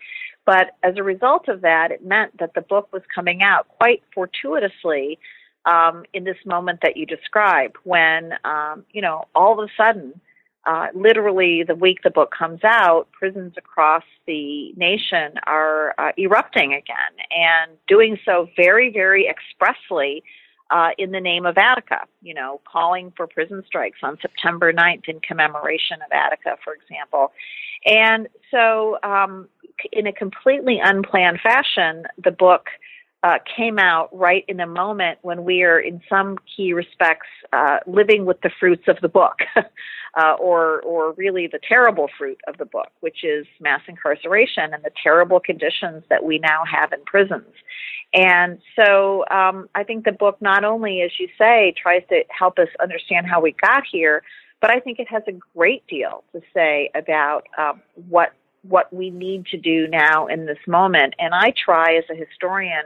But 0.46 0.76
as 0.84 0.96
a 0.98 1.04
result 1.04 1.48
of 1.48 1.62
that, 1.62 1.92
it 1.92 2.06
meant 2.06 2.40
that 2.40 2.54
the 2.54 2.62
book 2.62 2.90
was 2.92 3.04
coming 3.16 3.42
out 3.42 3.70
quite 3.80 4.04
fortuitously 4.14 5.18
um, 5.64 6.04
in 6.14 6.26
this 6.26 6.44
moment 6.46 6.80
that 6.82 6.98
you 6.98 7.06
describe, 7.06 7.78
when 7.86 8.34
um, 8.44 8.84
you 8.92 9.02
know 9.02 9.30
all 9.34 9.58
of 9.58 9.70
a 9.70 9.72
sudden 9.82 10.20
uh, 10.66 10.88
literally 10.94 11.64
the 11.64 11.76
week 11.76 12.00
the 12.04 12.10
book 12.10 12.32
comes 12.38 12.60
out, 12.64 13.08
prisons 13.12 13.54
across 13.58 14.04
the 14.28 14.72
nation 14.74 15.34
are 15.48 15.96
uh, 15.98 16.12
erupting 16.18 16.74
again 16.74 17.26
and 17.32 17.72
doing 17.88 18.18
so 18.26 18.48
very, 18.56 18.92
very 18.92 19.28
expressly 19.28 20.24
uh, 20.70 20.90
in 20.98 21.12
the 21.12 21.20
name 21.20 21.46
of 21.46 21.58
Attica, 21.58 22.06
you 22.22 22.34
know, 22.34 22.62
calling 22.72 23.12
for 23.18 23.28
prison 23.28 23.64
strikes 23.66 24.00
on 24.04 24.18
September 24.22 24.72
9th 24.72 25.10
in 25.10 25.20
commemoration 25.20 25.98
of 26.02 26.12
Attica, 26.12 26.58
for 26.64 26.74
example. 26.74 27.32
And 27.86 28.28
so, 28.52 28.98
um, 29.04 29.50
in 29.92 30.06
a 30.06 30.14
completely 30.14 30.80
unplanned 30.82 31.40
fashion, 31.42 32.04
the 32.24 32.32
book 32.32 32.68
uh, 33.24 33.38
came 33.56 33.78
out 33.78 34.10
right 34.18 34.44
in 34.48 34.60
a 34.60 34.68
moment 34.68 35.20
when 35.22 35.44
we 35.44 35.62
are, 35.64 35.80
in 35.80 36.02
some 36.10 36.38
key 36.56 36.74
respects, 36.74 37.28
uh, 37.54 37.78
living 37.86 38.26
with 38.26 38.42
the 38.42 38.50
fruits 38.60 38.88
of 38.88 38.98
the 39.02 39.08
book, 39.08 39.40
uh, 39.56 40.34
or 40.40 40.82
or 40.82 41.14
really 41.14 41.48
the 41.48 41.60
terrible 41.68 42.10
fruit 42.18 42.40
of 42.48 42.58
the 42.58 42.66
book, 42.66 42.90
which 43.02 43.24
is 43.24 43.46
mass 43.60 43.82
incarceration 43.88 44.74
and 44.74 44.84
the 44.84 44.92
terrible 45.04 45.40
conditions 45.40 46.04
that 46.10 46.24
we 46.24 46.40
now 46.40 46.64
have 46.66 46.92
in 46.94 47.04
prisons. 47.06 47.54
And 48.14 48.60
so, 48.76 49.24
um, 49.30 49.70
I 49.76 49.84
think 49.84 50.04
the 50.04 50.12
book 50.12 50.42
not 50.42 50.66
only, 50.66 51.02
as 51.02 51.12
you 51.20 51.30
say, 51.38 51.74
tries 51.82 52.02
to 52.10 52.24
help 52.30 52.58
us 52.60 52.68
understand 52.82 53.28
how 53.28 53.40
we 53.40 53.56
got 53.62 53.84
here, 53.90 54.24
but 54.62 54.72
I 54.72 54.80
think 54.80 55.00
it 55.00 55.08
has 55.10 55.24
a 55.28 55.34
great 55.56 55.86
deal 55.88 56.24
to 56.34 56.42
say 56.54 56.90
about 56.96 57.48
um, 57.58 57.82
what 58.10 58.34
what 58.64 58.92
we 58.94 59.10
need 59.10 59.46
to 59.48 59.58
do 59.58 59.88
now 59.88 60.28
in 60.28 60.46
this 60.46 60.60
moment. 60.68 61.16
And 61.20 61.34
I 61.34 61.52
try 61.66 61.96
as 61.96 62.04
a 62.12 62.16
historian 62.16 62.84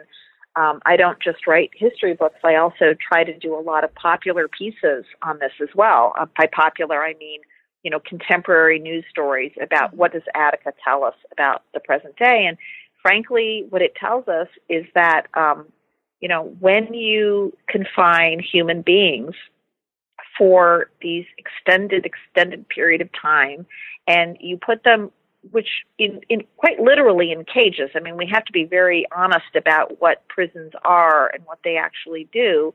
um, 0.55 0.81
I 0.85 0.95
don't 0.95 1.21
just 1.21 1.47
write 1.47 1.71
history 1.75 2.13
books. 2.13 2.39
I 2.43 2.55
also 2.55 2.95
try 3.07 3.23
to 3.23 3.37
do 3.37 3.55
a 3.55 3.59
lot 3.59 3.83
of 3.83 3.93
popular 3.95 4.47
pieces 4.47 5.05
on 5.21 5.39
this 5.39 5.51
as 5.61 5.69
well. 5.75 6.13
Uh, 6.17 6.25
by 6.37 6.47
popular, 6.47 7.03
I 7.03 7.13
mean 7.19 7.41
you 7.83 7.91
know 7.91 7.99
contemporary 7.99 8.79
news 8.79 9.05
stories 9.09 9.51
about 9.61 9.93
what 9.93 10.11
does 10.11 10.23
Attica 10.33 10.73
tell 10.83 11.03
us 11.03 11.15
about 11.31 11.63
the 11.73 11.79
present 11.79 12.15
day. 12.17 12.45
And 12.47 12.57
frankly, 13.01 13.65
what 13.69 13.81
it 13.81 13.95
tells 13.95 14.27
us 14.27 14.47
is 14.69 14.85
that 14.95 15.27
um, 15.35 15.67
you 16.19 16.27
know 16.27 16.55
when 16.59 16.93
you 16.93 17.55
confine 17.69 18.39
human 18.39 18.81
beings 18.81 19.35
for 20.37 20.89
these 21.01 21.25
extended 21.37 22.05
extended 22.05 22.67
period 22.67 23.01
of 23.01 23.09
time 23.19 23.65
and 24.07 24.37
you 24.39 24.57
put 24.57 24.83
them 24.83 25.11
which 25.51 25.69
in, 25.97 26.21
in 26.29 26.43
quite 26.57 26.79
literally 26.79 27.31
in 27.31 27.45
cages. 27.45 27.89
I 27.95 27.99
mean, 27.99 28.17
we 28.17 28.27
have 28.31 28.45
to 28.45 28.51
be 28.51 28.65
very 28.65 29.05
honest 29.15 29.55
about 29.55 29.99
what 30.01 30.27
prisons 30.27 30.73
are 30.83 31.29
and 31.33 31.43
what 31.45 31.59
they 31.63 31.77
actually 31.77 32.27
do. 32.31 32.73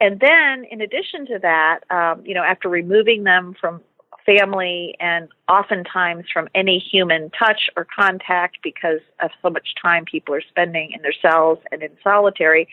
And 0.00 0.20
then, 0.20 0.64
in 0.70 0.80
addition 0.80 1.26
to 1.26 1.38
that, 1.40 1.80
um, 1.90 2.24
you 2.24 2.34
know, 2.34 2.42
after 2.42 2.68
removing 2.68 3.24
them 3.24 3.54
from 3.58 3.80
family 4.26 4.94
and 5.00 5.28
oftentimes 5.48 6.24
from 6.32 6.48
any 6.54 6.78
human 6.78 7.30
touch 7.30 7.70
or 7.76 7.86
contact 7.96 8.58
because 8.62 9.00
of 9.22 9.30
so 9.40 9.48
much 9.48 9.68
time 9.80 10.04
people 10.04 10.34
are 10.34 10.42
spending 10.42 10.90
in 10.92 11.00
their 11.00 11.14
cells 11.22 11.58
and 11.70 11.82
in 11.82 11.90
solitary, 12.02 12.68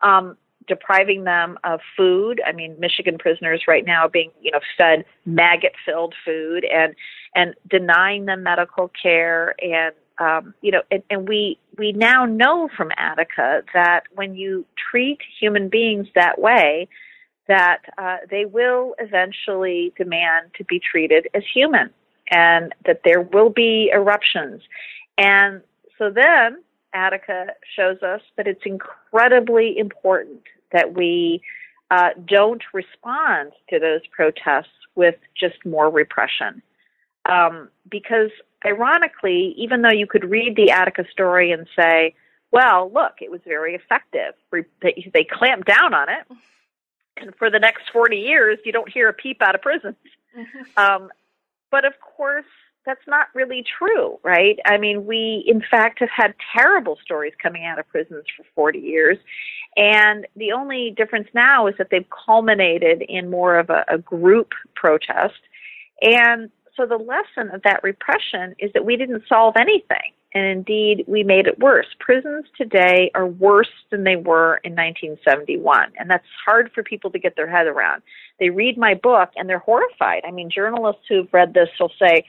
um, 0.00 0.36
depriving 0.66 1.24
them 1.24 1.58
of 1.64 1.80
food. 1.96 2.40
I 2.46 2.52
mean, 2.52 2.76
Michigan 2.78 3.18
prisoners 3.18 3.64
right 3.68 3.84
now 3.84 4.08
being, 4.08 4.30
you 4.40 4.50
know, 4.50 4.60
fed 4.76 5.04
maggot-filled 5.26 6.14
food 6.24 6.64
and 6.64 6.94
and 7.34 7.54
denying 7.68 8.26
them 8.26 8.42
medical 8.42 8.90
care 9.02 9.54
and 9.62 9.94
um, 10.18 10.54
you 10.62 10.70
know, 10.70 10.82
and, 10.90 11.02
and 11.10 11.28
we 11.28 11.58
we 11.76 11.92
now 11.92 12.24
know 12.24 12.68
from 12.76 12.90
Attica 12.96 13.62
that 13.74 14.04
when 14.14 14.36
you 14.36 14.64
treat 14.90 15.18
human 15.40 15.68
beings 15.68 16.06
that 16.14 16.40
way, 16.40 16.88
that 17.48 17.82
uh, 17.98 18.18
they 18.30 18.44
will 18.44 18.94
eventually 18.98 19.92
demand 19.96 20.52
to 20.56 20.64
be 20.64 20.78
treated 20.78 21.28
as 21.34 21.42
human, 21.52 21.90
and 22.30 22.74
that 22.86 23.00
there 23.04 23.22
will 23.22 23.50
be 23.50 23.90
eruptions, 23.92 24.62
and 25.18 25.60
so 25.98 26.10
then 26.10 26.62
Attica 26.94 27.46
shows 27.74 28.00
us 28.02 28.20
that 28.36 28.46
it's 28.46 28.62
incredibly 28.64 29.76
important 29.76 30.42
that 30.74 30.92
we 30.92 31.40
uh, 31.90 32.10
don't 32.26 32.62
respond 32.74 33.52
to 33.70 33.78
those 33.78 34.02
protests 34.10 34.68
with 34.94 35.14
just 35.34 35.64
more 35.64 35.88
repression. 35.88 36.62
Um, 37.26 37.70
because 37.90 38.30
ironically, 38.66 39.54
even 39.56 39.80
though 39.80 39.90
you 39.90 40.06
could 40.06 40.28
read 40.28 40.56
the 40.56 40.70
Attica 40.70 41.06
story 41.10 41.52
and 41.52 41.66
say, 41.74 42.14
well, 42.50 42.90
look, 42.92 43.14
it 43.22 43.30
was 43.30 43.40
very 43.46 43.74
effective, 43.74 44.34
they, 44.82 45.10
they 45.14 45.24
clamped 45.24 45.66
down 45.66 45.94
on 45.94 46.08
it, 46.08 46.26
and 47.16 47.34
for 47.36 47.50
the 47.50 47.58
next 47.58 47.84
40 47.92 48.16
years, 48.16 48.58
you 48.64 48.72
don't 48.72 48.90
hear 48.92 49.08
a 49.08 49.12
peep 49.12 49.40
out 49.40 49.54
of 49.54 49.62
prisons. 49.62 49.96
Mm-hmm. 50.36 50.62
Um, 50.76 51.10
but 51.70 51.84
of 51.84 51.94
course, 52.00 52.44
that's 52.86 53.06
not 53.06 53.28
really 53.34 53.64
true, 53.78 54.18
right? 54.22 54.58
I 54.66 54.78
mean, 54.78 55.06
we 55.06 55.44
in 55.46 55.62
fact 55.70 56.00
have 56.00 56.10
had 56.14 56.34
terrible 56.56 56.98
stories 57.02 57.32
coming 57.42 57.64
out 57.64 57.78
of 57.78 57.88
prisons 57.88 58.24
for 58.36 58.44
40 58.54 58.78
years. 58.78 59.18
And 59.76 60.26
the 60.36 60.52
only 60.52 60.92
difference 60.96 61.28
now 61.34 61.66
is 61.66 61.74
that 61.78 61.88
they've 61.90 62.06
culminated 62.26 63.02
in 63.08 63.30
more 63.30 63.58
of 63.58 63.70
a, 63.70 63.84
a 63.88 63.98
group 63.98 64.52
protest. 64.74 65.40
And 66.02 66.50
so 66.76 66.86
the 66.86 66.96
lesson 66.96 67.54
of 67.54 67.62
that 67.62 67.82
repression 67.82 68.54
is 68.58 68.72
that 68.74 68.84
we 68.84 68.96
didn't 68.96 69.24
solve 69.28 69.54
anything. 69.58 70.12
And 70.34 70.44
indeed, 70.44 71.04
we 71.06 71.22
made 71.22 71.46
it 71.46 71.60
worse. 71.60 71.86
Prisons 72.00 72.46
today 72.58 73.12
are 73.14 73.26
worse 73.26 73.70
than 73.90 74.02
they 74.02 74.16
were 74.16 74.56
in 74.64 74.72
1971. 74.72 75.92
And 75.96 76.10
that's 76.10 76.26
hard 76.44 76.72
for 76.74 76.82
people 76.82 77.10
to 77.12 77.20
get 77.20 77.36
their 77.36 77.48
head 77.48 77.68
around. 77.68 78.02
They 78.40 78.50
read 78.50 78.76
my 78.76 78.94
book 78.94 79.30
and 79.36 79.48
they're 79.48 79.60
horrified. 79.60 80.22
I 80.26 80.32
mean, 80.32 80.50
journalists 80.50 81.02
who've 81.08 81.32
read 81.32 81.54
this 81.54 81.68
will 81.78 81.92
say, 82.00 82.24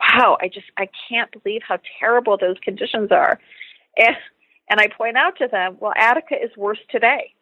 wow, 0.00 0.38
I 0.40 0.48
just, 0.48 0.66
I 0.76 0.88
can't 1.08 1.30
believe 1.30 1.62
how 1.66 1.78
terrible 1.98 2.36
those 2.36 2.56
conditions 2.62 3.10
are. 3.10 3.38
And, 3.96 4.16
and 4.68 4.80
I 4.80 4.88
point 4.88 5.16
out 5.16 5.36
to 5.38 5.48
them, 5.48 5.76
well, 5.80 5.92
Attica 5.96 6.34
is 6.42 6.50
worse 6.56 6.78
today. 6.90 7.34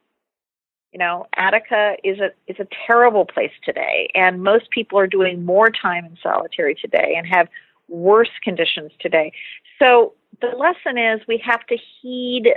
You 0.92 0.98
know, 0.98 1.26
Attica 1.36 1.96
is 2.02 2.18
a 2.18 2.30
is 2.46 2.56
a 2.58 2.66
terrible 2.86 3.26
place 3.26 3.52
today, 3.62 4.08
and 4.14 4.42
most 4.42 4.70
people 4.70 4.98
are 4.98 5.06
doing 5.06 5.44
more 5.44 5.70
time 5.70 6.06
in 6.06 6.16
solitary 6.22 6.74
today 6.74 7.14
and 7.14 7.26
have 7.26 7.48
worse 7.88 8.30
conditions 8.42 8.92
today. 8.98 9.32
So 9.78 10.14
the 10.40 10.48
lesson 10.56 10.96
is 10.96 11.20
we 11.28 11.42
have 11.44 11.66
to 11.66 11.76
heed 12.00 12.54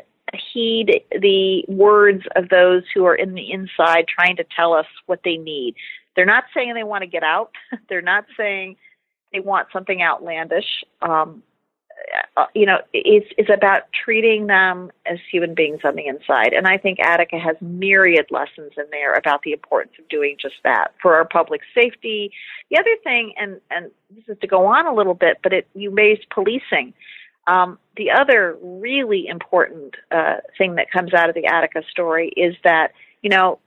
heed 0.54 1.04
the 1.12 1.66
words 1.68 2.24
of 2.38 2.48
those 2.48 2.84
who 2.94 3.04
are 3.06 3.16
in 3.16 3.34
the 3.34 3.52
inside 3.52 4.06
trying 4.08 4.38
to 4.38 4.46
tell 4.56 4.74
us 4.74 4.86
what 5.08 5.20
they 5.26 5.36
need. 5.36 5.76
They're 6.16 6.26
not 6.26 6.46
saying 6.54 6.74
they 6.74 6.84
want 6.84 7.02
to 7.02 7.08
get 7.08 7.24
out. 7.24 7.52
They're 7.90 8.02
not 8.02 8.26
saying 8.38 8.78
they 9.34 9.40
want 9.40 9.68
something 9.72 10.02
outlandish. 10.02 10.84
Um, 11.02 11.44
uh, 12.36 12.46
you 12.56 12.66
know, 12.66 12.80
it's 12.94 13.28
it's 13.38 13.50
about 13.50 13.84
treating 14.04 14.48
them 14.48 14.92
as 15.06 15.20
human 15.32 15.54
beings 15.54 15.82
on 15.84 15.96
the 15.96 16.08
inside, 16.08 16.54
and 16.54 16.68
I 16.68 16.78
think 16.78 17.00
Attica 17.00 17.38
has 17.38 17.56
myriad 17.62 18.26
lessons 18.32 18.72
in 18.78 18.86
there 18.92 19.14
about 19.14 19.44
the 19.44 19.52
importance 19.52 19.94
of 20.00 20.08
doing 20.10 20.38
just 20.42 20.56
that 20.64 20.94
for 21.02 21.16
our 21.16 21.26
public 21.26 21.62
safety. 21.76 22.32
The 22.70 22.80
other 22.80 22.96
thing, 23.04 23.34
and 23.38 23.62
and 23.70 23.92
this 24.10 24.24
is 24.28 24.38
to 24.42 24.48
go 24.48 24.66
on 24.66 24.88
a 24.88 24.94
little 24.94 25.14
bit, 25.14 25.38
but 25.44 25.54
it 25.54 25.68
you 25.76 25.92
raised 25.92 26.26
policing. 26.34 26.94
Um, 27.48 27.78
the 27.98 28.12
other 28.12 28.58
really 28.62 29.28
important 29.28 29.96
uh, 30.12 30.38
thing 30.58 30.76
that 30.76 30.92
comes 30.92 31.14
out 31.14 31.30
of 31.30 31.36
the 31.36 31.46
Attica 31.46 31.84
story 31.90 32.30
is 32.36 32.56
that 32.64 32.94
you 33.22 33.30
know 33.30 33.60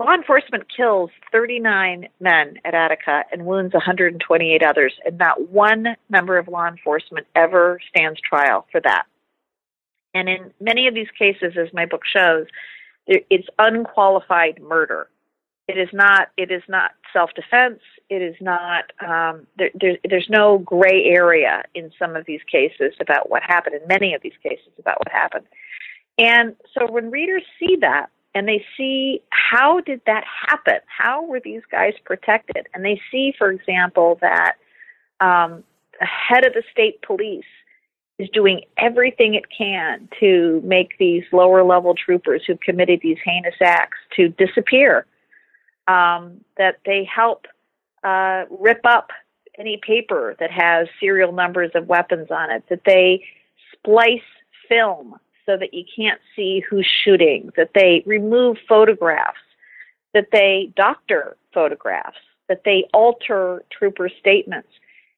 Law 0.00 0.14
enforcement 0.14 0.64
kills 0.74 1.10
39 1.30 2.08
men 2.20 2.54
at 2.64 2.74
Attica 2.74 3.24
and 3.30 3.44
wounds 3.44 3.74
128 3.74 4.62
others, 4.62 4.94
and 5.04 5.18
not 5.18 5.50
one 5.50 5.88
member 6.08 6.38
of 6.38 6.48
law 6.48 6.66
enforcement 6.66 7.26
ever 7.36 7.78
stands 7.90 8.18
trial 8.18 8.66
for 8.72 8.80
that. 8.80 9.04
And 10.14 10.26
in 10.26 10.52
many 10.58 10.88
of 10.88 10.94
these 10.94 11.10
cases, 11.18 11.52
as 11.60 11.68
my 11.74 11.84
book 11.84 12.00
shows, 12.10 12.46
it's 13.06 13.46
unqualified 13.58 14.62
murder. 14.62 15.08
It 15.68 15.76
is 15.76 15.90
not. 15.92 16.28
It 16.38 16.50
is 16.50 16.62
not 16.66 16.92
self-defense. 17.12 17.80
It 18.08 18.22
is 18.22 18.36
not. 18.40 18.92
Um, 19.06 19.46
there, 19.58 19.70
there's, 19.78 19.98
there's 20.08 20.28
no 20.30 20.58
gray 20.58 21.04
area 21.04 21.62
in 21.74 21.92
some 21.98 22.16
of 22.16 22.24
these 22.24 22.40
cases 22.50 22.94
about 23.00 23.28
what 23.28 23.42
happened. 23.42 23.76
In 23.76 23.86
many 23.86 24.14
of 24.14 24.22
these 24.22 24.32
cases 24.42 24.72
about 24.78 24.98
what 24.98 25.12
happened. 25.12 25.44
And 26.16 26.56
so 26.74 26.90
when 26.90 27.10
readers 27.10 27.42
see 27.58 27.76
that, 27.82 28.06
and 28.34 28.46
they 28.46 28.64
see 28.76 29.22
how 29.30 29.80
did 29.80 30.00
that 30.06 30.24
happen? 30.48 30.78
How 30.86 31.24
were 31.24 31.40
these 31.40 31.62
guys 31.70 31.94
protected? 32.04 32.68
And 32.74 32.84
they 32.84 33.00
see, 33.10 33.34
for 33.36 33.50
example, 33.50 34.18
that 34.20 34.54
um, 35.20 35.64
the 35.98 36.06
head 36.06 36.46
of 36.46 36.54
the 36.54 36.62
state 36.70 37.02
police 37.02 37.44
is 38.18 38.28
doing 38.30 38.62
everything 38.76 39.34
it 39.34 39.44
can 39.56 40.08
to 40.20 40.60
make 40.64 40.98
these 40.98 41.24
lower 41.32 41.64
level 41.64 41.94
troopers 41.94 42.42
who've 42.46 42.60
committed 42.60 43.00
these 43.02 43.18
heinous 43.24 43.54
acts 43.62 43.98
to 44.16 44.28
disappear. 44.28 45.06
Um, 45.88 46.44
that 46.56 46.78
they 46.86 47.08
help 47.12 47.46
uh, 48.04 48.44
rip 48.48 48.82
up 48.84 49.10
any 49.58 49.80
paper 49.84 50.36
that 50.38 50.50
has 50.52 50.86
serial 51.00 51.32
numbers 51.32 51.72
of 51.74 51.88
weapons 51.88 52.28
on 52.30 52.50
it. 52.52 52.62
That 52.68 52.82
they 52.86 53.24
splice 53.72 54.20
film 54.68 55.18
so 55.46 55.56
that 55.56 55.74
you 55.74 55.84
can't 55.94 56.20
see 56.36 56.62
who's 56.68 56.88
shooting, 57.04 57.50
that 57.56 57.70
they 57.74 58.02
remove 58.06 58.56
photographs, 58.68 59.38
that 60.14 60.28
they 60.32 60.72
doctor 60.76 61.36
photographs, 61.52 62.18
that 62.48 62.62
they 62.64 62.88
alter 62.92 63.64
trooper 63.70 64.08
statements. 64.08 64.68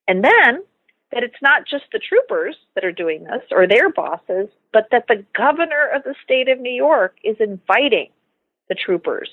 And 0.09 0.25
then 0.25 0.63
that 1.13 1.23
it's 1.23 1.43
not 1.43 1.67
just 1.67 1.85
the 1.93 1.99
troopers 1.99 2.57
that 2.75 2.85
are 2.85 2.93
doing 2.93 3.25
this 3.25 3.43
or 3.51 3.67
their 3.67 3.91
bosses, 3.91 4.49
but 4.73 4.89
that 4.91 5.07
the 5.09 5.25
governor 5.37 5.91
of 5.95 6.03
the 6.05 6.15
state 6.25 6.49
of 6.49 6.59
New 6.59 6.73
York 6.73 7.17
is 7.23 7.37
inviting 7.39 8.09
the 8.69 8.75
troopers 8.75 9.29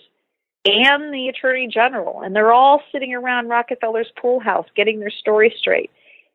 and 0.65 1.13
the 1.13 1.29
attorney 1.29 1.67
general, 1.67 2.21
and 2.21 2.35
they're 2.35 2.51
all 2.51 2.81
sitting 2.91 3.13
around 3.13 3.47
Rockefeller's 3.47 4.11
pool 4.21 4.39
house 4.39 4.67
getting 4.75 4.99
their 4.99 5.09
story 5.09 5.53
straight. 5.57 5.89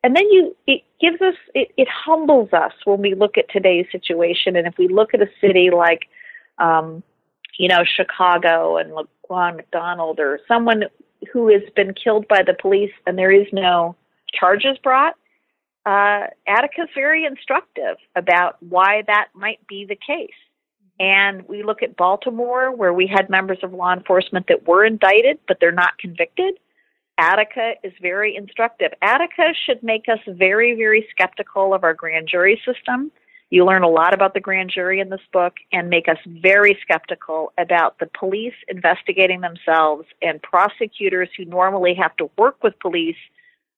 And 0.05 0.15
then 0.15 0.31
you 0.31 0.55
it 0.67 0.83
gives 1.01 1.21
us 1.23 1.35
it, 1.55 1.73
it 1.77 1.89
humbles 1.89 2.53
us 2.53 2.73
when 2.85 3.01
we 3.01 3.15
look 3.15 3.39
at 3.39 3.49
today's 3.49 3.87
situation. 3.91 4.55
And 4.55 4.67
if 4.67 4.75
we 4.79 4.87
look 4.87 5.15
at 5.15 5.23
a 5.23 5.29
city 5.41 5.71
like 5.75 6.09
um, 6.59 7.03
you 7.59 7.69
know 7.69 7.85
chicago 7.85 8.77
and 8.77 8.93
laquan 8.93 9.57
mcdonald 9.57 10.21
or 10.21 10.41
someone 10.47 10.85
who 11.33 11.49
has 11.49 11.63
been 11.75 11.95
killed 11.95 12.29
by 12.29 12.43
the 12.43 12.55
police 12.61 12.93
and 13.07 13.17
there 13.17 13.31
is 13.31 13.47
no 13.53 13.97
charges 14.33 14.77
brought 14.83 15.15
uh, 15.87 16.27
attica's 16.47 16.89
very 16.95 17.25
instructive 17.25 17.97
about 18.15 18.57
why 18.63 19.03
that 19.07 19.29
might 19.35 19.65
be 19.67 19.85
the 19.85 19.97
case. 19.97 20.31
And 21.01 21.47
we 21.49 21.63
look 21.63 21.83
at 21.83 21.97
baltimore 21.97 22.75
where 22.75 22.93
we 22.93 23.07
had 23.07 23.29
members 23.29 23.59
of 23.63 23.73
law 23.73 23.93
enforcement 23.93 24.47
that 24.49 24.67
were 24.67 24.85
indicted 24.85 25.39
but 25.49 25.59
they're 25.61 25.73
not 25.73 25.99
convicted 25.99 26.59
Attica 27.19 27.75
is 27.83 27.93
very 28.01 28.37
instructive. 28.37 28.93
Attica 29.03 29.55
should 29.67 29.83
make 29.83 30.09
us 30.09 30.19
very, 30.27 30.75
very 30.75 31.07
skeptical 31.11 31.73
of 31.73 31.85
our 31.85 31.95
grand 31.95 32.29
jury 32.29 32.61
system. 32.65 33.13
You 33.51 33.65
learn 33.65 33.85
a 33.85 33.89
lot 33.89 34.15
about 34.15 34.35
the 34.35 34.41
grand 34.41 34.71
jury 34.71 34.99
in 34.99 35.11
this 35.11 35.21
book 35.33 35.55
and 35.73 35.89
make 35.89 36.09
us 36.09 36.19
very 36.27 36.77
skeptical 36.83 37.53
about 37.57 37.99
the 38.01 38.11
police 38.19 38.55
investigating 38.69 39.43
themselves 39.43 40.07
and 40.23 40.43
prosecutors 40.43 41.29
who 41.37 41.45
normally 41.45 41.95
have 41.95 42.17
to 42.17 42.31
work 42.37 42.63
with 42.65 42.79
police 42.81 43.17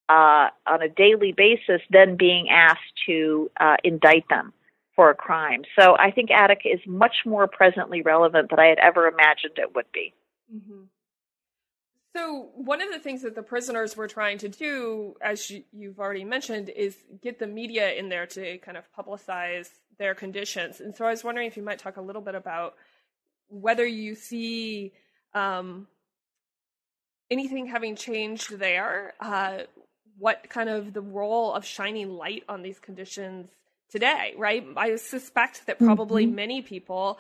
uh, 0.09 0.49
on 0.67 0.83
a 0.83 0.89
daily 0.89 1.33
basis 1.33 1.83
then 1.91 2.17
being 2.17 2.49
asked 2.49 2.95
to 3.07 3.51
uh, 3.61 3.77
indict 3.85 4.25
them 4.31 4.53
for 4.95 5.11
a 5.11 5.15
crime. 5.15 5.63
So 5.79 5.97
I 5.99 6.11
think 6.11 6.31
Attica 6.31 6.69
is 6.69 6.81
much 6.87 7.17
more 7.27 7.47
presently 7.47 8.01
relevant 8.01 8.49
than 8.51 8.59
I 8.59 8.67
had 8.67 8.79
ever 8.79 9.07
imagined 9.07 9.59
it 9.59 9.75
would 9.75 9.91
be. 9.93 10.15
Mm-hmm. 10.55 10.85
So, 12.17 12.49
one 12.55 12.81
of 12.81 12.91
the 12.91 12.99
things 12.99 13.21
that 13.23 13.35
the 13.35 13.43
prisoners 13.43 13.95
were 13.95 14.09
trying 14.09 14.39
to 14.39 14.49
do, 14.49 15.17
as 15.21 15.53
you've 15.71 16.01
already 16.01 16.25
mentioned, 16.25 16.71
is 16.71 16.97
get 17.21 17.39
the 17.39 17.47
media 17.47 17.93
in 17.93 18.09
there 18.09 18.25
to 18.29 18.57
kind 18.59 18.79
of 18.79 18.85
publicize 18.97 19.69
their 19.99 20.15
conditions. 20.15 20.81
And 20.81 20.97
so, 20.97 21.05
I 21.05 21.11
was 21.11 21.23
wondering 21.23 21.47
if 21.47 21.59
you 21.59 21.63
might 21.63 21.79
talk 21.79 21.99
a 21.99 22.01
little 22.01 22.23
bit 22.23 22.35
about 22.35 22.75
whether 23.49 23.85
you 23.85 24.15
see 24.15 24.95
um, 25.35 25.89
anything 27.31 27.67
having 27.67 27.97
changed 27.97 28.59
there, 28.59 29.13
uh, 29.21 29.59
what 30.17 30.49
kind 30.49 30.71
of 30.71 30.95
the 30.95 31.03
role 31.03 31.53
of 31.53 31.67
shining 31.67 32.09
light 32.09 32.45
on 32.49 32.63
these 32.63 32.79
conditions 32.79 33.51
today, 33.91 34.35
right? 34.37 34.67
I 34.77 34.97
suspect 34.97 35.67
that 35.67 35.79
probably 35.79 36.27
mm-hmm. 36.27 36.35
many 36.35 36.63
people 36.63 37.19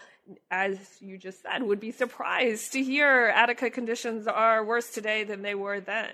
as 0.51 0.79
you 1.01 1.19
just 1.19 1.43
said, 1.43 1.63
would 1.63 1.81
be 1.81 1.91
surprised 1.91 2.73
to 2.73 2.83
hear 2.83 3.33
Attica 3.35 3.71
conditions 3.71 4.27
are 4.27 4.65
worse 4.65 4.91
today 4.91 5.25
than 5.25 5.43
they 5.43 5.55
were 5.55 5.81
then. 5.81 6.11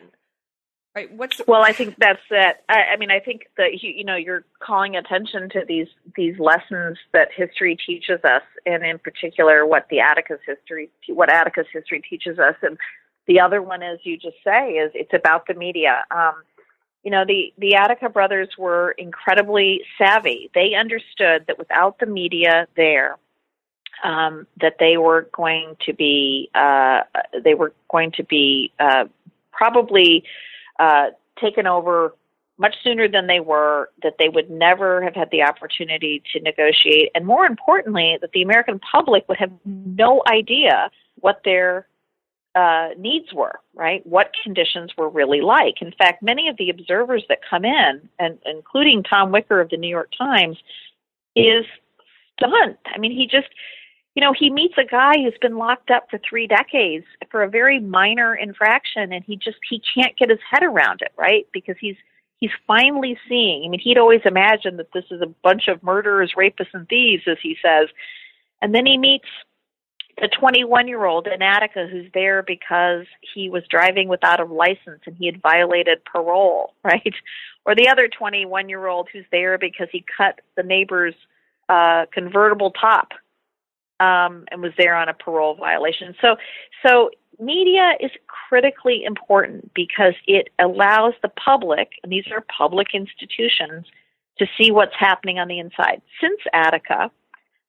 Right? 0.95 1.11
What's 1.11 1.41
well, 1.49 1.63
I 1.63 1.73
think 1.73 1.97
that's 1.97 2.21
it. 2.31 2.57
I, 2.69 2.83
I 2.93 2.97
mean, 2.99 3.11
I 3.11 3.19
think 3.19 3.47
that 3.57 3.83
you, 3.83 3.95
you 3.97 4.05
know 4.05 4.17
you're 4.17 4.45
calling 4.63 4.95
attention 4.95 5.49
to 5.51 5.63
these 5.67 5.87
these 6.17 6.39
lessons 6.39 6.99
that 7.15 7.29
history 7.35 7.79
teaches 7.87 8.23
us, 8.25 8.43
and 8.67 8.85
in 8.85 8.99
particular, 8.99 9.65
what 9.65 9.87
the 9.89 10.01
Attica's 10.01 10.41
history, 10.47 10.91
what 11.09 11.33
Attica's 11.33 11.65
history 11.73 12.03
teaches 12.03 12.39
us, 12.39 12.57
and 12.61 12.77
the 13.27 13.41
other 13.41 13.63
one, 13.63 13.83
as 13.83 14.01
you 14.03 14.19
just 14.19 14.37
say, 14.45 14.73
is 14.73 14.91
it's 14.95 15.15
about 15.15 15.47
the 15.47 15.55
media. 15.55 16.05
Um, 16.11 16.35
you 17.03 17.11
know, 17.11 17.25
the 17.27 17.53
the 17.59 17.75
Attica 17.75 18.09
brothers 18.09 18.49
were 18.57 18.93
incredibly 18.93 19.83
savvy. 19.99 20.51
They 20.55 20.75
understood 20.75 21.45
that 21.47 21.59
without 21.59 21.99
the 21.99 22.07
media 22.07 22.69
there, 22.77 23.19
um, 24.05 24.47
that 24.61 24.77
they 24.79 24.97
were 24.97 25.29
going 25.33 25.77
to 25.87 25.93
be 25.93 26.51
uh, 26.55 27.01
they 27.43 27.55
were 27.55 27.73
going 27.91 28.13
to 28.13 28.25
be 28.25 28.73
uh, 28.79 29.05
probably 29.51 30.25
uh, 30.79 31.07
taken 31.41 31.67
over 31.67 32.15
much 32.59 32.77
sooner 32.85 33.09
than 33.09 33.27
they 33.27 33.41
were, 33.41 33.91
that 34.05 34.15
they 34.19 34.29
would 34.29 34.49
never 34.49 35.03
have 35.03 35.15
had 35.17 35.29
the 35.33 35.43
opportunity 35.43 36.23
to 36.33 36.41
negotiate, 36.41 37.11
and 37.15 37.27
more 37.27 37.45
importantly, 37.45 38.17
that 38.21 38.31
the 38.33 38.43
American 38.43 38.79
public 38.79 39.29
would 39.29 39.39
have 39.39 39.51
no 39.65 40.23
idea 40.31 40.89
what 41.21 41.41
their 41.45 41.87
uh, 42.55 42.89
needs 42.99 43.33
were, 43.33 43.59
right? 43.75 44.07
What 44.07 44.33
conditions 44.43 44.93
were 44.97 45.09
really 45.09 45.41
like. 45.41 45.81
In 45.81 45.93
fact, 45.93 46.23
many 46.23 46.49
of 46.49 46.57
the 46.57 46.71
observers 46.71 47.25
that 47.29 47.39
come 47.49 47.65
in, 47.65 48.09
and 48.19 48.39
including 48.45 49.03
Tom 49.03 49.33
Wicker 49.33 49.61
of 49.61 49.71
the 49.71 49.77
New 49.77 49.89
York 49.89 50.11
Times, 50.17 50.59
is 51.35 51.65
stunned. 52.39 52.77
I 52.87 52.99
mean, 52.99 53.13
he 53.13 53.27
just 53.27 53.49
you 54.15 54.21
know, 54.21 54.35
he 54.39 54.51
meets 54.51 54.75
a 54.77 54.85
guy 54.85 55.15
who's 55.15 55.39
been 55.41 55.57
locked 55.57 55.91
up 55.91 56.09
for 56.11 56.19
three 56.19 56.47
decades 56.47 57.07
for 57.31 57.43
a 57.43 57.49
very 57.49 57.81
minor 57.81 58.35
infraction, 58.35 59.13
and 59.13 59.25
he 59.25 59.37
just 59.37 59.57
he 59.69 59.81
can't 59.95 60.17
get 60.19 60.29
his 60.29 60.39
head 60.51 60.63
around 60.63 61.01
it, 61.01 61.13
right? 61.17 61.47
Because 61.53 61.77
he's 61.81 61.97
he's 62.39 62.51
finally 62.67 63.17
seeing. 63.29 63.65
I 63.65 63.69
mean, 63.69 63.81
he'd 63.81 63.97
always 63.97 64.21
imagined 64.27 64.79
that 64.79 64.93
this 64.93 65.05
is 65.11 65.23
a 65.23 65.35
bunch 65.43 65.69
of 65.69 65.83
murderers, 65.83 66.35
rapists, 66.37 66.75
and 66.75 66.87
thieves, 66.89 67.23
as 67.27 67.39
he 67.43 67.57
says, 67.63 67.89
and 68.61 68.75
then 68.75 68.85
he 68.85 68.99
meets 68.99 69.29
the 70.23 70.29
21 70.29 70.87
year 70.87 71.05
old 71.05 71.27
in 71.27 71.43
Attica 71.43 71.89
who's 71.91 72.07
there 72.15 72.45
because 72.45 73.07
he 73.35 73.51
was 73.51 73.65
driving 73.69 74.09
without 74.09 74.39
a 74.39 74.45
license 74.45 75.03
and 75.05 75.17
he 75.19 75.27
had 75.27 75.43
violated 75.43 76.05
parole, 76.05 76.75
right? 76.85 77.15
Or 77.67 77.75
the 77.75 77.89
other 77.89 78.09
21 78.09 78.71
year 78.71 78.87
old 78.87 79.09
who's 79.13 79.27
there 79.33 79.59
because 79.59 79.89
he 79.91 80.05
cut 80.17 80.41
the 80.57 80.63
neighbor's 80.63 81.15
uh, 81.69 82.07
convertible 82.13 82.71
top 82.71 83.09
um, 83.99 84.45
and 84.51 84.63
was 84.63 84.73
there 84.79 84.95
on 84.95 85.09
a 85.09 85.15
parole 85.15 85.57
violation. 85.57 86.15
So, 86.21 86.37
so 86.87 87.11
media 87.41 87.95
is 87.99 88.13
critically 88.27 89.03
important 89.05 89.75
because 89.75 90.15
it 90.29 90.51
allows 90.59 91.15
the 91.23 91.31
public, 91.31 91.91
and 92.03 92.13
these 92.13 92.27
are 92.31 92.45
public 92.57 92.89
institutions, 92.95 93.87
to 94.39 94.47
see 94.59 94.71
what's 94.71 94.95
happening 94.99 95.39
on 95.39 95.49
the 95.49 95.59
inside. 95.59 96.01
Since 96.21 96.41
Attica, 96.53 97.11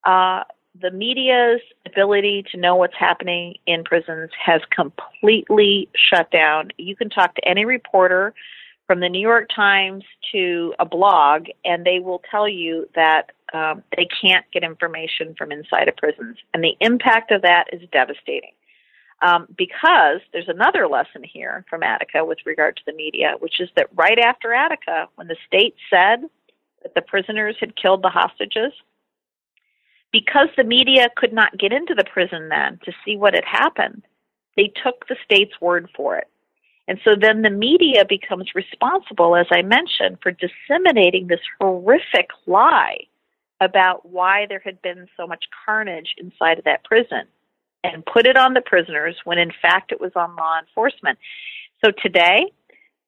uh, 0.05 0.43
the 0.79 0.91
media's 0.91 1.61
ability 1.85 2.45
to 2.51 2.57
know 2.57 2.75
what's 2.75 2.97
happening 2.97 3.55
in 3.67 3.83
prisons 3.83 4.31
has 4.43 4.61
completely 4.71 5.87
shut 5.95 6.31
down. 6.31 6.69
You 6.77 6.95
can 6.95 7.09
talk 7.09 7.35
to 7.35 7.47
any 7.47 7.65
reporter 7.65 8.33
from 8.87 8.99
the 8.99 9.09
New 9.09 9.21
York 9.21 9.49
Times 9.55 10.03
to 10.31 10.73
a 10.79 10.85
blog, 10.85 11.45
and 11.63 11.85
they 11.85 11.99
will 11.99 12.21
tell 12.29 12.49
you 12.49 12.89
that 12.95 13.31
um, 13.53 13.83
they 13.95 14.07
can't 14.21 14.45
get 14.51 14.63
information 14.63 15.35
from 15.37 15.51
inside 15.51 15.87
of 15.87 15.95
prisons. 15.95 16.37
And 16.53 16.63
the 16.63 16.75
impact 16.79 17.31
of 17.31 17.43
that 17.43 17.65
is 17.71 17.81
devastating. 17.91 18.53
Um, 19.21 19.47
because 19.57 20.19
there's 20.33 20.49
another 20.49 20.87
lesson 20.87 21.23
here 21.23 21.63
from 21.69 21.81
Attica 21.81 22.25
with 22.25 22.39
regard 22.45 22.75
to 22.75 22.81
the 22.85 22.93
media, 22.93 23.35
which 23.39 23.61
is 23.61 23.69
that 23.77 23.87
right 23.95 24.19
after 24.19 24.53
Attica, 24.53 25.07
when 25.15 25.27
the 25.27 25.37
state 25.47 25.75
said 25.89 26.23
that 26.81 26.93
the 26.93 27.01
prisoners 27.01 27.55
had 27.59 27.77
killed 27.77 28.01
the 28.01 28.09
hostages, 28.09 28.73
because 30.13 30.47
the 30.55 30.63
media 30.63 31.09
could 31.17 31.33
not 31.33 31.57
get 31.57 31.73
into 31.73 31.95
the 31.95 32.05
prison 32.05 32.47
then 32.47 32.79
to 32.85 32.93
see 33.03 33.17
what 33.17 33.33
had 33.33 33.43
happened, 33.43 34.03
they 34.55 34.71
took 34.81 35.07
the 35.09 35.17
state's 35.25 35.59
word 35.59 35.89
for 35.93 36.17
it. 36.17 36.27
And 36.87 36.99
so 37.03 37.15
then 37.19 37.41
the 37.41 37.49
media 37.49 38.05
becomes 38.07 38.55
responsible, 38.55 39.35
as 39.35 39.47
I 39.51 39.63
mentioned, 39.63 40.19
for 40.21 40.31
disseminating 40.31 41.27
this 41.27 41.39
horrific 41.59 42.29
lie 42.45 42.99
about 43.59 44.05
why 44.05 44.45
there 44.47 44.61
had 44.63 44.81
been 44.81 45.07
so 45.17 45.25
much 45.25 45.45
carnage 45.65 46.13
inside 46.17 46.59
of 46.59 46.65
that 46.65 46.83
prison 46.83 47.23
and 47.83 48.05
put 48.05 48.27
it 48.27 48.37
on 48.37 48.53
the 48.53 48.61
prisoners 48.61 49.15
when 49.23 49.37
in 49.37 49.51
fact 49.61 49.91
it 49.91 49.99
was 49.99 50.11
on 50.15 50.35
law 50.35 50.59
enforcement. 50.59 51.17
So 51.83 51.91
today, 51.91 52.51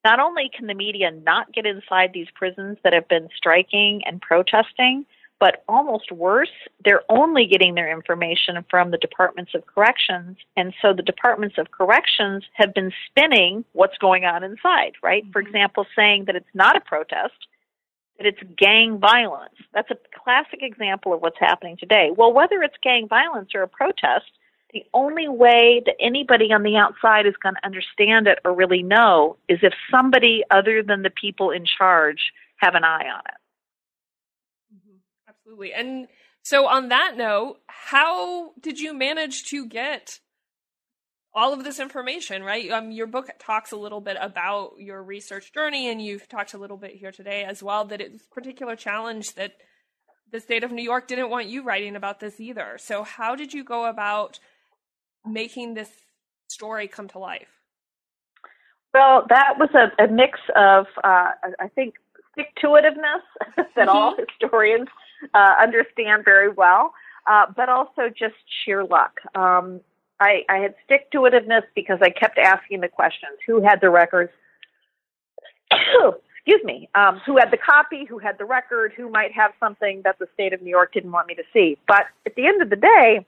not 0.03 0.19
only 0.19 0.49
can 0.55 0.67
the 0.67 0.73
media 0.73 1.11
not 1.11 1.53
get 1.53 1.65
inside 1.65 2.11
these 2.13 2.27
prisons 2.33 2.77
that 2.83 2.93
have 2.93 3.07
been 3.07 3.27
striking 3.35 4.01
and 4.05 4.21
protesting, 4.21 5.05
but 5.39 5.63
almost 5.67 6.11
worse, 6.11 6.51
they're 6.83 7.03
only 7.09 7.45
getting 7.45 7.75
their 7.75 7.91
information 7.91 8.63
from 8.69 8.91
the 8.91 8.97
departments 8.97 9.51
of 9.53 9.65
corrections. 9.65 10.37
And 10.55 10.73
so 10.81 10.93
the 10.93 11.03
departments 11.03 11.57
of 11.57 11.71
corrections 11.71 12.43
have 12.53 12.73
been 12.73 12.91
spinning 13.09 13.65
what's 13.73 13.97
going 13.97 14.23
on 14.25 14.43
inside, 14.43 14.93
right? 15.03 15.23
Mm-hmm. 15.23 15.31
For 15.31 15.41
example, 15.41 15.85
saying 15.95 16.25
that 16.25 16.35
it's 16.35 16.45
not 16.53 16.77
a 16.77 16.81
protest, 16.81 17.47
that 18.17 18.25
it's 18.25 18.39
gang 18.57 18.97
violence. 18.97 19.55
That's 19.73 19.91
a 19.91 19.97
classic 20.23 20.59
example 20.61 21.13
of 21.13 21.21
what's 21.21 21.39
happening 21.39 21.75
today. 21.77 22.11
Well, 22.15 22.33
whether 22.33 22.61
it's 22.63 22.75
gang 22.81 23.07
violence 23.09 23.49
or 23.53 23.61
a 23.61 23.67
protest, 23.67 24.31
the 24.73 24.85
only 24.93 25.27
way 25.27 25.81
that 25.85 25.95
anybody 25.99 26.51
on 26.53 26.63
the 26.63 26.77
outside 26.77 27.25
is 27.25 27.35
going 27.41 27.55
to 27.55 27.65
understand 27.65 28.27
it 28.27 28.39
or 28.45 28.53
really 28.53 28.83
know 28.83 29.37
is 29.47 29.59
if 29.61 29.73
somebody 29.91 30.43
other 30.49 30.81
than 30.81 31.01
the 31.01 31.09
people 31.09 31.51
in 31.51 31.65
charge 31.77 32.19
have 32.57 32.75
an 32.75 32.83
eye 32.83 33.05
on 33.13 33.21
it. 33.25 33.44
Absolutely. 35.45 35.73
And 35.73 36.07
so, 36.41 36.67
on 36.67 36.89
that 36.89 37.13
note, 37.17 37.57
how 37.67 38.51
did 38.59 38.79
you 38.79 38.93
manage 38.93 39.45
to 39.45 39.67
get 39.67 40.19
all 41.35 41.53
of 41.53 41.63
this 41.63 41.79
information, 41.79 42.43
right? 42.43 42.71
Um, 42.71 42.91
your 42.91 43.07
book 43.07 43.29
talks 43.39 43.71
a 43.71 43.77
little 43.77 44.01
bit 44.01 44.17
about 44.19 44.71
your 44.79 45.03
research 45.03 45.53
journey, 45.53 45.89
and 45.89 46.01
you've 46.01 46.27
talked 46.27 46.53
a 46.53 46.57
little 46.57 46.77
bit 46.77 46.95
here 46.95 47.11
today 47.11 47.43
as 47.43 47.61
well 47.61 47.85
that 47.85 48.01
it's 48.01 48.23
a 48.23 48.33
particular 48.33 48.75
challenge 48.75 49.35
that 49.35 49.51
the 50.31 50.39
state 50.39 50.63
of 50.63 50.71
New 50.71 50.83
York 50.83 51.07
didn't 51.07 51.29
want 51.29 51.47
you 51.47 51.61
writing 51.61 51.95
about 51.95 52.19
this 52.19 52.39
either. 52.39 52.77
So, 52.79 53.03
how 53.03 53.35
did 53.35 53.53
you 53.53 53.63
go 53.63 53.85
about 53.85 54.39
making 55.25 55.73
this 55.73 55.89
story 56.47 56.87
come 56.87 57.07
to 57.09 57.19
life? 57.19 57.49
Well, 58.93 59.25
that 59.29 59.55
was 59.59 59.69
a, 59.75 60.03
a 60.03 60.07
mix 60.07 60.39
of, 60.55 60.85
uh, 61.03 61.31
I 61.59 61.67
think, 61.75 61.95
stick 62.31 62.47
to 62.61 62.67
itiveness 62.67 63.65
that 63.75 63.89
all 63.89 64.13
mm-hmm. 64.13 64.23
historians 64.39 64.87
uh, 65.33 65.55
understand 65.61 66.23
very 66.25 66.49
well, 66.49 66.93
uh, 67.27 67.45
but 67.55 67.69
also 67.69 68.09
just 68.09 68.35
sheer 68.63 68.83
luck. 68.83 69.19
Um, 69.35 69.81
I, 70.19 70.43
I 70.49 70.57
had 70.57 70.75
stick 70.85 71.11
to 71.11 71.19
itiveness 71.19 71.63
because 71.75 71.99
I 72.01 72.09
kept 72.09 72.37
asking 72.37 72.81
the 72.81 72.87
questions: 72.87 73.37
who 73.45 73.61
had 73.61 73.81
the 73.81 73.89
records? 73.89 74.31
Excuse 75.71 76.63
me. 76.63 76.89
Um, 76.93 77.19
who 77.25 77.37
had 77.37 77.49
the 77.51 77.57
copy? 77.57 78.05
Who 78.05 78.19
had 78.19 78.37
the 78.37 78.45
record? 78.45 78.93
Who 78.95 79.09
might 79.09 79.31
have 79.31 79.51
something 79.59 80.01
that 80.03 80.19
the 80.19 80.27
state 80.35 80.53
of 80.53 80.61
New 80.61 80.69
York 80.69 80.93
didn't 80.93 81.11
want 81.11 81.27
me 81.27 81.33
to 81.35 81.43
see? 81.51 81.77
But 81.87 82.05
at 82.25 82.35
the 82.35 82.45
end 82.45 82.61
of 82.61 82.69
the 82.69 82.75
day, 82.75 83.25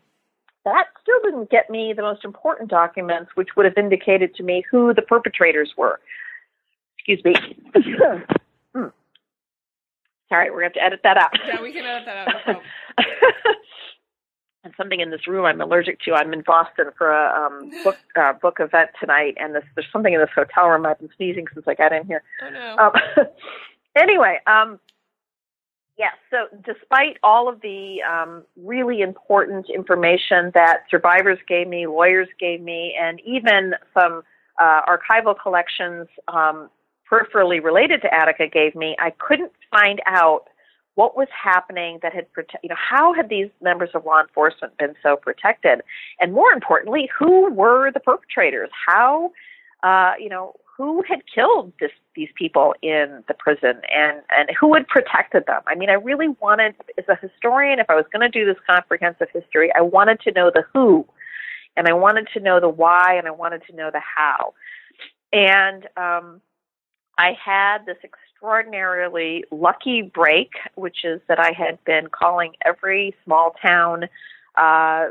that 0.64 0.86
still 1.02 1.20
didn't 1.24 1.50
get 1.50 1.70
me 1.70 1.94
the 1.96 2.04
most 2.04 2.24
important 2.24 2.70
documents, 2.70 3.32
which 3.34 3.50
would 3.56 3.66
have 3.66 3.78
indicated 3.78 4.36
to 4.36 4.44
me 4.44 4.64
who 4.70 4.94
the 4.94 5.02
perpetrators 5.02 5.74
were. 5.76 6.00
Excuse 7.00 7.24
me. 7.26 7.34
hmm. 10.30 10.34
Sorry, 10.34 10.52
we're 10.52 10.62
going 10.62 10.74
to 10.74 10.80
have 10.80 10.84
to 10.84 10.84
edit 10.84 11.00
that 11.04 11.18
out. 11.18 11.32
Yeah, 11.48 11.62
we 11.62 11.72
can 11.72 11.86
edit 11.86 12.06
that 12.06 12.28
out. 12.28 12.34
No 12.48 12.62
and 14.68 14.74
something 14.76 15.00
in 15.00 15.10
this 15.10 15.28
room 15.28 15.46
I'm 15.46 15.62
allergic 15.62 16.00
to. 16.02 16.14
I'm 16.14 16.34
in 16.34 16.42
Boston 16.42 16.88
for 16.98 17.12
a 17.12 17.46
um, 17.46 17.72
book 17.84 17.98
uh, 18.16 18.34
book 18.34 18.58
event 18.60 18.92
tonight, 19.00 19.36
and 19.40 19.56
this, 19.56 19.64
there's 19.76 19.88
something 19.92 20.14
in 20.14 20.20
this 20.20 20.30
hotel 20.36 20.68
room. 20.68 20.86
I've 20.86 21.00
been 21.00 21.10
sneezing 21.16 21.46
since 21.54 21.66
I 21.68 21.74
got 21.74 21.94
in 21.94 22.06
here. 22.06 22.22
Oh 22.44 22.50
no. 22.50 22.78
Um, 22.78 22.92
anyway, 23.96 24.40
um, 24.46 24.80
yeah. 25.98 26.12
So 26.30 26.48
despite 26.66 27.18
all 27.24 27.48
of 27.48 27.62
the 27.62 27.98
um, 28.04 28.44
really 28.58 29.02
important 29.02 29.68
information 29.74 30.52
that 30.54 30.84
survivors 30.92 31.40
gave 31.48 31.68
me, 31.68 31.88
lawyers 31.88 32.28
gave 32.40 32.62
me, 32.62 32.94
and 33.02 33.22
even 33.26 33.74
some 33.94 34.22
uh, 34.60 34.82
archival 34.86 35.36
collections 35.42 36.08
um, 36.28 36.70
peripherally 37.10 37.64
related 37.64 38.02
to 38.02 38.14
Attica 38.14 38.48
gave 38.48 38.76
me, 38.76 38.96
I 39.00 39.12
couldn't 39.12 39.52
find 39.72 40.02
out 40.06 40.48
what 40.98 41.16
was 41.16 41.28
happening 41.32 42.00
that 42.02 42.12
had 42.12 42.26
prote- 42.34 42.60
you 42.64 42.70
know 42.70 42.76
how 42.76 43.14
had 43.14 43.30
these 43.30 43.50
members 43.62 43.90
of 43.94 44.04
law 44.04 44.20
enforcement 44.20 44.76
been 44.80 44.96
so 45.04 45.16
protected? 45.16 45.82
And 46.20 46.34
more 46.34 46.52
importantly 46.52 47.08
who 47.18 47.52
were 47.52 47.92
the 47.92 48.00
perpetrators? 48.00 48.72
How 48.88 49.32
uh, 49.84 50.14
you 50.20 50.28
know 50.28 50.54
who 50.76 51.04
had 51.08 51.20
killed 51.34 51.72
this, 51.80 51.92
these 52.16 52.30
people 52.36 52.74
in 52.82 53.24
the 53.28 53.36
prison 53.36 53.80
and 53.96 54.22
and 54.36 54.50
who 54.60 54.74
had 54.74 54.88
protected 54.88 55.46
them? 55.46 55.62
I 55.68 55.76
mean 55.76 55.92
i 55.92 55.94
really 55.94 56.30
wanted 56.42 56.74
as 56.98 57.06
a 57.08 57.16
historian 57.16 57.78
if 57.78 57.90
i 57.92 57.96
was 57.96 58.06
going 58.12 58.30
to 58.30 58.40
do 58.40 58.44
this 58.44 58.62
comprehensive 58.68 59.28
history 59.32 59.72
i 59.76 59.82
wanted 59.82 60.20
to 60.22 60.32
know 60.32 60.50
the 60.50 60.64
who 60.74 61.06
and 61.76 61.88
i 61.88 61.94
wanted 61.94 62.28
to 62.34 62.40
know 62.40 62.60
the 62.60 62.70
why 62.70 63.14
and 63.14 63.28
i 63.28 63.32
wanted 63.32 63.62
to 63.68 63.76
know 63.76 63.92
the 63.92 64.02
how. 64.02 64.56
And 65.34 65.88
um, 65.98 66.42
I 67.18 67.36
had 67.44 67.86
this 67.86 67.98
extraordinarily 68.04 69.44
lucky 69.52 70.02
break, 70.02 70.52
which 70.76 71.04
is 71.04 71.20
that 71.28 71.40
I 71.40 71.52
had 71.52 71.84
been 71.86 72.08
calling 72.08 72.54
every 72.64 73.16
small 73.24 73.56
town, 73.62 74.06
uh, 74.56 75.08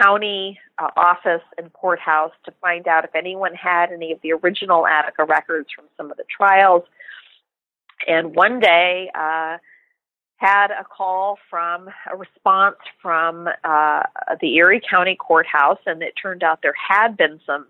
county 0.00 0.58
uh, 0.78 0.88
office 0.96 1.42
and 1.58 1.72
courthouse 1.72 2.32
to 2.44 2.52
find 2.60 2.86
out 2.88 3.04
if 3.04 3.14
anyone 3.14 3.54
had 3.54 3.92
any 3.92 4.12
of 4.12 4.20
the 4.22 4.32
original 4.32 4.86
Attica 4.86 5.24
records 5.24 5.68
from 5.74 5.84
some 5.96 6.10
of 6.10 6.16
the 6.16 6.24
trials. 6.36 6.84
And 8.06 8.34
one 8.34 8.60
day, 8.60 9.10
uh, 9.14 9.58
had 10.36 10.70
a 10.70 10.84
call 10.84 11.38
from 11.48 11.88
a 12.10 12.16
response 12.16 12.76
from 13.00 13.48
uh, 13.64 14.02
the 14.40 14.56
Erie 14.56 14.82
County 14.88 15.16
Courthouse, 15.16 15.78
and 15.86 16.02
it 16.02 16.12
turned 16.20 16.42
out 16.42 16.60
there 16.62 16.74
had 16.74 17.16
been 17.16 17.40
some 17.46 17.66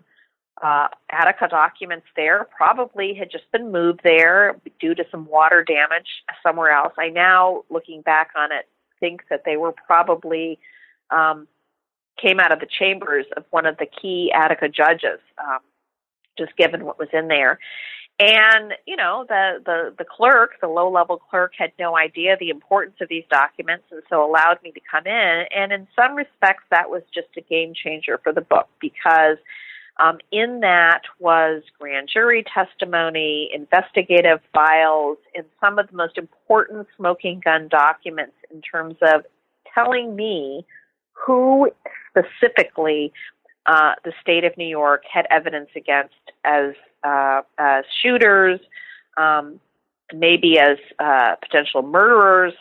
uh, 0.63 0.87
Attica 1.09 1.47
documents 1.49 2.07
there 2.15 2.47
probably 2.55 3.13
had 3.13 3.29
just 3.29 3.51
been 3.51 3.71
moved 3.71 4.01
there 4.03 4.55
due 4.79 4.95
to 4.95 5.03
some 5.11 5.25
water 5.25 5.63
damage 5.63 6.07
somewhere 6.41 6.71
else. 6.71 6.93
I 6.97 7.09
now, 7.09 7.63
looking 7.69 8.01
back 8.01 8.29
on 8.37 8.51
it, 8.51 8.67
think 8.99 9.23
that 9.29 9.43
they 9.45 9.57
were 9.57 9.73
probably 9.73 10.59
um, 11.09 11.47
came 12.21 12.39
out 12.39 12.53
of 12.53 12.59
the 12.59 12.67
chambers 12.79 13.25
of 13.35 13.43
one 13.49 13.65
of 13.65 13.77
the 13.77 13.85
key 13.85 14.31
Attica 14.33 14.69
judges, 14.69 15.19
um, 15.37 15.59
just 16.37 16.55
given 16.55 16.85
what 16.85 16.97
was 16.97 17.09
in 17.11 17.27
there. 17.27 17.59
And 18.17 18.73
you 18.87 18.95
know, 18.95 19.25
the 19.27 19.61
the 19.65 19.93
the 19.97 20.05
clerk, 20.05 20.51
the 20.61 20.69
low 20.69 20.89
level 20.89 21.17
clerk, 21.17 21.51
had 21.57 21.73
no 21.77 21.97
idea 21.97 22.37
the 22.39 22.49
importance 22.49 22.95
of 23.01 23.09
these 23.09 23.25
documents, 23.29 23.83
and 23.91 24.01
so 24.09 24.25
allowed 24.25 24.63
me 24.63 24.71
to 24.71 24.79
come 24.89 25.05
in. 25.05 25.45
And 25.53 25.73
in 25.73 25.85
some 25.97 26.15
respects, 26.15 26.63
that 26.71 26.89
was 26.89 27.01
just 27.13 27.27
a 27.35 27.41
game 27.41 27.73
changer 27.75 28.17
for 28.23 28.31
the 28.31 28.39
book 28.39 28.69
because 28.79 29.35
um, 29.97 30.17
in 30.31 30.59
that 30.59 31.01
was 31.19 31.63
grand 31.79 32.09
jury 32.11 32.43
testimony, 32.53 33.49
investigative 33.53 34.39
files, 34.53 35.17
and 35.33 35.45
some 35.61 35.79
of 35.79 35.89
the 35.89 35.95
most 35.95 36.17
important 36.17 36.87
smoking 36.97 37.41
gun 37.43 37.67
documents 37.69 38.35
in 38.51 38.61
terms 38.61 38.95
of 39.01 39.23
telling 39.73 40.15
me 40.15 40.65
who 41.13 41.71
specifically 42.09 43.13
uh, 43.65 43.93
the 44.03 44.11
state 44.21 44.43
of 44.43 44.55
New 44.57 44.67
York 44.67 45.03
had 45.11 45.25
evidence 45.29 45.69
against 45.75 46.13
as 46.43 46.73
uh, 47.03 47.41
as 47.57 47.85
shooters, 48.01 48.59
um, 49.17 49.59
maybe 50.13 50.59
as 50.59 50.77
uh, 50.99 51.35
potential 51.41 51.81
murderers, 51.81 52.53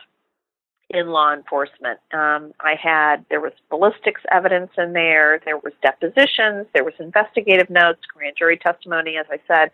in 0.91 1.09
law 1.09 1.33
enforcement. 1.33 1.99
Um, 2.13 2.53
I 2.61 2.75
had 2.81 3.25
there 3.31 3.41
was 3.41 3.53
ballistics 3.71 4.21
evidence 4.31 4.71
in 4.77 4.93
there, 4.93 5.41
there 5.45 5.59
was 5.59 5.73
depositions, 5.83 6.67
there 6.75 6.85
was 6.85 6.95
investigative 6.99 7.71
notes, 7.71 8.01
grand 8.13 8.37
jury 8.37 8.59
testimony, 8.59 9.17
as 9.17 9.27
I 9.31 9.39
said, 9.49 9.71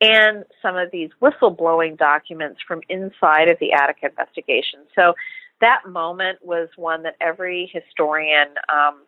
and 0.00 0.44
some 0.60 0.76
of 0.76 0.90
these 0.90 1.10
whistleblowing 1.22 1.96
documents 1.96 2.60
from 2.66 2.82
inside 2.88 3.48
of 3.48 3.58
the 3.58 3.72
Attica 3.72 4.06
investigation. 4.06 4.80
So 4.94 5.14
that 5.60 5.88
moment 5.88 6.40
was 6.42 6.68
one 6.76 7.04
that 7.04 7.16
every 7.20 7.70
historian, 7.72 8.48
um, 8.68 9.02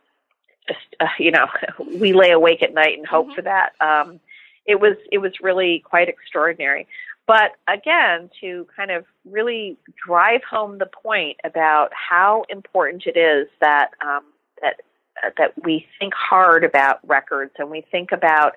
just 0.67 0.81
uh, 1.01 1.07
you 1.19 1.31
know, 1.31 1.47
we 2.01 2.13
lay 2.13 2.31
awake 2.31 2.63
at 2.63 2.73
night 2.73 2.97
and 2.97 3.07
hope 3.07 3.27
mm-hmm. 3.27 3.35
for 3.35 3.43
that. 3.43 3.73
Um, 3.81 4.21
it 4.65 4.81
was 4.81 4.97
it 5.13 5.19
was 5.19 5.33
really 5.41 5.83
quite 5.85 6.09
extraordinary. 6.09 6.89
But 7.27 7.53
again, 7.67 8.31
to 8.41 8.67
kind 8.77 8.91
of 8.91 9.05
really 9.25 9.77
drive 10.07 10.43
home 10.49 10.79
the 10.79 10.87
point 10.87 11.39
about 11.45 11.91
how 11.93 12.45
important 12.49 13.05
it 13.07 13.19
is 13.19 13.49
that 13.61 13.91
um, 14.01 14.25
that 14.63 14.83
uh, 15.25 15.31
that 15.39 15.53
we 15.65 15.87
think 15.99 16.15
hard 16.15 16.63
about 16.63 17.01
records 17.07 17.53
and 17.59 17.71
we 17.71 17.85
think 17.91 18.13
about 18.13 18.53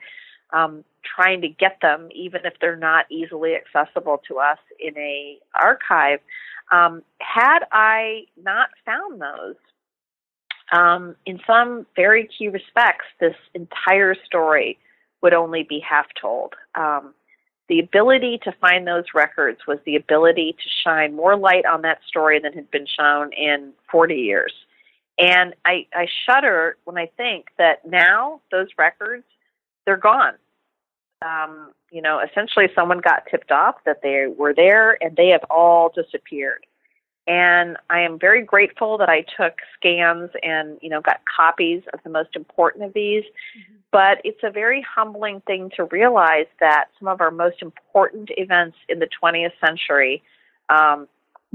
um, 0.51 0.83
trying 1.03 1.41
to 1.41 1.47
get 1.47 1.77
them, 1.81 2.09
even 2.13 2.41
if 2.45 2.53
they're 2.61 2.75
not 2.75 3.05
easily 3.09 3.53
accessible 3.55 4.21
to 4.27 4.37
us 4.37 4.57
in 4.79 4.97
a 4.97 5.39
archive. 5.59 6.19
Um, 6.71 7.01
had 7.19 7.59
I 7.71 8.25
not 8.41 8.69
found 8.85 9.21
those, 9.21 9.55
um, 10.71 11.15
in 11.25 11.39
some 11.47 11.87
very 11.95 12.27
key 12.37 12.49
respects, 12.49 13.05
this 13.19 13.35
entire 13.55 14.15
story 14.25 14.77
would 15.21 15.33
only 15.33 15.63
be 15.63 15.79
half 15.79 16.05
told. 16.19 16.53
Um, 16.75 17.13
the 17.69 17.79
ability 17.79 18.39
to 18.43 18.51
find 18.59 18.85
those 18.85 19.05
records 19.13 19.59
was 19.67 19.77
the 19.85 19.95
ability 19.95 20.53
to 20.53 20.69
shine 20.83 21.15
more 21.15 21.37
light 21.37 21.65
on 21.65 21.83
that 21.83 21.99
story 22.07 22.39
than 22.39 22.51
had 22.53 22.69
been 22.71 22.87
shown 22.87 23.31
in 23.33 23.71
40 23.91 24.15
years. 24.15 24.51
And 25.19 25.53
I, 25.65 25.85
I 25.93 26.07
shudder 26.25 26.77
when 26.85 26.97
I 26.97 27.11
think 27.15 27.47
that 27.57 27.85
now 27.87 28.41
those 28.51 28.67
records, 28.77 29.25
they're 29.85 29.97
gone. 29.97 30.33
Um, 31.21 31.71
you 31.91 32.01
know, 32.01 32.19
essentially 32.19 32.67
someone 32.73 32.99
got 32.99 33.23
tipped 33.29 33.51
off 33.51 33.75
that 33.85 34.01
they 34.01 34.27
were 34.35 34.53
there 34.53 34.97
and 35.03 35.15
they 35.15 35.29
have 35.29 35.43
all 35.49 35.91
disappeared. 35.93 36.65
And 37.27 37.77
I 37.89 37.99
am 38.01 38.17
very 38.17 38.43
grateful 38.43 38.97
that 38.97 39.09
I 39.09 39.23
took 39.37 39.57
scans 39.75 40.31
and, 40.41 40.79
you 40.81 40.89
know, 40.89 41.01
got 41.01 41.21
copies 41.25 41.83
of 41.93 41.99
the 42.03 42.09
most 42.09 42.35
important 42.35 42.85
of 42.85 42.93
these. 42.93 43.23
Mm-hmm. 43.23 43.78
But 43.91 44.21
it's 44.23 44.41
a 44.43 44.51
very 44.51 44.85
humbling 44.95 45.41
thing 45.47 45.71
to 45.75 45.85
realize 45.85 46.45
that 46.59 46.85
some 46.99 47.07
of 47.07 47.21
our 47.21 47.31
most 47.31 47.61
important 47.61 48.29
events 48.37 48.77
in 48.87 48.99
the 48.99 49.09
20th 49.21 49.53
century, 49.65 50.21
um, 50.69 51.07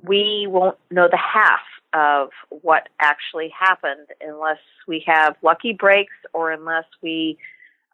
we 0.02 0.46
won't 0.48 0.76
know 0.90 1.08
the 1.08 1.18
half 1.18 1.60
of 1.92 2.30
what 2.48 2.88
actually 3.00 3.52
happened 3.56 4.08
unless 4.20 4.58
we 4.88 5.04
have 5.06 5.36
lucky 5.42 5.72
breaks 5.72 6.14
or 6.32 6.50
unless 6.50 6.86
we 7.02 7.38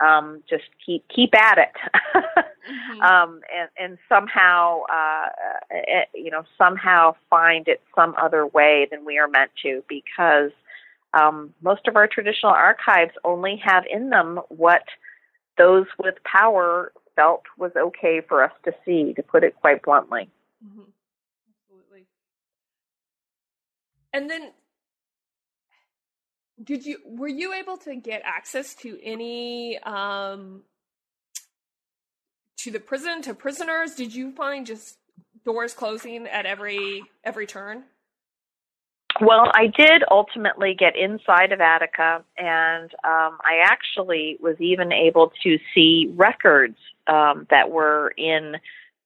um, 0.00 0.42
just 0.48 0.64
keep 0.84 1.06
keep 1.14 1.34
at 1.36 1.58
it, 1.58 1.72
mm-hmm. 2.14 3.00
um, 3.02 3.40
and, 3.54 3.68
and 3.78 3.98
somehow 4.08 4.80
uh, 4.90 5.26
uh, 5.74 6.00
you 6.14 6.30
know 6.30 6.44
somehow 6.56 7.14
find 7.28 7.68
it 7.68 7.82
some 7.94 8.14
other 8.20 8.46
way 8.46 8.88
than 8.90 9.04
we 9.04 9.18
are 9.18 9.28
meant 9.28 9.50
to 9.62 9.84
because 9.88 10.50
um, 11.14 11.54
most 11.62 11.88
of 11.88 11.96
our 11.96 12.06
traditional 12.06 12.52
archives 12.52 13.12
only 13.24 13.60
have 13.64 13.84
in 13.90 14.10
them 14.10 14.40
what 14.48 14.82
those 15.58 15.86
with 15.98 16.14
power 16.24 16.92
felt 17.16 17.42
was 17.58 17.72
okay 17.76 18.20
for 18.26 18.42
us 18.44 18.52
to 18.64 18.72
see, 18.84 19.12
to 19.14 19.22
put 19.22 19.44
it 19.44 19.54
quite 19.56 19.82
bluntly. 19.82 20.28
Mm-hmm. 20.64 20.82
Absolutely. 21.68 22.06
And 24.12 24.30
then, 24.30 24.52
did 26.62 26.84
you 26.84 26.98
were 27.04 27.28
you 27.28 27.52
able 27.54 27.78
to 27.78 27.96
get 27.96 28.22
access 28.24 28.74
to 28.76 28.98
any 29.02 29.78
um, 29.80 30.62
to 32.58 32.70
the 32.70 32.80
prison 32.80 33.22
to 33.22 33.34
prisoners? 33.34 33.94
Did 33.94 34.14
you 34.14 34.32
find 34.32 34.66
just 34.66 34.98
doors 35.44 35.74
closing 35.74 36.26
at 36.26 36.46
every 36.46 37.02
every 37.24 37.46
turn? 37.46 37.84
Well, 39.20 39.50
I 39.54 39.66
did 39.66 40.02
ultimately 40.10 40.74
get 40.74 40.96
inside 40.96 41.52
of 41.52 41.60
Attica, 41.60 42.24
and 42.38 42.90
um, 43.04 43.38
I 43.44 43.62
actually 43.64 44.38
was 44.40 44.56
even 44.60 44.92
able 44.92 45.32
to 45.42 45.58
see 45.74 46.10
records 46.16 46.76
um, 47.06 47.46
that 47.50 47.70
were 47.70 48.14
in 48.16 48.56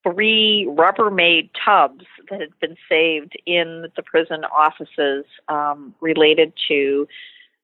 three 0.05 0.69
Rubbermaid 0.71 1.51
tubs 1.65 2.05
that 2.31 2.41
had 2.41 2.59
been 2.61 2.77
saved 2.89 3.35
in 3.47 3.87
the 3.97 4.03
prison 4.03 4.45
offices 4.45 5.25
um, 5.49 5.95
related 6.01 6.53
to 6.69 7.09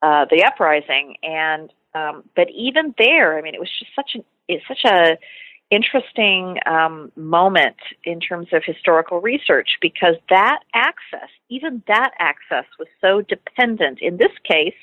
uh, 0.02 0.24
the 0.30 0.42
uprising. 0.44 1.16
And 1.22 1.72
um, 1.94 2.24
but 2.34 2.48
even 2.50 2.94
there, 2.98 3.38
I 3.38 3.42
mean, 3.42 3.54
it 3.54 3.60
was 3.60 3.70
just 3.78 3.94
such 3.94 4.12
an 4.14 4.24
it's 4.48 4.66
such 4.66 4.84
a 4.84 5.18
interesting 5.70 6.58
um, 6.66 7.12
moment 7.16 7.76
in 8.04 8.20
terms 8.20 8.48
of 8.52 8.62
historical 8.64 9.20
research 9.20 9.78
because 9.80 10.16
that 10.28 10.60
access, 10.74 11.28
even 11.48 11.82
that 11.86 12.10
access, 12.18 12.64
was 12.78 12.88
so 13.00 13.22
dependent 13.22 14.00
in 14.00 14.16
this 14.16 14.32
case 14.44 14.74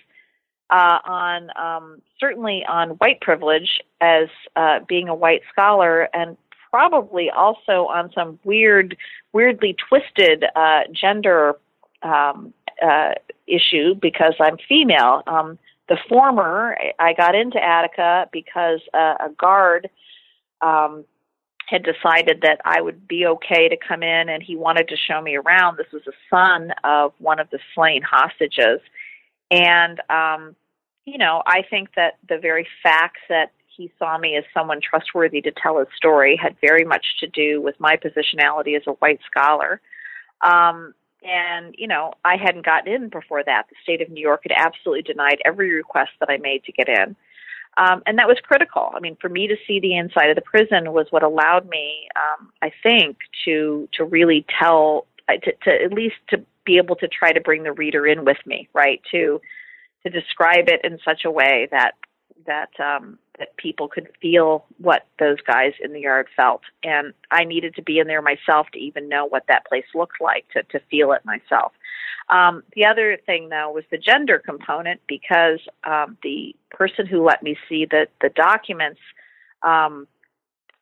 uh, 0.69 0.99
on 1.05 1.49
um, 1.57 2.01
certainly 2.19 2.65
on 2.67 2.91
white 2.91 3.21
privilege 3.21 3.81
as 4.01 4.27
uh, 4.55 4.79
being 4.87 5.07
a 5.07 5.15
white 5.15 5.41
scholar 5.51 6.09
and 6.13 6.37
probably 6.69 7.29
also 7.29 7.87
on 7.87 8.11
some 8.13 8.39
weird, 8.43 8.97
weirdly 9.33 9.75
twisted 9.89 10.45
uh, 10.55 10.81
gender 10.91 11.55
um, 12.03 12.53
uh, 12.81 13.11
issue 13.47 13.95
because 13.95 14.35
I'm 14.39 14.57
female. 14.67 15.23
Um, 15.27 15.57
the 15.89 15.97
former, 16.09 16.77
I 16.99 17.13
got 17.13 17.33
into 17.33 17.63
Attica 17.63 18.27
because 18.31 18.81
uh, 18.93 19.15
a 19.19 19.29
guard 19.37 19.89
um, 20.61 21.05
had 21.67 21.83
decided 21.83 22.41
that 22.41 22.61
I 22.63 22.81
would 22.81 23.07
be 23.07 23.25
okay 23.25 23.67
to 23.69 23.77
come 23.77 24.03
in, 24.03 24.29
and 24.29 24.41
he 24.41 24.55
wanted 24.55 24.87
to 24.89 24.97
show 24.97 25.21
me 25.21 25.35
around. 25.35 25.77
This 25.77 25.91
was 25.91 26.03
a 26.07 26.13
son 26.29 26.71
of 26.83 27.13
one 27.19 27.39
of 27.39 27.49
the 27.49 27.59
slain 27.75 28.01
hostages, 28.01 28.79
and 29.51 29.99
um, 30.09 30.55
you 31.05 31.17
know, 31.17 31.41
I 31.45 31.63
think 31.69 31.95
that 31.95 32.17
the 32.27 32.37
very 32.37 32.67
fact 32.83 33.17
that 33.29 33.51
he 33.77 33.91
saw 33.97 34.17
me 34.17 34.35
as 34.35 34.43
someone 34.53 34.81
trustworthy 34.81 35.41
to 35.41 35.51
tell 35.51 35.77
his 35.77 35.87
story 35.95 36.35
had 36.35 36.57
very 36.59 36.83
much 36.83 37.05
to 37.19 37.27
do 37.27 37.61
with 37.61 37.79
my 37.79 37.95
positionality 37.95 38.75
as 38.75 38.83
a 38.87 38.91
white 38.93 39.19
scholar. 39.29 39.79
Um, 40.41 40.93
and, 41.23 41.75
you 41.77 41.87
know, 41.87 42.13
I 42.25 42.37
hadn't 42.37 42.65
gotten 42.65 42.91
in 42.91 43.09
before 43.09 43.43
that. 43.43 43.67
The 43.69 43.75
state 43.83 44.01
of 44.01 44.09
New 44.09 44.21
York 44.21 44.41
had 44.43 44.51
absolutely 44.55 45.03
denied 45.03 45.41
every 45.45 45.73
request 45.73 46.11
that 46.19 46.29
I 46.29 46.37
made 46.37 46.63
to 46.65 46.71
get 46.71 46.89
in. 46.89 47.15
Um, 47.77 48.01
and 48.07 48.17
that 48.17 48.27
was 48.27 48.37
critical. 48.41 48.91
I 48.95 48.99
mean, 48.99 49.17
for 49.21 49.29
me 49.29 49.47
to 49.47 49.55
see 49.67 49.79
the 49.79 49.95
inside 49.95 50.29
of 50.29 50.35
the 50.35 50.41
prison 50.41 50.91
was 50.93 51.07
what 51.11 51.21
allowed 51.21 51.69
me, 51.69 52.07
um, 52.15 52.51
I 52.61 52.71
think, 52.81 53.17
to 53.45 53.87
to 53.93 54.03
really 54.03 54.45
tell, 54.59 55.05
to, 55.29 55.51
to 55.63 55.83
at 55.83 55.93
least 55.93 56.15
to 56.29 56.43
be 56.65 56.77
able 56.77 56.95
to 56.97 57.07
try 57.07 57.31
to 57.31 57.39
bring 57.39 57.63
the 57.63 57.71
reader 57.71 58.07
in 58.07 58.25
with 58.25 58.37
me, 58.45 58.67
right? 58.73 59.01
To 59.11 59.39
to 60.03 60.09
describe 60.09 60.69
it 60.69 60.81
in 60.83 60.99
such 61.05 61.23
a 61.25 61.31
way 61.31 61.67
that 61.71 61.91
that 62.45 62.69
um, 62.79 63.17
that 63.39 63.55
people 63.57 63.87
could 63.87 64.07
feel 64.21 64.65
what 64.77 65.05
those 65.19 65.37
guys 65.41 65.73
in 65.83 65.93
the 65.93 66.01
yard 66.01 66.27
felt, 66.35 66.61
and 66.83 67.13
I 67.31 67.43
needed 67.43 67.75
to 67.75 67.81
be 67.81 67.99
in 67.99 68.07
there 68.07 68.21
myself 68.21 68.67
to 68.73 68.79
even 68.79 69.09
know 69.09 69.25
what 69.25 69.45
that 69.47 69.65
place 69.65 69.85
looked 69.93 70.21
like 70.21 70.45
to 70.53 70.63
to 70.63 70.79
feel 70.89 71.11
it 71.11 71.25
myself. 71.25 71.73
Um, 72.29 72.63
the 72.75 72.85
other 72.85 73.17
thing, 73.25 73.49
though, 73.49 73.71
was 73.71 73.85
the 73.89 73.97
gender 73.97 74.39
component 74.39 74.99
because 75.07 75.59
um, 75.85 76.17
the 76.23 76.55
person 76.71 77.05
who 77.05 77.23
let 77.23 77.41
me 77.41 77.57
see 77.69 77.85
the 77.85 78.07
the 78.21 78.29
documents, 78.29 78.99
um, 79.63 80.07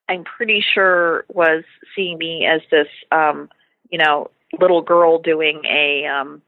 I'm 0.10 0.24
pretty 0.24 0.64
sure 0.74 1.26
was 1.30 1.64
seeing 1.96 2.18
me 2.18 2.46
as 2.46 2.62
this, 2.72 2.88
um, 3.12 3.50
you 3.90 3.98
know, 3.98 4.32
little 4.60 4.82
girl 4.82 5.20
doing 5.20 5.62
a 5.66 6.06
um, 6.06 6.42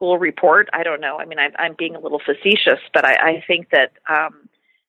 school 0.00 0.18
report. 0.18 0.68
I 0.72 0.82
don't 0.82 1.00
know. 1.00 1.18
I 1.18 1.26
mean, 1.26 1.38
I'm, 1.38 1.52
I'm 1.58 1.74
being 1.76 1.94
a 1.94 2.00
little 2.00 2.20
facetious, 2.24 2.80
but 2.94 3.04
I, 3.04 3.14
I 3.14 3.44
think 3.46 3.68
that 3.70 3.92
um, 4.08 4.48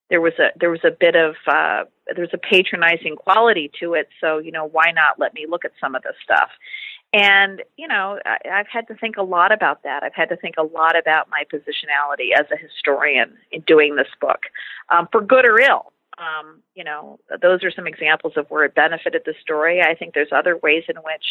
there 0.09 0.21
was 0.21 0.33
a 0.39 0.57
there 0.57 0.69
was 0.69 0.79
a 0.85 0.91
bit 0.91 1.15
of 1.15 1.35
uh, 1.47 1.83
there 2.15 2.23
was 2.23 2.33
a 2.33 2.37
patronizing 2.37 3.17
quality 3.17 3.69
to 3.81 3.93
it. 3.93 4.07
So 4.21 4.37
you 4.37 4.51
know, 4.51 4.65
why 4.65 4.91
not 4.95 5.19
let 5.19 5.33
me 5.33 5.45
look 5.49 5.65
at 5.65 5.71
some 5.81 5.95
of 5.95 6.03
this 6.03 6.15
stuff? 6.23 6.49
And 7.11 7.61
you 7.75 7.89
know, 7.89 8.19
I, 8.25 8.59
I've 8.59 8.67
had 8.67 8.87
to 8.87 8.95
think 8.95 9.17
a 9.17 9.23
lot 9.23 9.51
about 9.51 9.83
that. 9.83 10.03
I've 10.03 10.15
had 10.15 10.29
to 10.29 10.37
think 10.37 10.55
a 10.57 10.63
lot 10.63 10.97
about 10.97 11.29
my 11.29 11.43
positionality 11.51 12.31
as 12.33 12.45
a 12.51 12.57
historian 12.57 13.37
in 13.51 13.61
doing 13.61 13.97
this 13.97 14.07
book, 14.21 14.43
um, 14.89 15.09
for 15.11 15.19
good 15.19 15.45
or 15.45 15.59
ill. 15.59 15.91
Um, 16.17 16.61
you 16.75 16.83
know, 16.83 17.19
those 17.41 17.63
are 17.63 17.71
some 17.71 17.87
examples 17.87 18.33
of 18.37 18.45
where 18.49 18.63
it 18.63 18.75
benefited 18.75 19.23
the 19.25 19.33
story. 19.41 19.81
I 19.81 19.95
think 19.95 20.13
there's 20.13 20.31
other 20.31 20.55
ways 20.55 20.83
in 20.87 20.97
which 20.97 21.25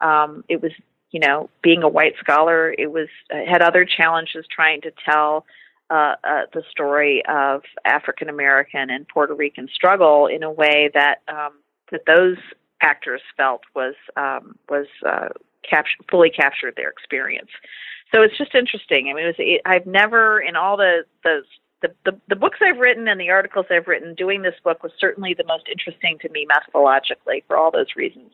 um, 0.00 0.44
it 0.48 0.62
was 0.62 0.72
you 1.10 1.20
know, 1.20 1.48
being 1.62 1.82
a 1.82 1.88
white 1.88 2.14
scholar, 2.18 2.74
it 2.76 2.92
was 2.92 3.08
had 3.30 3.62
other 3.62 3.84
challenges 3.84 4.46
trying 4.54 4.80
to 4.82 4.92
tell 5.04 5.46
uh, 5.90 6.14
uh, 6.22 6.42
the 6.52 6.62
story 6.70 7.22
of 7.28 7.62
African 7.84 8.28
American 8.28 8.90
and 8.90 9.08
Puerto 9.08 9.34
Rican 9.34 9.68
struggle 9.72 10.26
in 10.26 10.42
a 10.42 10.50
way 10.52 10.90
that 10.92 11.22
um, 11.28 11.54
that 11.90 12.02
those 12.06 12.36
actors 12.82 13.22
felt 13.36 13.62
was 13.74 13.94
um, 14.16 14.56
was 14.68 14.86
uh, 15.06 15.28
captured 15.68 16.04
fully 16.10 16.30
captured 16.30 16.74
their 16.76 16.90
experience. 16.90 17.50
So 18.14 18.22
it's 18.22 18.36
just 18.38 18.54
interesting. 18.54 19.08
I 19.08 19.14
mean, 19.14 19.24
it 19.24 19.26
was, 19.28 19.34
it, 19.38 19.62
I've 19.64 19.86
never 19.86 20.40
in 20.40 20.56
all 20.56 20.76
the, 20.76 21.04
the 21.24 21.42
the, 21.80 21.94
the 22.04 22.20
the 22.28 22.36
books 22.36 22.58
I've 22.60 22.78
written 22.78 23.08
and 23.08 23.20
the 23.20 23.30
articles 23.30 23.66
I've 23.70 23.86
written, 23.86 24.14
doing 24.14 24.42
this 24.42 24.56
book 24.62 24.82
was 24.82 24.92
certainly 24.98 25.34
the 25.34 25.44
most 25.44 25.68
interesting 25.70 26.18
to 26.20 26.28
me 26.28 26.46
methodologically 26.46 27.44
for 27.46 27.56
all 27.56 27.70
those 27.70 27.96
reasons. 27.96 28.32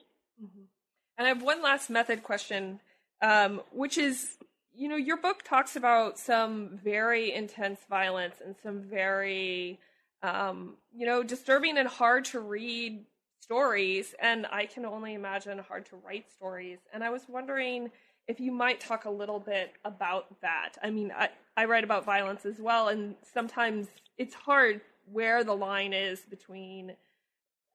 And 1.16 1.26
I 1.26 1.28
have 1.28 1.42
one 1.42 1.62
last 1.62 1.90
method 1.90 2.22
question, 2.22 2.80
um, 3.22 3.60
which 3.72 3.98
is 3.98 4.36
you 4.76 4.88
know, 4.88 4.96
your 4.96 5.16
book 5.16 5.42
talks 5.42 5.76
about 5.76 6.18
some 6.18 6.80
very 6.82 7.32
intense 7.32 7.80
violence 7.88 8.36
and 8.44 8.56
some 8.62 8.82
very, 8.82 9.78
um, 10.22 10.74
you 10.92 11.06
know, 11.06 11.22
disturbing 11.22 11.78
and 11.78 11.88
hard 11.88 12.24
to 12.26 12.40
read 12.40 13.04
stories. 13.40 14.14
And 14.20 14.46
I 14.50 14.66
can 14.66 14.84
only 14.84 15.14
imagine 15.14 15.58
hard 15.58 15.86
to 15.86 15.96
write 15.96 16.30
stories. 16.32 16.78
And 16.92 17.04
I 17.04 17.10
was 17.10 17.22
wondering 17.28 17.90
if 18.26 18.40
you 18.40 18.50
might 18.50 18.80
talk 18.80 19.04
a 19.04 19.10
little 19.10 19.38
bit 19.38 19.72
about 19.84 20.40
that. 20.40 20.72
I 20.82 20.90
mean, 20.90 21.12
I, 21.16 21.28
I 21.56 21.66
write 21.66 21.84
about 21.84 22.04
violence 22.04 22.44
as 22.46 22.58
well, 22.58 22.88
and 22.88 23.16
sometimes 23.34 23.86
it's 24.16 24.34
hard 24.34 24.80
where 25.12 25.44
the 25.44 25.54
line 25.54 25.92
is 25.92 26.20
between, 26.22 26.96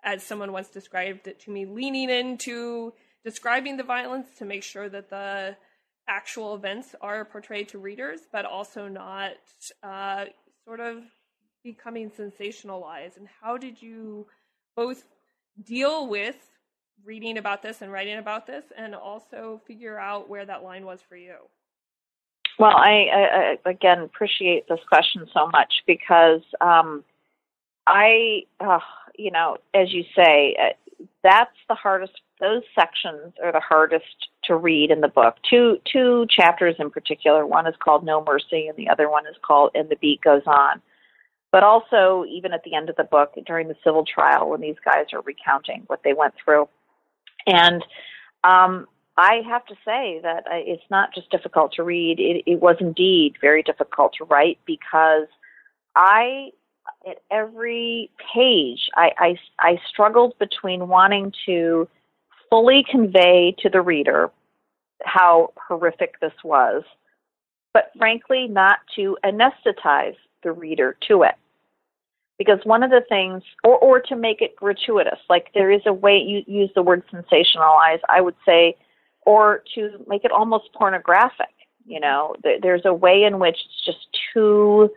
as 0.04 0.24
someone 0.24 0.52
once 0.52 0.70
described 0.70 1.28
it 1.28 1.40
to 1.42 1.52
me, 1.52 1.66
leaning 1.68 2.10
into 2.10 2.94
describing 3.24 3.78
the 3.78 3.84
violence 3.84 4.28
to 4.38 4.46
make 4.46 4.64
sure 4.64 4.90
that 4.90 5.10
the 5.10 5.56
actual 6.08 6.56
events 6.56 6.96
are 7.02 7.24
portrayed 7.26 7.70
to 7.70 7.78
readers, 7.78 8.22
but 8.32 8.46
also 8.46 8.88
not 8.88 9.34
uh, 9.84 10.26
sort 10.66 10.80
of 10.80 11.04
becoming 11.64 12.10
sensationalized. 12.10 13.18
And 13.18 13.28
how 13.42 13.58
did 13.58 13.82
you 13.82 14.28
both 14.76 15.04
deal 15.64 16.08
with 16.08 16.38
reading 17.06 17.38
about 17.38 17.62
this 17.62 17.82
and 17.82 17.92
writing 17.92 18.18
about 18.18 18.46
this, 18.46 18.66
and 18.78 18.94
also 18.94 19.62
figure 19.66 19.98
out 19.98 20.30
where 20.30 20.46
that 20.46 20.64
line 20.64 20.86
was 20.86 21.00
for 21.08 21.16
you? 21.16 21.36
Well, 22.58 22.76
I, 22.76 23.56
I 23.66 23.70
again 23.70 24.02
appreciate 24.02 24.68
this 24.68 24.82
question 24.90 25.28
so 25.34 25.48
much 25.48 25.84
because 25.88 26.42
um, 26.60 27.06
I, 27.88 28.44
uh, 28.60 28.80
you 29.18 29.32
know, 29.32 29.58
as 29.74 29.94
you 29.94 30.04
say, 30.16 30.58
uh, 30.62 31.06
that's 31.24 31.56
the 31.70 31.76
hardest 31.76 32.20
those 32.40 32.64
sections 32.74 33.34
are 33.44 33.52
the 33.52 33.60
hardest 33.60 34.30
to 34.46 34.56
read 34.56 34.92
in 34.92 35.02
the 35.02 35.08
book. 35.08 35.36
Two 35.50 35.78
two 35.92 36.26
chapters 36.30 36.76
in 36.80 36.90
particular. 36.90 37.46
One 37.46 37.68
is 37.68 37.76
called 37.84 38.06
No 38.06 38.24
Mercy, 38.24 38.68
and 38.68 38.78
the 38.78 38.90
other 38.90 39.10
one 39.10 39.28
is 39.28 39.36
called 39.46 39.72
And 39.76 39.90
the 39.90 39.98
Beat 39.98 40.22
Goes 40.22 40.44
On. 40.46 40.82
But 41.52 41.64
also, 41.64 42.26
even 42.30 42.54
at 42.54 42.64
the 42.64 42.76
end 42.76 42.90
of 42.90 42.96
the 42.96 43.04
book, 43.04 43.34
during 43.46 43.68
the 43.68 43.76
civil 43.84 44.06
trial, 44.06 44.50
when 44.50 44.62
these 44.62 44.76
guys 44.86 45.08
are 45.14 45.22
recounting 45.22 45.84
what 45.88 46.02
they 46.04 46.14
went 46.14 46.36
through, 46.44 46.70
and 47.48 47.84
um, 48.44 48.88
I 49.18 49.42
have 49.50 49.66
to 49.66 49.76
say 49.84 50.20
that 50.24 50.44
it's 50.52 50.84
not 50.90 51.14
just 51.14 51.30
difficult 51.32 51.74
to 51.74 51.84
read; 51.84 52.20
it, 52.20 52.44
it 52.46 52.62
was 52.62 52.78
indeed 52.80 53.36
very 53.42 53.64
difficult 53.64 54.14
to 54.20 54.26
write 54.26 54.60
because 54.66 55.28
I 55.96 56.52
at 57.08 57.18
every 57.32 58.10
page, 58.34 58.90
I, 58.96 59.12
I, 59.18 59.36
I 59.60 59.80
struggled 59.88 60.38
between 60.40 60.88
wanting 60.88 61.32
to 61.46 61.88
fully 62.50 62.86
convey 62.90 63.56
to 63.60 63.70
the 63.70 63.82
reader 63.82 64.32
how 65.04 65.54
horrific 65.68 66.20
this 66.20 66.34
was, 66.44 66.84
but 67.74 67.92
frankly, 67.98 68.48
not 68.48 68.80
to 68.96 69.18
anesthetize 69.24 70.16
the 70.44 70.52
reader 70.52 70.98
to 71.08 71.24
it. 71.24 71.36
Because 72.38 72.60
one 72.64 72.84
of 72.84 72.90
the 72.90 73.04
things, 73.10 73.44
or, 73.64 73.78
or 73.78 74.00
to 74.00 74.16
make 74.16 74.42
it 74.42 74.56
gratuitous, 74.56 75.20
like 75.30 75.48
there 75.54 75.72
is 75.72 75.82
a 75.86 75.94
way, 75.94 76.18
you 76.18 76.44
use 76.48 76.70
the 76.74 76.82
word 76.82 77.04
sensationalize, 77.14 78.00
I 78.08 78.22
would 78.22 78.36
say, 78.46 78.76
or 79.26 79.64
to 79.76 80.04
make 80.08 80.24
it 80.24 80.32
almost 80.32 80.74
pornographic. 80.74 81.54
You 81.86 82.00
know, 82.00 82.36
there's 82.62 82.86
a 82.86 82.94
way 82.94 83.24
in 83.24 83.40
which 83.40 83.58
it's 83.66 83.86
just 83.86 84.08
too, 84.34 84.90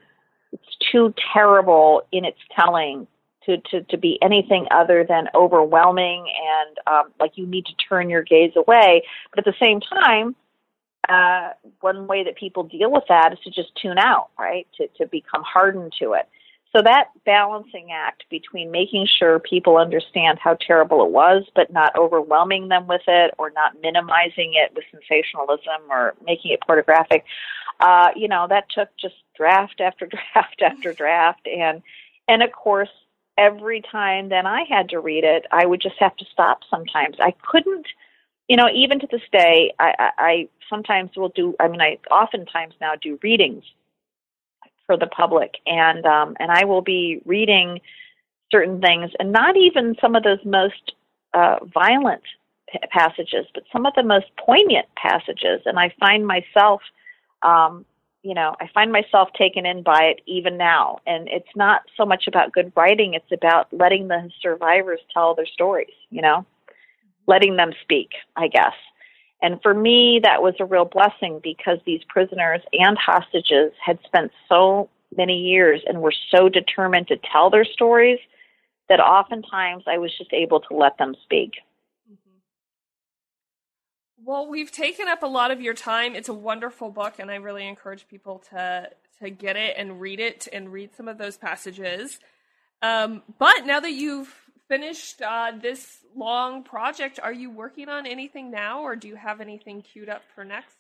it's 0.53 0.77
too 0.93 1.15
terrible 1.33 2.03
in 2.13 2.25
its 2.25 2.39
telling 2.55 3.07
to, 3.47 3.59
to, 3.71 3.83
to 3.83 3.97
be 3.97 4.19
anything 4.23 4.67
other 4.71 5.05
than 5.09 5.29
overwhelming 5.35 6.27
and 6.27 6.79
um, 6.87 7.13
like 7.21 7.33
you 7.37 7.47
need 7.47 7.67
to 7.67 7.75
turn 7.89 8.11
your 8.11 8.23
gaze 8.23 8.53
away. 8.57 9.03
But 9.31 9.41
at 9.41 9.45
the 9.45 9.59
same 9.61 9.81
time, 9.81 10.37
uh, 11.09 11.51
one 11.81 12.07
way 12.07 12.25
that 12.25 12.37
people 12.37 12.63
deal 12.63 12.91
with 12.91 13.05
that 13.09 13.33
is 13.33 13.39
to 13.41 13.51
just 13.51 13.75
tune 13.81 13.99
out, 13.99 14.29
right? 14.39 14.67
To, 14.77 14.87
to 14.99 15.07
become 15.07 15.43
hardened 15.43 15.93
to 16.01 16.13
it. 16.13 16.29
So 16.75 16.81
that 16.81 17.09
balancing 17.27 17.89
act 17.93 18.25
between 18.31 18.71
making 18.71 19.07
sure 19.19 19.39
people 19.39 19.77
understand 19.77 20.39
how 20.43 20.57
terrible 20.67 21.05
it 21.05 21.11
was, 21.11 21.45
but 21.55 21.71
not 21.71 21.95
overwhelming 21.99 22.69
them 22.69 22.87
with 22.87 23.03
it 23.07 23.35
or 23.37 23.51
not 23.51 23.75
minimizing 23.83 24.55
it 24.55 24.73
with 24.75 24.85
sensationalism 24.91 25.91
or 25.91 26.15
making 26.25 26.53
it 26.53 26.61
pornographic, 26.67 27.25
uh, 27.81 28.09
you 28.17 28.27
know, 28.27 28.47
that 28.49 28.65
took 28.75 28.89
just 28.99 29.17
draft 29.37 29.83
after 29.83 30.07
draft 30.35 30.63
after 30.63 30.95
draft. 30.95 31.47
And, 31.47 31.83
and 32.27 32.43
of 32.43 32.53
course, 32.53 32.89
every 33.39 33.81
time 33.81 34.29
then 34.29 34.47
I 34.47 34.65
had 34.69 34.89
to 34.91 35.01
read 35.01 35.25
it, 35.25 35.47
I 35.51 35.67
would 35.67 35.81
just 35.81 35.97
have 35.99 36.17
to 36.17 36.25
stop 36.33 36.61
sometimes. 36.71 37.17
I 37.21 37.33
couldn't, 37.43 37.87
you 38.49 38.57
know, 38.57 38.69
even 38.73 39.01
to 39.01 39.09
this 39.11 39.23
day, 39.33 39.73
I, 39.79 39.95
I, 39.99 40.11
I 40.19 40.49
sometimes 40.69 41.11
will 41.17 41.31
do, 41.31 41.55
I 41.61 41.69
mean, 41.69 41.81
I 41.81 41.99
oftentimes 42.11 42.75
now 42.81 42.95
do 43.01 43.19
readings 43.23 43.65
for 44.87 44.97
the 44.97 45.07
public 45.07 45.55
and, 45.67 46.05
um, 46.07 46.37
and 46.41 46.51
I 46.51 46.65
will 46.65 46.83
be 46.83 47.23
reading 47.25 47.81
certain 48.51 48.81
things 48.81 49.11
and 49.19 49.33
not 49.33 49.57
even 49.57 49.97
some 50.01 50.15
of 50.15 50.23
those 50.23 50.45
most 50.45 50.93
uh, 51.33 51.57
violent 51.73 52.23
p- 52.71 52.79
passages, 52.91 53.47
but 53.55 53.65
some 53.73 53.87
of 53.87 53.95
the 53.95 54.03
most 54.03 54.27
poignant 54.37 54.87
passages. 54.97 55.63
And 55.65 55.79
I 55.79 55.95
find 55.99 56.27
myself, 56.27 56.83
um, 57.43 57.87
you 58.23 58.35
know, 58.35 58.55
I 58.61 58.69
find 58.73 58.93
myself 58.93 59.31
taken 59.37 59.67
in 59.67 59.83
by 59.83 60.05
it 60.05 60.21
even 60.27 60.57
now. 60.57 60.99
And 61.07 61.29
it's 61.29 61.55
not 61.57 61.83
so 61.97 62.05
much 62.07 62.27
about 62.29 62.53
good 62.53 62.73
writing, 62.77 63.15
it's 63.15 63.33
about 63.33 63.67
letting 63.73 64.09
the 64.09 64.31
survivors 64.41 65.01
tell 65.13 65.35
their 65.35 65.47
stories, 65.47 65.95
you 66.11 66.23
know, 66.23 66.47
letting 67.27 67.57
them 67.57 67.73
speak, 67.83 68.11
I 68.37 68.49
guess. 68.49 68.75
And 69.43 69.61
for 69.61 69.75
me, 69.75 70.21
that 70.23 70.41
was 70.41 70.55
a 70.61 70.65
real 70.65 70.85
blessing 70.85 71.41
because 71.43 71.79
these 71.85 72.03
prisoners 72.09 72.61
and 72.73 72.97
hostages 72.97 73.73
had 73.85 73.99
spent 74.05 74.31
so 74.49 74.89
many 75.17 75.37
years 75.37 75.83
and 75.87 76.01
were 76.01 76.15
so 76.31 76.49
determined 76.49 77.09
to 77.09 77.19
tell 77.33 77.51
their 77.51 77.65
stories 77.65 78.21
that 78.89 79.01
oftentimes 79.01 79.85
I 79.87 79.99
was 79.99 80.17
just 80.17 80.33
able 80.33 80.61
to 80.61 80.77
let 80.77 80.97
them 80.99 81.17
speak. 81.25 81.55
Well, 84.25 84.47
we've 84.47 84.71
taken 84.71 85.09
up 85.09 85.25
a 85.25 85.27
lot 85.27 85.51
of 85.51 85.61
your 85.61 85.75
time. 85.75 86.15
It's 86.15 86.29
a 86.29 86.35
wonderful 86.35 86.91
book, 86.91 87.15
and 87.19 87.31
I 87.31 87.37
really 87.37 87.67
encourage 87.67 88.07
people 88.07 88.43
to 88.51 88.89
to 89.21 89.31
get 89.31 89.57
it 89.57 89.75
and 89.77 90.01
read 90.01 90.21
it 90.21 90.49
and 90.53 90.73
read 90.73 90.95
some 90.95 91.09
of 91.09 91.19
those 91.19 91.37
passages. 91.37 92.19
Um, 92.83 93.23
but 93.39 93.67
now 93.67 93.81
that 93.81 93.93
you've 93.93 94.33
finished 94.69 95.23
uh, 95.23 95.53
this 95.61 95.99
long 96.15 96.63
project, 96.63 97.19
are 97.23 97.33
you 97.33 97.51
working 97.51 97.89
on 97.89 98.07
anything 98.07 98.51
now, 98.51 98.83
or 98.83 98.97
do 98.97 99.09
you 99.09 99.17
have 99.17 99.41
anything 99.41 99.83
queued 99.83 100.09
up 100.09 100.23
for 100.35 100.45
next? 100.45 100.77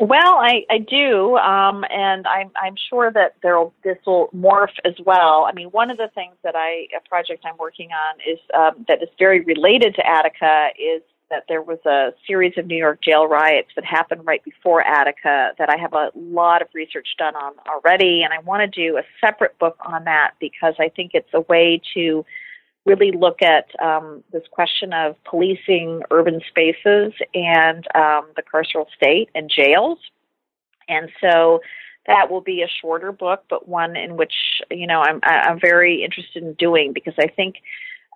Well, 0.00 0.38
I, 0.38 0.62
I 0.70 0.78
do, 0.78 1.36
um, 1.36 1.84
and 1.90 2.26
I'm 2.26 2.50
I'm 2.60 2.76
sure 2.88 3.10
that 3.12 3.34
there'll 3.42 3.74
this 3.82 3.98
will 4.06 4.30
morph 4.34 4.78
as 4.84 4.94
well. 5.04 5.44
I 5.48 5.52
mean, 5.52 5.68
one 5.68 5.90
of 5.90 5.96
the 5.96 6.08
things 6.14 6.34
that 6.44 6.54
I 6.56 6.86
a 6.96 7.08
project 7.08 7.44
I'm 7.44 7.56
working 7.58 7.90
on 7.90 8.20
is 8.20 8.38
um, 8.54 8.84
that 8.88 9.02
is 9.02 9.08
very 9.18 9.40
related 9.40 9.96
to 9.96 10.06
Attica 10.06 10.68
is 10.78 11.02
that 11.32 11.44
there 11.48 11.62
was 11.62 11.78
a 11.86 12.12
series 12.26 12.52
of 12.56 12.66
New 12.66 12.76
York 12.76 13.00
jail 13.02 13.26
riots 13.26 13.70
that 13.74 13.84
happened 13.84 14.24
right 14.24 14.44
before 14.44 14.86
Attica 14.86 15.52
that 15.58 15.68
I 15.68 15.76
have 15.78 15.94
a 15.94 16.10
lot 16.14 16.62
of 16.62 16.68
research 16.74 17.08
done 17.18 17.34
on 17.34 17.54
already, 17.66 18.22
and 18.22 18.32
I 18.32 18.38
want 18.40 18.60
to 18.60 18.68
do 18.68 18.98
a 18.98 19.02
separate 19.20 19.58
book 19.58 19.76
on 19.84 20.04
that 20.04 20.32
because 20.38 20.74
I 20.78 20.90
think 20.90 21.12
it's 21.14 21.32
a 21.32 21.40
way 21.40 21.80
to 21.94 22.24
really 22.84 23.12
look 23.12 23.42
at 23.42 23.68
um, 23.82 24.22
this 24.32 24.42
question 24.50 24.92
of 24.92 25.16
policing 25.24 26.02
urban 26.10 26.40
spaces 26.48 27.12
and 27.34 27.86
um, 27.94 28.28
the 28.36 28.42
carceral 28.42 28.86
state 28.94 29.30
and 29.34 29.50
jails. 29.50 29.98
And 30.88 31.10
so 31.20 31.60
that 32.06 32.30
will 32.30 32.40
be 32.40 32.62
a 32.62 32.68
shorter 32.80 33.12
book, 33.12 33.44
but 33.48 33.68
one 33.68 33.96
in 33.96 34.16
which 34.16 34.34
you 34.70 34.86
know 34.86 35.00
I'm 35.00 35.20
I'm 35.22 35.60
very 35.60 36.04
interested 36.04 36.42
in 36.42 36.54
doing 36.54 36.92
because 36.92 37.14
I 37.18 37.28
think 37.28 37.56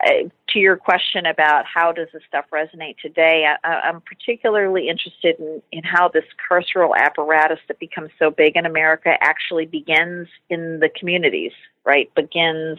uh, 0.04 0.28
to 0.48 0.58
your 0.58 0.76
question 0.76 1.26
about 1.26 1.64
how 1.64 1.90
does 1.92 2.08
this 2.12 2.22
stuff 2.28 2.44
resonate 2.52 2.98
today, 2.98 3.46
I, 3.64 3.68
I'm 3.68 4.02
particularly 4.02 4.88
interested 4.88 5.38
in, 5.38 5.62
in 5.72 5.84
how 5.84 6.08
this 6.08 6.24
carceral 6.50 6.94
apparatus 6.94 7.60
that 7.68 7.78
becomes 7.78 8.10
so 8.18 8.30
big 8.30 8.56
in 8.56 8.66
America 8.66 9.14
actually 9.20 9.66
begins 9.66 10.28
in 10.50 10.80
the 10.80 10.90
communities, 10.98 11.52
right? 11.84 12.14
Begins 12.14 12.78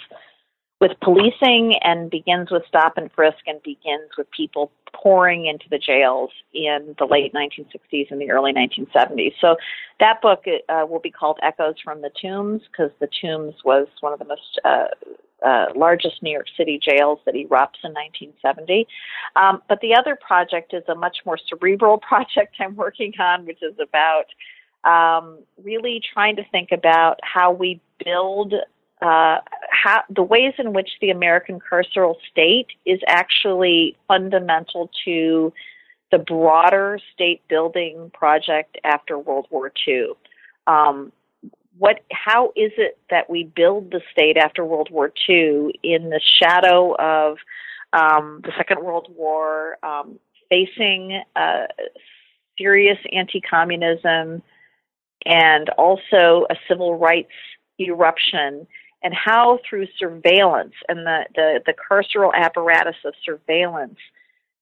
with 0.79 0.91
policing 1.01 1.75
and 1.81 2.11
begins 2.11 2.51
with 2.51 2.61
stop 2.67 2.97
and 2.97 3.11
frisk 3.11 3.39
and 3.47 3.61
begins 3.63 4.11
with 4.15 4.29
people 4.29 4.71
pouring 4.93 5.47
into 5.47 5.65
the 5.69 5.79
jails 5.79 6.29
in 6.53 6.95
the 6.99 7.05
late 7.05 7.33
1960s 7.33 8.11
and 8.11 8.21
the 8.21 8.29
early 8.29 8.53
1970s. 8.53 9.33
So 9.41 9.55
that 9.99 10.21
book 10.21 10.45
uh, 10.69 10.85
will 10.87 10.99
be 10.99 11.09
called 11.09 11.39
Echoes 11.41 11.75
from 11.83 12.01
the 12.01 12.11
Tombs 12.21 12.61
because 12.71 12.91
the 12.99 13.09
Tombs 13.21 13.55
was 13.65 13.87
one 14.01 14.13
of 14.13 14.19
the 14.19 14.25
most 14.25 14.59
uh, 14.63 14.85
uh, 15.45 15.67
largest 15.75 16.21
New 16.23 16.31
York 16.31 16.47
City 16.57 16.79
jails 16.81 17.19
that 17.25 17.35
erupts 17.35 17.83
in 17.83 17.93
1970. 17.93 18.87
Um, 19.35 19.61
but 19.69 19.79
the 19.81 19.95
other 19.95 20.15
project 20.15 20.73
is 20.73 20.83
a 20.87 20.95
much 20.95 21.17
more 21.25 21.37
cerebral 21.37 21.97
project 22.09 22.55
I'm 22.59 22.75
working 22.75 23.13
on, 23.19 23.45
which 23.45 23.61
is 23.61 23.75
about 23.79 24.25
um, 24.83 25.39
really 25.63 26.01
trying 26.13 26.35
to 26.37 26.43
think 26.51 26.71
about 26.71 27.19
how 27.23 27.51
we 27.51 27.81
build 28.03 28.53
uh, 29.01 29.37
how, 29.69 30.01
the 30.09 30.23
ways 30.23 30.53
in 30.57 30.73
which 30.73 30.89
the 31.01 31.11
American 31.11 31.59
carceral 31.59 32.15
state 32.31 32.67
is 32.85 32.99
actually 33.07 33.95
fundamental 34.07 34.89
to 35.05 35.53
the 36.11 36.17
broader 36.17 36.99
state 37.13 37.47
building 37.47 38.09
project 38.13 38.77
after 38.83 39.19
World 39.19 39.45
War 39.51 39.71
II. 39.87 40.13
Um, 40.65 41.11
what, 41.77 42.03
how 42.11 42.47
is 42.55 42.71
it 42.77 42.97
that 43.09 43.29
we 43.29 43.43
build 43.43 43.91
the 43.91 44.01
state 44.11 44.37
after 44.37 44.65
World 44.65 44.89
War 44.91 45.11
II 45.29 45.79
in 45.83 46.09
the 46.09 46.21
shadow 46.39 46.95
of 46.95 47.37
um, 47.93 48.41
the 48.43 48.51
Second 48.57 48.83
World 48.83 49.07
War, 49.15 49.77
um, 49.83 50.19
facing 50.49 51.21
uh, 51.35 51.65
serious 52.57 52.97
anti-communism, 53.11 54.41
and 55.25 55.69
also 55.77 56.45
a 56.49 56.55
civil 56.67 56.97
rights 56.97 57.31
eruption? 57.79 58.67
and 59.03 59.13
how 59.13 59.59
through 59.67 59.87
surveillance 59.97 60.73
and 60.89 61.05
the, 61.05 61.25
the, 61.35 61.59
the 61.65 61.73
carceral 61.73 62.33
apparatus 62.33 62.95
of 63.05 63.13
surveillance 63.23 63.99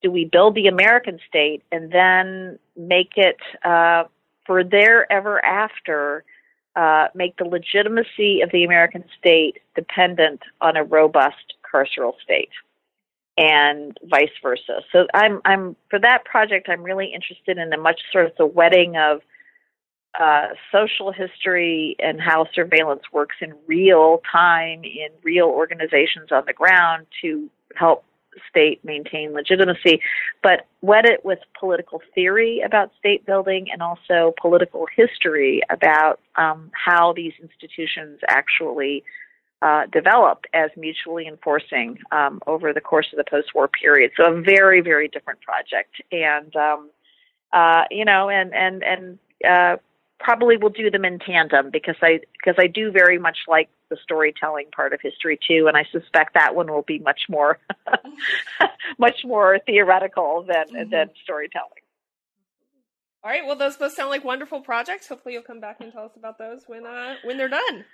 do 0.01 0.11
we 0.11 0.25
build 0.25 0.55
the 0.55 0.67
American 0.67 1.19
state 1.27 1.63
and 1.71 1.91
then 1.91 2.59
make 2.77 3.13
it 3.15 3.37
uh, 3.63 4.03
for 4.45 4.63
there 4.63 5.11
ever 5.11 5.43
after 5.43 6.23
uh, 6.75 7.07
make 7.15 7.37
the 7.37 7.45
legitimacy 7.45 8.41
of 8.41 8.51
the 8.51 8.63
American 8.63 9.03
state 9.17 9.59
dependent 9.75 10.41
on 10.61 10.75
a 10.75 10.83
robust 10.83 11.53
carceral 11.63 12.13
state 12.23 12.49
and 13.37 13.97
vice 14.03 14.29
versa. 14.41 14.81
So 14.91 15.07
I'm 15.13 15.41
I'm 15.45 15.75
for 15.89 15.99
that 15.99 16.25
project 16.25 16.69
I'm 16.69 16.83
really 16.83 17.11
interested 17.13 17.57
in 17.57 17.73
a 17.73 17.77
much 17.77 18.01
sort 18.11 18.25
of 18.25 18.31
the 18.37 18.45
wedding 18.45 18.95
of 18.97 19.21
uh, 20.19 20.49
social 20.71 21.11
history 21.11 21.95
and 21.99 22.21
how 22.21 22.47
surveillance 22.53 23.03
works 23.11 23.35
in 23.41 23.53
real 23.67 24.21
time 24.31 24.83
in 24.83 25.09
real 25.23 25.47
organizations 25.47 26.31
on 26.31 26.43
the 26.45 26.53
ground 26.53 27.05
to 27.21 27.49
help 27.75 28.05
state 28.49 28.83
maintain 28.83 29.33
legitimacy, 29.33 30.01
but 30.43 30.65
wed 30.81 31.05
it 31.05 31.23
with 31.23 31.39
political 31.59 32.01
theory 32.13 32.61
about 32.61 32.91
state 32.99 33.25
building 33.25 33.67
and 33.71 33.81
also 33.81 34.33
political 34.41 34.87
history 34.95 35.61
about 35.69 36.19
um, 36.35 36.71
how 36.73 37.13
these 37.13 37.33
institutions 37.41 38.19
actually 38.27 39.03
uh, 39.61 39.85
developed 39.91 40.47
as 40.53 40.69
mutually 40.77 41.27
enforcing 41.27 41.97
um, 42.11 42.39
over 42.45 42.73
the 42.73 42.81
course 42.81 43.07
of 43.11 43.17
the 43.17 43.23
post-war 43.29 43.67
period. 43.67 44.11
So 44.17 44.31
a 44.31 44.41
very, 44.41 44.81
very 44.81 45.07
different 45.07 45.41
project, 45.41 45.95
and 46.11 46.55
um, 46.55 46.89
uh, 47.53 47.83
you 47.89 48.05
know, 48.05 48.29
and 48.29 48.53
and 48.53 48.83
and 48.83 49.19
uh, 49.49 49.77
probably 50.25 50.57
will 50.57 50.71
do 50.71 50.89
them 50.89 51.05
in 51.05 51.19
tandem 51.19 51.69
because 51.71 51.95
I 52.01 52.19
because 52.33 52.55
I 52.57 52.65
do 52.65 52.91
very 52.91 53.19
much 53.19 53.37
like 53.47 53.69
the 53.89 53.97
storytelling 54.01 54.65
part 54.75 54.91
of 54.91 54.99
history 54.99 55.37
too, 55.47 55.67
and 55.67 55.77
I 55.77 55.85
suspect 55.91 56.33
that 56.33 56.55
one 56.55 56.71
will 56.71 56.81
be 56.81 56.97
much 56.97 57.21
more 57.29 57.59
much 58.97 59.23
more 59.23 59.59
theoretical 59.67 60.43
than 60.47 60.65
mm-hmm. 60.65 60.89
than 60.89 61.11
storytelling. 61.23 61.69
All 63.23 63.29
right. 63.29 63.45
Well, 63.45 63.55
those 63.55 63.77
both 63.77 63.93
sound 63.93 64.09
like 64.09 64.23
wonderful 64.23 64.61
projects. 64.61 65.07
Hopefully, 65.07 65.35
you'll 65.35 65.43
come 65.43 65.59
back 65.59 65.77
and 65.79 65.93
tell 65.93 66.05
us 66.05 66.15
about 66.17 66.39
those 66.39 66.63
when 66.65 66.87
uh, 66.87 67.15
when 67.23 67.37
they're 67.37 67.47
done. 67.47 67.85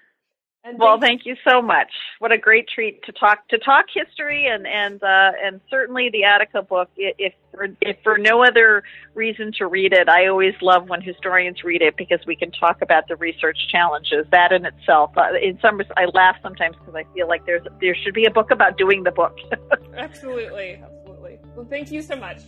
And 0.63 0.77
well, 0.77 0.99
thank 0.99 1.25
you 1.25 1.35
so 1.47 1.59
much. 1.59 1.91
What 2.19 2.31
a 2.31 2.37
great 2.37 2.67
treat 2.67 3.03
to 3.05 3.11
talk 3.11 3.47
to 3.47 3.57
talk 3.57 3.85
history 3.91 4.45
and 4.45 4.67
and 4.67 5.01
uh, 5.01 5.31
and 5.43 5.59
certainly 5.71 6.09
the 6.11 6.23
Attica 6.23 6.61
book. 6.61 6.89
If 6.95 7.33
for, 7.51 7.67
if 7.81 7.97
for 8.03 8.19
no 8.19 8.43
other 8.43 8.83
reason 9.15 9.51
to 9.57 9.65
read 9.65 9.91
it, 9.91 10.07
I 10.07 10.27
always 10.27 10.53
love 10.61 10.87
when 10.87 11.01
historians 11.01 11.63
read 11.63 11.81
it 11.81 11.97
because 11.97 12.19
we 12.27 12.35
can 12.35 12.51
talk 12.51 12.83
about 12.83 13.07
the 13.07 13.15
research 13.15 13.57
challenges. 13.71 14.27
That 14.31 14.51
in 14.51 14.65
itself, 14.65 15.11
uh, 15.17 15.33
in 15.41 15.57
some 15.61 15.81
I 15.97 16.05
laugh 16.13 16.35
sometimes 16.43 16.75
because 16.77 16.93
I 16.93 17.05
feel 17.15 17.27
like 17.27 17.43
there's 17.47 17.65
there 17.79 17.95
should 17.95 18.13
be 18.13 18.25
a 18.25 18.31
book 18.31 18.51
about 18.51 18.77
doing 18.77 19.03
the 19.03 19.11
book. 19.11 19.35
absolutely, 19.97 20.79
absolutely. 20.83 21.39
Well, 21.55 21.65
thank 21.67 21.91
you 21.91 22.03
so 22.03 22.15
much. 22.15 22.41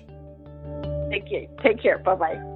Thank 1.09 1.32
you. 1.32 1.47
Take 1.64 1.82
care. 1.82 1.97
Bye 1.97 2.16
bye. 2.16 2.53